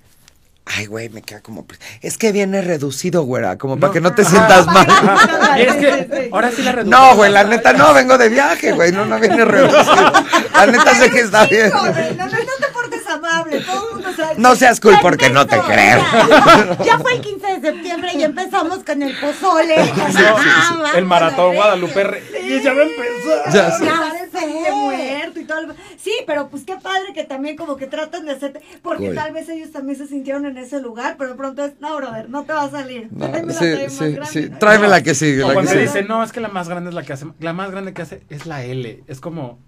Ay, 0.65 0.85
güey, 0.85 1.09
me 1.09 1.21
queda 1.21 1.41
como, 1.41 1.65
es 2.01 2.17
que 2.17 2.31
viene 2.31 2.61
reducido, 2.61 3.23
güera, 3.23 3.57
como 3.57 3.77
para 3.77 3.91
que 3.91 3.99
no 3.99 4.15
te 4.15 4.21
Ajá. 4.21 4.31
sientas 4.31 4.65
mal. 4.67 4.87
Ajá, 4.89 5.59
es 5.59 5.73
que 5.75 6.29
ahora 6.31 6.51
sí 6.51 6.61
la 6.63 6.71
reducción. 6.71 6.89
No, 7.01 7.15
güey, 7.17 7.31
la 7.33 7.43
neta, 7.43 7.73
no, 7.73 7.93
vengo 7.93 8.17
de 8.17 8.29
viaje, 8.29 8.71
güey, 8.71 8.93
no, 8.93 9.03
no 9.05 9.19
viene 9.19 9.43
reducido. 9.43 10.13
La 10.55 10.65
neta 10.67 10.95
sé 10.95 11.09
que 11.11 11.19
está 11.19 11.45
bien. 11.47 11.69
No, 11.69 11.83
no, 11.83 11.91
no 11.91 12.37
te 12.37 12.67
portes 12.73 13.05
amable. 13.07 13.59
Todo 13.59 13.99
No 14.37 14.55
seas 14.55 14.79
cool 14.79 14.97
porque 15.01 15.29
no 15.29 15.45
te 15.47 15.59
creo. 15.59 15.99
Ya, 16.29 16.77
ya 16.85 16.99
fue 16.99 17.13
el 17.15 17.21
15 17.21 17.47
de 17.59 17.61
septiembre 17.61 18.11
y 18.15 18.23
empezamos 18.23 18.79
con 18.83 19.01
el 19.03 19.15
pozole. 19.19 19.75
Ah, 19.77 20.91
El 20.95 21.05
maratón 21.05 21.55
Guadalupe. 21.55 22.23
Y 22.45 22.61
ya 22.61 22.73
va 22.73 22.81
a 22.81 22.83
empezar. 22.83 23.53
Ya 23.53 23.71
sé. 23.71 23.85
Ya 23.85 24.73
muerto 24.75 25.39
y 25.39 25.45
todo. 25.45 25.59
el- 25.59 25.73
Sí, 25.97 26.11
pero 26.27 26.49
pues 26.49 26.63
qué 26.65 26.75
padre 26.75 27.13
que 27.13 27.23
también 27.23 27.55
como 27.55 27.77
que 27.77 27.87
tratan 27.87 28.25
de 28.25 28.33
hacerte. 28.33 28.61
Porque 28.81 29.05
Cool. 29.07 29.15
tal 29.15 29.31
vez 29.33 29.47
ellos 29.49 29.71
también 29.71 29.97
se 29.97 30.07
sintieron 30.07 30.45
en 30.45 30.57
ese 30.57 30.81
lugar, 30.81 31.15
pero 31.17 31.31
de 31.31 31.35
pronto 31.35 31.63
es, 31.63 31.73
no, 31.79 31.95
brother, 31.95 32.29
no 32.29 32.43
te 32.43 32.53
va 32.53 32.63
a 32.63 32.69
salir. 32.69 33.07
No, 33.11 33.29
Tráeme 33.29 33.53
la 33.53 33.59
sí, 33.59 34.17
sí, 34.31 34.49
tráeme 34.59 34.87
la 34.87 35.01
que 35.03 35.15
sigue, 35.15 35.43
O 35.43 35.47
la 35.47 35.49
que 35.49 35.53
cuando 35.53 35.71
sigue. 35.71 35.83
dice, 35.83 36.03
no, 36.03 36.23
es 36.23 36.31
que 36.31 36.39
la 36.41 36.49
más 36.49 36.67
grande 36.67 36.89
es 36.89 36.95
la 36.95 37.03
que 37.03 37.13
hace. 37.13 37.25
La 37.39 37.53
más 37.53 37.71
grande 37.71 37.93
que 37.93 38.01
hace 38.01 38.23
es 38.29 38.45
la 38.45 38.63
L. 38.63 39.03
Es 39.07 39.19
como, 39.21 39.59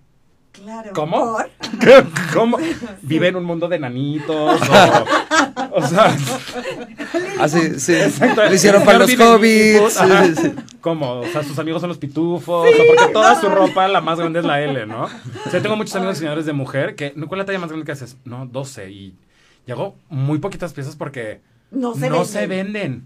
Claro. 0.63 0.91
¿cómo? 0.93 1.37
Por. 1.37 1.49
¿Cómo? 2.33 2.57
Vive 3.01 3.27
en 3.29 3.35
un 3.35 3.43
mundo 3.43 3.67
de 3.67 3.79
nanitos. 3.79 4.61
O, 4.61 5.75
o 5.77 5.87
sea, 5.87 6.15
Así, 7.39 7.79
sí. 7.79 7.93
Exacto. 7.95 8.43
Lo 8.45 8.53
hicieron 8.53 8.83
para 8.83 8.99
los 8.99 9.13
hobbits. 9.19 9.93
Sí, 9.93 10.35
sí. 10.41 10.53
¿Cómo? 10.81 11.19
O 11.19 11.25
sea, 11.27 11.43
sus 11.43 11.57
amigos 11.59 11.81
son 11.81 11.89
los 11.89 11.97
pitufos. 11.97 12.67
o 12.69 12.71
sea, 12.75 12.85
porque 12.87 13.13
toda 13.13 13.39
su 13.39 13.49
ropa, 13.49 13.87
la 13.87 14.01
más 14.01 14.19
grande 14.19 14.39
es 14.39 14.45
la 14.45 14.61
L, 14.61 14.85
¿no? 14.85 15.03
O 15.45 15.49
sea, 15.49 15.61
tengo 15.61 15.75
muchos 15.75 15.95
amigos 15.95 16.15
diseñadores 16.15 16.45
de 16.45 16.53
mujer 16.53 16.95
que, 16.95 17.13
¿no? 17.15 17.27
¿cuál 17.27 17.39
es 17.41 17.43
la 17.43 17.45
talla 17.47 17.59
más 17.59 17.69
grande 17.69 17.85
que 17.85 17.91
haces? 17.91 18.17
No, 18.25 18.45
12. 18.45 18.89
Y, 18.91 19.15
y 19.67 19.71
hago 19.71 19.95
muy 20.09 20.39
poquitas 20.39 20.73
piezas 20.73 20.95
porque 20.95 21.41
No 21.71 21.93
se 21.95 22.09
no 22.09 22.17
venden. 22.19 22.25
se 22.25 22.47
venden. 22.47 23.03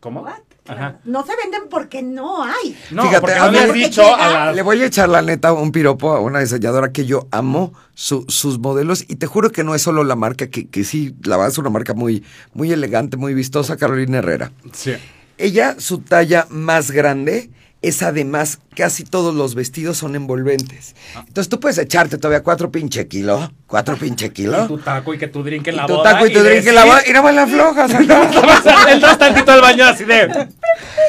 ¿Cómo? 0.00 0.26
Ajá. 0.68 0.98
No 1.04 1.24
se 1.24 1.34
venden 1.34 1.62
porque 1.70 2.02
no 2.02 2.44
hay. 2.44 2.76
No, 2.90 3.02
Fíjate, 3.04 3.20
porque 3.22 3.38
no 3.38 3.46
mí- 3.46 3.52
le 3.52 3.58
has 3.60 3.72
dicho 3.72 4.02
a 4.14 4.28
la... 4.30 4.52
Le 4.52 4.62
voy 4.62 4.80
a 4.82 4.86
echar 4.86 5.08
la 5.08 5.22
neta 5.22 5.52
un 5.52 5.72
piropo 5.72 6.12
a 6.12 6.20
una 6.20 6.40
diseñadora 6.40 6.92
que 6.92 7.06
yo 7.06 7.26
amo 7.30 7.72
su- 7.94 8.24
sus 8.28 8.58
modelos 8.58 9.04
y 9.08 9.16
te 9.16 9.26
juro 9.26 9.50
que 9.50 9.64
no 9.64 9.74
es 9.74 9.82
solo 9.82 10.04
la 10.04 10.14
marca, 10.14 10.48
que, 10.48 10.68
que 10.68 10.84
sí, 10.84 11.16
la 11.24 11.36
verdad 11.36 11.52
es 11.52 11.58
una 11.58 11.70
marca 11.70 11.94
muy, 11.94 12.22
muy 12.52 12.70
elegante, 12.70 13.16
muy 13.16 13.32
vistosa, 13.34 13.76
Carolina 13.76 14.18
Herrera. 14.18 14.52
Sí. 14.72 14.92
Ella, 15.38 15.76
su 15.78 15.98
talla 16.00 16.46
más 16.50 16.90
grande 16.90 17.50
es 17.80 18.02
además, 18.02 18.58
casi 18.74 19.04
todos 19.04 19.34
los 19.34 19.54
vestidos 19.54 19.96
son 19.98 20.16
envolventes. 20.16 20.96
Entonces 21.16 21.48
tú 21.48 21.60
puedes 21.60 21.78
echarte 21.78 22.18
todavía 22.18 22.42
cuatro 22.42 22.70
pinche 22.72 23.06
kilo, 23.06 23.52
cuatro 23.68 23.96
pinche 23.96 24.26
Y 24.26 24.30
kilo. 24.30 24.66
tu 24.66 24.78
taco 24.78 25.14
y 25.14 25.18
que 25.18 25.28
tu 25.28 25.42
drink 25.44 25.66
en 25.68 25.76
la 25.76 25.86
tu 25.86 25.94
boda. 25.94 26.12
taco 26.12 26.26
y 26.26 26.32
tu 26.32 26.40
drink 26.42 26.66
en 26.66 26.74
la 26.74 26.84
boda 26.84 27.02
y 27.06 27.10
nada 27.12 27.22
más 27.22 27.34
la 27.34 27.42
aflojas. 27.44 27.90
Entras 28.88 29.18
tantito 29.18 29.52
al 29.52 29.60
baño 29.60 29.84
así 29.84 30.04
de... 30.04 30.26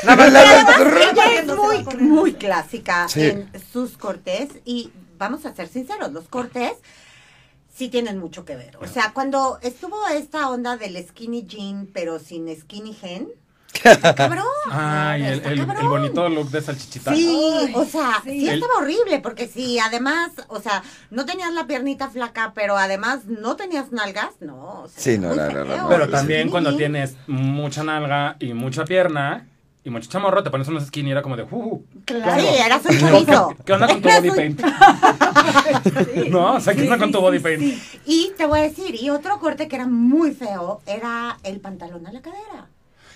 Nada 0.03 0.15
más 0.15 0.31
la- 0.31 0.61
Ella 1.11 1.39
es 1.41 1.47
muy, 1.47 1.83
muy 1.99 2.33
clásica 2.33 3.07
Sí. 3.09 3.21
en 3.21 3.49
sus 3.73 3.97
cortes 3.97 4.49
y 4.63 4.91
vamos 5.17 5.45
a 5.45 5.55
ser 5.55 5.67
sinceros, 5.67 6.11
los 6.13 6.27
cortes 6.27 6.73
sí 7.75 7.89
tienen 7.89 8.17
mucho 8.19 8.45
que 8.45 8.55
ver. 8.55 8.77
O 8.81 8.87
sea, 8.87 9.11
cuando 9.13 9.57
estuvo 9.61 9.95
esta 10.09 10.49
onda 10.49 10.77
del 10.77 11.03
skinny 11.07 11.45
jean 11.47 11.87
pero 11.93 12.19
sin 12.19 12.47
skinny 12.55 12.93
gen, 12.93 13.27
cabrón. 14.15 14.45
Ay, 14.71 15.23
el, 15.23 15.45
el, 15.45 15.65
bonito 15.65 16.27
look 16.29 16.49
de 16.49 16.61
salchichita. 16.61 17.13
Sí, 17.13 17.27
Ay, 17.67 17.71
o 17.75 17.85
sea, 17.85 18.21
sí. 18.23 18.31
sí, 18.31 18.49
El- 18.49 18.61
estaba 18.61 18.79
horrible, 18.79 19.19
porque 19.19 19.47
sí, 19.47 19.79
además, 19.79 20.31
o 20.47 20.59
sea, 20.59 20.83
no 21.11 21.25
tenías 21.25 21.53
la 21.53 21.65
piernita 21.65 22.09
flaca, 22.09 22.51
pero 22.53 22.77
además 22.77 23.25
no 23.25 23.55
tenías 23.55 23.91
nalgas, 23.91 24.31
no. 24.41 24.81
o 24.83 24.87
sea, 24.87 25.01
Sí, 25.03 25.17
no, 25.17 25.33
no, 25.33 25.65
no. 25.65 25.89
Pero 25.89 26.09
también 26.09 26.49
cuando 26.49 26.75
tienes 26.75 27.15
mucha 27.27 27.83
nalga 27.83 28.35
y 28.39 28.53
mucha 28.53 28.85
pierna 28.85 29.47
y 29.83 29.89
mucho 29.91 30.09
chamorro, 30.09 30.43
te 30.43 30.49
pones 30.51 30.67
unos 30.67 30.85
skinny 30.87 31.09
y 31.09 31.11
era 31.13 31.21
como 31.21 31.37
de... 31.37 31.43
Uh, 31.43 31.83
Claro. 32.05 32.41
Sí, 32.41 32.47
eras 32.47 32.81
un 32.85 32.99
chorizo. 32.99 33.55
¿Qué 33.65 33.73
onda 33.73 33.87
con 33.87 34.01
tu 34.01 34.09
body 34.09 34.31
paint? 34.31 34.61
¿No? 36.29 36.55
O 36.55 36.59
sea, 36.59 36.73
¿qué 36.75 36.81
onda 36.83 36.97
con 36.97 37.11
tu 37.11 37.21
body 37.21 37.39
paint? 37.39 37.77
Y 38.05 38.31
te 38.37 38.45
voy 38.45 38.59
a 38.59 38.63
decir, 38.63 38.95
y 38.95 39.09
otro 39.09 39.39
corte 39.39 39.67
que 39.67 39.75
era 39.75 39.87
muy 39.87 40.31
feo 40.31 40.81
era 40.85 41.37
el 41.43 41.59
pantalón 41.59 42.05
a 42.07 42.11
la 42.11 42.21
cadera. 42.21 42.67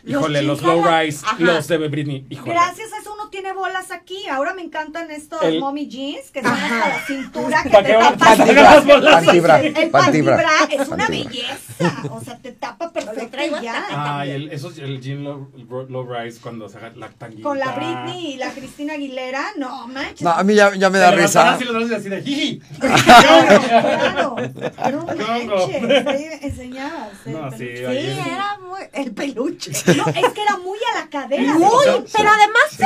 Híjole, 0.06 0.42
los 0.42 0.62
a 0.64 0.68
low 0.68 0.84
rise, 0.84 1.26
Ajá. 1.26 1.36
los 1.40 1.68
de 1.68 1.78
Britney. 1.88 2.26
Híjole. 2.30 2.52
Gracias 2.54 2.92
a 2.92 2.98
eso 3.00 3.14
uno 3.14 3.30
tiene 3.30 3.54
bolas 3.54 3.90
aquí. 3.92 4.28
Ahora 4.30 4.54
me 4.54 4.62
encantan 4.62 5.10
estos 5.12 5.42
El- 5.44 5.60
mommy 5.60 5.88
jeans 5.88 6.30
que 6.32 6.42
son 6.42 6.52
hasta 6.52 6.90
la 6.90 7.06
cintura 7.06 7.64
que 7.64 7.70
¿Para 7.70 7.84
te 7.84 7.90
qué 7.92 7.96
van- 7.98 8.18
tapan. 8.18 8.38
bolas? 8.86 9.14
Pantibra, 9.26 9.60
El 9.62 9.74
pantibra, 9.92 9.92
pantibra 9.92 10.42
es 10.70 10.88
una 10.90 10.98
pantibra. 10.98 11.08
belleza. 11.30 12.04
O 12.12 12.22
sea, 12.22 12.38
te 12.38 12.52
tapa 12.52 12.92
perfecto 12.92 13.38
y 13.60 13.64
ya. 13.64 13.86
Ay, 14.20 14.32
el, 14.32 14.52
esos, 14.52 14.78
el 14.78 15.00
jean 15.02 15.24
low, 15.24 15.50
low 15.90 16.06
rise 16.14 16.40
cuando 16.42 16.68
se 16.68 16.78
haga 16.78 16.92
la 16.96 17.10
tanguita. 17.10 17.44
Con 17.44 17.60
la 17.60 17.72
Britney 17.72 18.34
y 18.34 18.38
la 18.38 18.52
Cristina 18.52 18.94
Aguilera, 18.96 19.44
no 19.58 19.88
manches. 19.88 20.22
No, 20.22 20.32
a 20.32 20.44
mí 20.44 20.54
ya, 20.54 20.74
ya 20.76 20.90
me 20.90 21.00
da 21.00 21.12
risa. 21.12 21.54
así 21.54 21.64
los 21.64 21.90
así 21.92 22.10
de 22.10 22.22
jiji. 22.22 22.62
Claro, 22.80 24.36
claro. 24.36 24.36
No 24.92 25.06
manches. 25.06 26.42
enseñabas. 26.44 27.10
No, 27.26 27.52
sí, 27.58 27.68
es- 27.70 27.80
era 28.28 28.58
muy... 28.62 28.80
El 28.92 29.14
peluche. 29.14 29.72
No, 29.98 30.08
es 30.08 30.34
que 30.34 30.42
era 30.42 30.58
muy 30.58 30.80
a 30.94 31.00
la 31.00 31.08
cadera. 31.10 31.54
Muy, 31.54 31.86
pero 32.12 32.30
además 32.30 32.64
Sí, 32.70 32.84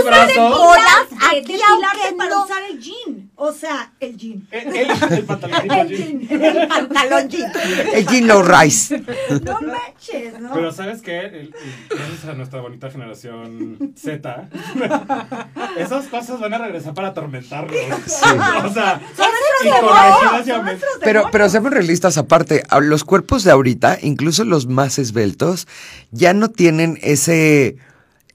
usa 0.00 0.26
de 0.26 0.38
bolas 0.38 1.06
aquí, 1.30 1.60
aunque 1.68 2.16
para 2.16 2.30
no... 2.30 2.44
usar 2.44 2.62
el 2.70 2.80
jean. 2.80 3.30
O 3.36 3.52
sea, 3.52 3.92
el 4.00 4.16
jean. 4.16 4.46
El, 4.50 4.76
el, 4.76 4.90
el 4.90 5.24
pantalonito 5.24 5.74
El 5.74 5.88
jean. 5.88 6.42
El 6.42 6.68
pantalón 6.68 7.28
jean. 7.28 7.52
El 7.92 8.06
Jean 8.06 8.26
Low 8.26 8.42
Rise. 8.42 9.02
No 9.42 9.60
manches, 9.60 10.40
¿no? 10.40 10.52
Pero 10.54 10.72
¿sabes 10.72 11.02
qué? 11.02 11.50
Gracias 11.90 12.24
a 12.26 12.34
nuestra 12.34 12.60
bonita 12.60 12.90
generación 12.90 13.94
Z, 13.96 14.48
esas 15.78 16.06
cosas 16.06 16.40
van 16.40 16.54
a 16.54 16.58
regresar 16.58 16.94
para 16.94 17.08
atormentarlos. 17.08 17.74
O 18.64 18.72
sea, 18.72 19.00
demonios, 19.62 20.80
Pero, 21.02 21.28
pero 21.30 21.48
seamos 21.48 21.70
realistas 21.72 22.18
aparte, 22.18 22.62
los 22.80 23.04
cuerpos 23.04 23.44
de 23.44 23.50
ahorita, 23.50 23.98
incluso 24.02 24.44
los 24.44 24.66
más 24.66 24.98
esbeltos, 24.98 25.66
ya 26.10 26.23
no 26.32 26.48
tienen 26.50 26.98
ese, 27.02 27.66
e- 27.66 27.76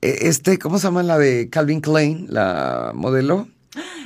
este, 0.02 0.60
¿cómo 0.60 0.78
se 0.78 0.86
llama 0.88 1.04
la 1.04 1.18
de 1.18 1.50
Calvin 1.50 1.82
Klein, 1.82 2.28
la 2.30 2.92
modelo? 2.94 3.48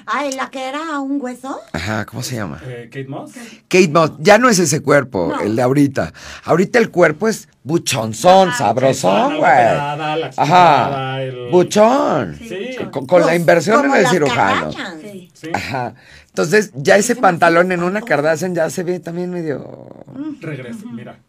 Ay, 0.05 0.33
la 0.33 0.49
que 0.49 0.61
era 0.67 0.99
un 0.99 1.17
hueso. 1.21 1.57
Ajá, 1.71 2.05
¿cómo 2.05 2.21
se 2.23 2.35
llama? 2.35 2.61
Eh, 2.65 2.89
Kate 2.91 3.07
Moss. 3.07 3.31
Kate 3.69 3.87
Moss, 3.87 4.11
ya 4.19 4.37
no 4.37 4.49
es 4.49 4.59
ese 4.59 4.81
cuerpo, 4.81 5.29
No. 5.33 5.39
el 5.41 5.55
de 5.55 5.61
ahorita. 5.61 6.13
Ahorita 6.43 6.77
el 6.79 6.89
cuerpo 6.91 7.29
es 7.29 7.47
buchonzón, 7.63 8.51
sabrosón, 8.53 9.39
La 9.39 10.17
güey. 10.17 10.31
Ajá, 10.37 11.21
el- 11.23 11.49
buchón. 11.51 12.37
Sí. 12.37 12.75
Con, 12.91 13.05
con 13.05 13.21
la 13.21 13.27
Pues, 13.27 13.39
inversión 13.39 13.85
en 13.85 13.95
el 13.95 14.07
cirujano. 14.07 14.71
Sí. 15.33 15.49
Ajá. 15.53 15.93
Entonces, 16.33 16.71
ya 16.73 16.97
ese 16.97 17.15
pantalón 17.15 17.71
en 17.71 17.83
una 17.83 18.01
Kardashian 18.01 18.55
ya 18.55 18.67
se 18.71 18.81
ve 18.81 18.99
también 18.99 19.29
medio... 19.29 19.87
Regresa, 20.41 20.85
mira. 20.91 21.19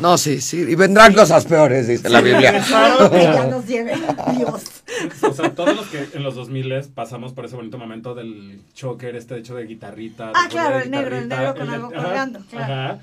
No, 0.00 0.16
sí, 0.16 0.40
sí. 0.40 0.58
Y 0.68 0.76
vendrán 0.76 1.14
cosas 1.14 1.44
peores, 1.46 1.88
dice 1.88 2.08
la 2.08 2.20
Biblia. 2.20 2.52
Que 3.10 3.22
ya 3.24 3.46
nos 3.50 3.66
lleve 3.66 3.94
Dios. 4.36 4.62
O 5.22 5.32
sea, 5.34 5.52
todos 5.52 5.74
los 5.74 5.86
que 5.88 6.06
en 6.14 6.22
los 6.22 6.36
2000 6.36 6.72
pasamos 6.94 7.32
por 7.32 7.44
ese 7.46 7.56
bonito 7.56 7.76
momento 7.76 8.14
del 8.14 8.60
choker, 8.72 9.16
este 9.16 9.36
hecho 9.36 9.56
de 9.56 9.66
guitarrita. 9.66 10.30
Ah, 10.32 10.44
de 10.44 10.48
claro, 10.50 10.78
el 10.78 10.90
negro, 10.92 11.18
el 11.18 11.28
negro 11.28 11.54
con 11.56 11.66
el- 11.68 11.74
algo 11.74 11.90
ajá, 11.92 12.04
colgando, 12.04 12.40
claro. 12.48 12.72
Ajá. 12.72 12.98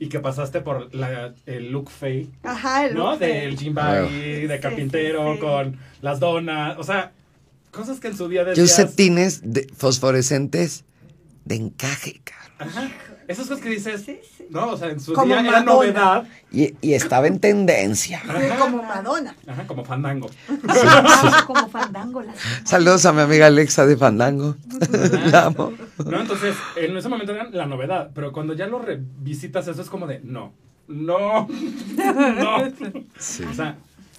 Y 0.00 0.08
que 0.08 0.18
pasaste 0.18 0.60
por 0.62 0.92
la, 0.96 1.32
el 1.46 1.70
look 1.70 1.90
fake, 1.90 2.28
Ajá, 2.42 2.86
el 2.86 2.94
¿no? 2.96 3.12
look 3.12 3.20
Del 3.20 3.56
gym 3.56 3.74
baggy, 3.74 4.46
de 4.48 4.58
carpintero, 4.60 5.28
sí, 5.28 5.34
sí. 5.34 5.40
con 5.40 5.76
las 6.02 6.18
donas. 6.18 6.76
O 6.78 6.82
sea, 6.82 7.12
cosas 7.70 8.00
que 8.00 8.08
en 8.08 8.16
su 8.16 8.28
día 8.28 8.42
decías... 8.44 8.74
Calcetines 8.74 9.40
de 9.44 9.68
fosforescentes 9.76 10.84
de 11.48 11.54
encaje, 11.56 12.20
cabrón. 12.24 12.48
Ajá. 12.60 12.88
Esas 13.28 13.46
cosas 13.46 13.62
que 13.62 13.68
dices, 13.70 14.02
Sí, 14.04 14.18
sí. 14.36 14.46
no, 14.50 14.70
o 14.70 14.76
sea, 14.76 14.88
en 14.88 15.00
su 15.00 15.12
Como 15.12 15.26
día 15.26 15.40
era 15.40 15.50
Madonna. 15.62 15.72
novedad. 15.72 16.26
Y, 16.50 16.74
y 16.80 16.94
estaba 16.94 17.26
en 17.26 17.38
tendencia. 17.40 18.20
Sí, 18.22 18.58
como 18.58 18.82
Madonna. 18.82 19.36
Ajá, 19.46 19.66
como 19.66 19.84
fandango. 19.84 20.30
Como 21.46 21.68
fandango. 21.68 22.22
las- 22.22 22.36
Saludos 22.64 23.04
a 23.06 23.12
mi 23.12 23.20
amiga 23.20 23.46
Alexa 23.46 23.84
de 23.86 23.96
Fandango. 23.96 24.56
La 25.30 25.44
amo. 25.46 25.72
No, 26.04 26.20
entonces, 26.20 26.54
en 26.76 26.96
ese 26.96 27.08
momento 27.08 27.32
era 27.34 27.48
la 27.50 27.66
novedad, 27.66 28.10
pero 28.14 28.32
cuando 28.32 28.54
ya 28.54 28.66
lo 28.66 28.78
revisitas, 28.78 29.68
eso 29.68 29.82
es 29.82 29.90
como 29.90 30.06
de, 30.06 30.20
no, 30.24 30.52
no, 30.88 31.46
no. 31.96 32.56
O 32.62 33.54
sea, 33.54 33.76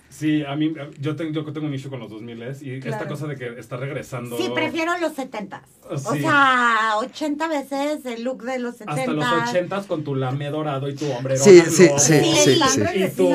sí, 0.09 0.43
a 0.43 0.55
mí, 0.55 0.73
yo 0.99 1.15
tengo, 1.15 1.31
yo 1.31 1.53
tengo 1.53 1.67
un 1.67 1.73
issue 1.73 1.89
con 1.89 1.99
los 1.99 2.09
2000 2.09 2.39
y 2.61 2.73
esta 2.75 2.87
Claro. 2.89 3.07
cosa 3.07 3.27
de 3.27 3.35
que 3.35 3.59
está 3.59 3.77
regresando. 3.77 4.37
Sí, 4.37 4.49
prefiero 4.53 4.97
los 4.99 5.13
70. 5.13 5.61
O 5.89 5.97
Sí. 5.97 6.21
sea, 6.21 6.93
80 6.97 7.47
veces 7.47 8.05
el 8.05 8.23
look 8.23 8.43
de 8.43 8.59
los 8.59 8.75
70. 8.77 9.01
Hasta 9.01 9.11
los 9.13 9.49
80 9.49 9.83
con 9.87 10.03
tu 10.03 10.15
lamé 10.15 10.49
dorado 10.49 10.87
y 10.89 10.95
tu 10.95 11.09
hombrero. 11.11 11.41
Sí, 11.43 11.61
sí, 11.61 11.87
sí, 11.97 12.19
Sí, 12.23 12.59
sí. 12.69 12.81
Y 12.95 13.09
tu... 13.09 13.29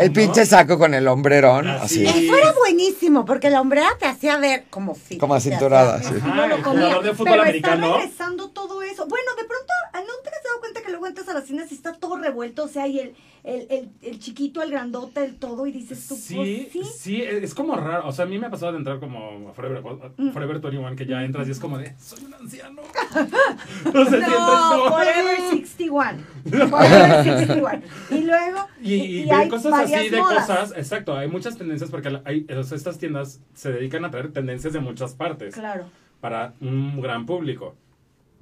El 0.00 0.12
pinche 0.12 0.44
saco 0.46 0.78
con 0.78 0.94
el 0.94 1.06
hombrerón, 1.08 1.68
Así. 1.68 2.06
así. 2.06 2.26
Eso 2.26 2.36
era 2.36 2.52
buenísimo, 2.52 3.24
porque 3.24 3.50
la 3.50 3.60
hombrera 3.60 3.88
te 3.98 4.06
hacía 4.06 4.36
ver 4.38 4.64
como 4.70 4.94
fit. 4.94 5.20
Como 5.20 5.34
acinturada, 5.34 6.02
sí. 6.02 6.14
Ajá, 6.20 6.34
No 6.34 6.48
lo 6.48 6.56
el 6.56 6.62
jugador 6.64 7.04
de 7.04 7.10
fútbol 7.12 7.26
Pero 7.32 7.42
americano. 7.42 7.86
está 7.86 7.96
regresando 7.98 8.50
todo 8.50 8.82
eso. 8.82 9.06
Bueno, 9.06 9.30
de 9.36 9.44
pronto, 9.44 9.72
¿no 9.94 10.22
te 10.22 10.28
has 10.30 10.44
dado 10.44 10.60
cuenta 10.60 10.82
que 10.82 10.90
luego 10.90 11.06
entras 11.06 11.28
a 11.28 11.34
las 11.34 11.44
cines 11.46 11.70
y 11.70 11.74
está 11.74 11.92
todo 11.92 12.16
revuelto? 12.16 12.64
O 12.64 12.68
sea, 12.68 12.86
y 12.88 12.98
el, 12.98 13.14
el, 13.44 13.66
el, 13.70 13.88
el 14.02 14.18
chiquito, 14.20 14.62
el 14.62 14.70
grandote, 14.70 15.24
el 15.24 15.36
todo, 15.36 15.66
y 15.66 15.72
dices 15.72 16.06
tú, 16.06 16.14
Sí, 16.14 16.68
pues, 16.72 16.86
sí. 16.86 16.92
sí, 16.96 17.22
es 17.22 17.54
como 17.54 17.74
raro. 17.74 18.06
O 18.06 18.12
sea, 18.12 18.24
a 18.24 18.28
mí 18.28 18.38
me 18.38 18.46
ha 18.46 18.50
pasado 18.50 18.72
de 18.72 18.78
entrar 18.78 19.00
como 19.00 19.48
a 19.50 19.52
Forever, 19.52 19.78
a 19.78 20.32
Forever 20.32 20.60
21, 20.60 20.94
que 20.96 21.06
ya 21.06 21.24
entras 21.24 21.48
y 21.48 21.50
es 21.50 21.58
como 21.58 21.76
de, 21.78 21.92
soy 21.98 22.24
un 22.24 22.34
anciano. 22.34 22.82
no 23.92 24.00
entras, 24.02 24.28
No, 24.30 24.76
no. 24.84 24.90
Forever 24.92 25.40
61. 25.50 26.12
Forever 26.70 27.24
61. 27.24 27.82
Y 28.10 28.20
luego. 28.24 28.58
Y, 28.80 28.94
y 28.94 29.30
hay 29.30 29.48
cosas 29.48 29.72
así 29.72 30.08
de 30.08 30.20
modas. 30.20 30.46
cosas, 30.46 30.72
exacto, 30.76 31.16
hay 31.16 31.28
muchas 31.28 31.56
tendencias 31.58 31.90
porque 31.90 32.20
hay, 32.24 32.46
estas 32.48 32.98
tiendas 32.98 33.40
se 33.54 33.72
dedican 33.72 34.04
a 34.04 34.10
traer 34.10 34.32
tendencias 34.32 34.72
de 34.72 34.80
muchas 34.80 35.14
partes 35.14 35.54
Claro. 35.54 35.86
para 36.20 36.54
un 36.60 37.00
gran 37.00 37.26
público, 37.26 37.74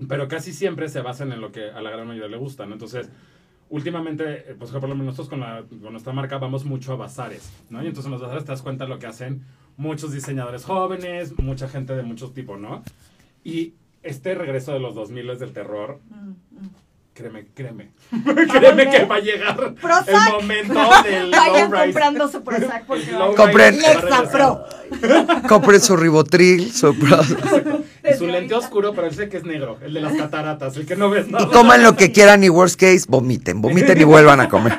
pero 0.09 0.29
casi 0.29 0.53
siempre 0.53 0.89
se 0.89 1.01
basan 1.01 1.33
en 1.33 1.41
lo 1.41 1.53
que 1.53 1.71
a 1.71 1.81
la 1.81 1.91
gran 1.91 2.07
mayoría 2.07 2.29
le 2.29 2.37
gusta, 2.37 2.67
¿no? 2.67 2.75
Entonces, 2.75 3.09
últimamente, 3.71 4.51
eh, 4.51 4.57
pues 4.59 4.71
por 4.71 4.83
lo 4.83 4.95
menos 4.95 5.07
nosotros 5.07 5.29
con, 5.29 5.41
la, 5.41 5.65
con 5.69 5.93
nuestra 5.93 6.13
marca 6.13 6.39
vamos 6.39 6.65
mucho 6.65 6.93
a 6.93 6.97
bazares, 6.97 7.51
¿no? 7.71 7.83
Y 7.83 7.87
entonces 7.87 8.07
en 8.07 8.13
los 8.13 8.21
bazares 8.21 8.45
te 8.45 8.53
das 8.53 8.63
cuenta 8.63 8.85
de 8.85 8.91
lo 8.91 8.99
que 8.99 9.07
hacen 9.07 9.45
muchos 9.77 10.13
diseñadores 10.13 10.65
jóvenes, 10.65 11.39
mucha 11.39 11.69
gente 11.69 11.95
de 11.97 12.03
muchos 12.03 12.35
tipos, 12.35 12.61
¿no? 12.61 12.83
Y 13.43 13.75
este 14.03 14.35
regreso 14.35 14.73
de 14.73 14.81
los 14.81 14.95
2000 14.95 15.39
del 15.39 15.53
terror, 15.53 16.01
Mm, 16.11 16.31
mm. 16.31 16.71
Créeme, 17.15 17.47
créeme, 17.55 17.91
créeme 18.51 18.91
que 18.91 19.05
va 19.05 19.17
a 19.17 19.21
llegar 19.21 19.75
Prozac. 19.75 20.09
el 20.09 20.33
momento 20.33 20.75
del 21.05 21.31
Vayan 21.31 21.71
low 21.71 21.81
comprando 21.81 22.29
su 22.29 22.43
Prozac 22.43 22.87
porque 22.87 23.13
Compren- 23.13 23.79
va 24.11 24.19
a. 24.19 24.31
Pro. 24.31 24.65
Compren 25.49 25.81
su 25.81 25.97
ribotril, 25.97 26.73
su... 26.73 26.95
Y 28.03 28.15
su 28.17 28.27
lente 28.27 28.55
oscuro, 28.55 28.93
pero 28.95 29.07
ese 29.09 29.29
que 29.29 29.37
es 29.37 29.45
negro, 29.45 29.79
el 29.83 29.95
de 29.95 30.01
las 30.01 30.15
cataratas, 30.15 30.77
el 30.77 30.87
que 30.87 30.97
no 30.97 31.11
ves 31.11 31.29
nada. 31.29 31.45
Y 31.45 31.51
coman 31.51 31.83
lo 31.83 31.95
que 31.97 32.11
quieran 32.11 32.43
y 32.43 32.49
worst 32.49 32.81
case, 32.81 33.05
vomiten, 33.09 33.61
vomiten 33.61 34.01
y 34.01 34.05
vuelvan 34.05 34.41
a 34.41 34.49
comer. 34.49 34.79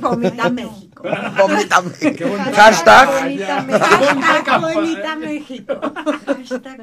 Vomita 0.00 0.48
México. 0.50 0.87
Bonita 1.02 1.82
Qué 2.00 2.24
bonita 2.24 2.52
Hashtag. 2.52 3.08
Bonita 4.74 5.16
México. 5.16 5.74
Hashtag. 6.26 6.80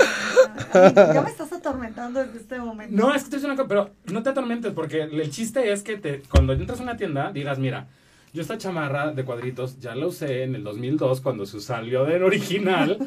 Ay, 0.74 0.94
Ya 0.96 1.22
me 1.24 1.30
estás 1.30 1.52
atormentando 1.54 2.24
desde 2.24 2.40
este 2.40 2.60
momento. 2.60 2.96
No, 2.96 3.14
es 3.14 3.24
que 3.26 3.38
te 3.38 3.46
una 3.46 3.56
cosa, 3.56 3.68
pero 3.68 3.90
no 4.12 4.24
te 4.24 4.30
atormentes, 4.30 4.74
porque 4.74 5.02
el 5.04 5.30
chiste 5.30 5.72
es 5.72 5.84
que 5.84 5.98
te, 5.98 6.22
cuando 6.30 6.54
entras 6.54 6.80
a 6.80 6.84
una 6.84 6.98
tienda, 6.98 7.32
digas, 7.32 7.60
mira, 7.60 7.88
yo 8.34 8.42
esta 8.42 8.58
chamarra 8.58 9.12
de 9.14 9.24
cuadritos 9.24 9.80
ya 9.80 9.96
la 9.96 10.08
usé 10.08 10.44
en 10.44 10.56
el 10.56 10.64
2002 10.66 11.22
cuando 11.22 11.46
se 11.46 11.62
salió 11.62 12.04
del 12.04 12.22
original, 12.24 12.98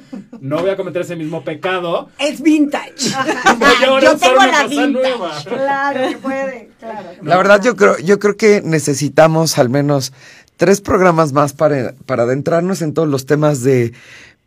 no 0.41 0.61
voy 0.61 0.71
a 0.71 0.77
cometer 0.77 1.03
ese 1.03 1.17
mismo 1.17 1.45
pecado, 1.45 2.09
Es 2.19 2.41
vintage. 2.41 3.11
voy 3.59 3.69
ahora 3.87 4.11
a 4.11 4.13
Yo 4.13 4.19
tengo 4.19 4.37
una 4.37 4.47
la 4.47 4.53
cosa 4.63 4.69
vintage. 4.69 4.91
nueva. 4.91 5.33
Claro 5.45 6.09
que 6.09 6.17
puede. 6.17 6.71
Claro. 6.79 7.11
que 7.21 7.27
La 7.27 7.37
verdad 7.37 7.61
yo 7.63 7.77
creo, 7.77 7.99
yo 7.99 8.19
creo 8.19 8.37
que 8.39 8.63
necesitamos 8.65 9.59
al 9.59 9.69
menos 9.69 10.13
tres 10.59 10.83
programas 10.83 11.33
más 11.33 11.55
para, 11.55 11.95
para 12.05 12.25
adentrarnos 12.25 12.83
en 12.83 12.93
todos 12.93 13.09
los 13.09 13.25
temas 13.25 13.63
de 13.63 13.95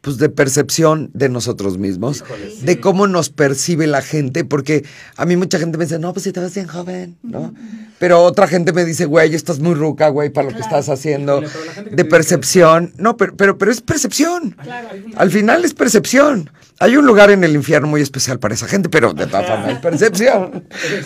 pues 0.02 0.18
de 0.18 0.30
percepción 0.30 1.12
de 1.14 1.30
nosotros 1.30 1.78
mismos, 1.78 2.18
Híjole, 2.26 2.50
sí. 2.52 2.66
de 2.66 2.80
cómo 2.80 3.06
nos 3.08 3.30
percibe 3.30 3.86
la 3.88 4.02
gente, 4.02 4.44
porque 4.44 4.84
a 5.16 5.26
mí 5.26 5.36
mucha 5.38 5.60
gente 5.60 5.78
me 5.78 5.86
dice, 5.86 6.00
no, 6.00 6.12
pues 6.12 6.24
si 6.24 6.32
te 6.32 6.40
ves 6.40 6.56
bien 6.56 6.68
joven, 6.68 7.18
¿no? 7.22 7.54
Pero 8.00 8.24
otra 8.24 8.48
gente 8.48 8.74
me 8.74 8.84
dice, 8.84 9.06
güey, 9.06 9.36
estás 9.36 9.60
muy 9.60 9.76
ruca, 9.76 10.08
güey, 10.10 10.32
para 10.32 10.50
lo 10.50 10.56
que 10.56 10.62
estás 10.62 10.90
haciendo, 10.90 11.44
Híjole, 11.44 11.92
de 11.92 12.06
percepción. 12.06 12.94
No, 12.98 13.16
pero, 13.16 13.36
pero, 13.36 13.58
pero 13.60 13.72
es 13.72 13.82
percepción. 13.82 14.56
Claro. 14.64 14.88
Al 15.16 15.30
final 15.30 15.64
es 15.66 15.76
percepción. 15.76 16.50
Hay 16.80 16.98
un 16.98 17.06
lugar 17.06 17.30
en 17.30 17.44
el 17.44 17.54
infierno 17.54 17.88
muy 17.88 18.02
especial 18.02 18.40
para 18.40 18.56
esa 18.56 18.68
gente, 18.68 18.90
pero 18.90 19.14
de 19.14 19.28
todas 19.28 19.46
formas 19.48 19.70
es 19.74 19.78
percepción. 19.82 20.64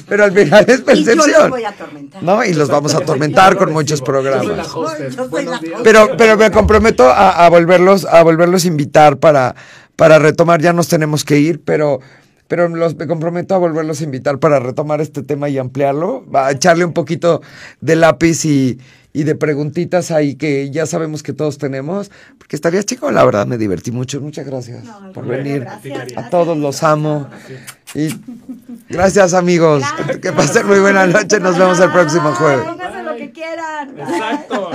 Pero 0.08 0.24
al 0.24 0.32
final 0.32 0.64
es 0.70 0.80
Y 0.80 1.04
yo 1.04 1.16
los 1.16 1.26
percepción. 1.26 1.50
voy 1.50 1.64
a 1.66 1.70
atormentar. 1.70 2.24
¿No? 2.24 2.46
Y 2.46 2.54
los 2.54 2.70
vamos 2.70 2.94
a 2.96 3.00
atormentar 3.00 3.58
con 3.58 3.74
muchos 3.74 4.00
recibo. 4.00 4.22
Yo 4.22 4.32
soy 4.40 4.56
la 4.56 4.64
programas. 4.64 4.74
hostess. 4.74 5.16
Yo 5.18 5.24
soy 5.24 5.30
Buenos 5.30 5.52
la 5.52 5.60
días. 5.60 5.82
Pero, 5.84 6.16
pero 6.18 6.38
me 6.38 6.50
comprometo 6.50 7.10
a, 7.10 7.46
a 7.46 7.50
volverlos, 7.50 8.06
a 8.06 8.24
volverlos 8.24 8.64
a 8.64 8.68
invitar 8.86 9.18
para, 9.18 9.56
para 9.96 10.20
retomar. 10.20 10.62
Ya 10.62 10.74
nos 10.74 10.88
tenemos 10.88 11.24
que 11.24 11.40
ir, 11.40 11.62
pero, 11.64 12.00
pero 12.48 12.68
los, 12.70 12.96
me 12.96 13.08
comprometo 13.08 13.56
a 13.56 13.58
volverlos 13.58 14.02
a 14.02 14.04
invitar 14.04 14.38
para 14.40 14.60
retomar 14.60 15.02
este 15.02 15.24
tema 15.24 15.50
y 15.50 15.58
ampliarlo, 15.58 16.26
a 16.34 16.52
echarle 16.52 16.86
un 16.86 16.94
poquito 16.94 17.42
de 17.82 17.96
lápiz 17.96 18.46
y, 18.46 18.80
y 19.14 19.24
de 19.24 19.34
preguntitas 19.36 20.12
ahí 20.12 20.36
que 20.36 20.70
ya 20.70 20.86
sabemos 20.86 21.24
que 21.24 21.34
todos 21.34 21.58
tenemos, 21.58 22.12
porque 22.38 22.56
estaría 22.56 22.84
chico, 22.84 23.10
la 23.12 23.24
verdad, 23.26 23.48
me 23.48 23.58
divertí 23.58 23.92
mucho. 23.92 24.22
Muchas 24.22 24.46
gracias 24.46 24.84
No, 24.84 25.12
por 25.14 25.26
venir. 25.26 25.62
gracias, 25.62 26.18
A 26.18 26.30
todos 26.30 26.58
los 26.58 26.84
amo. 26.84 27.28
Y 27.96 28.10
gracias 28.90 29.34
amigos. 29.34 29.84
Que 30.22 30.32
pasen 30.34 30.68
muy 30.68 30.80
buena 30.80 31.08
noche. 31.08 31.40
Nos 31.40 31.58
vemos 31.58 31.80
el 31.80 31.92
próximo 31.92 32.32
jueves. 32.34 32.66
Pónganse 32.66 33.04
lo 33.04 33.16
que 33.16 33.32
quieran. 33.32 33.98
Exacto. 33.98 34.72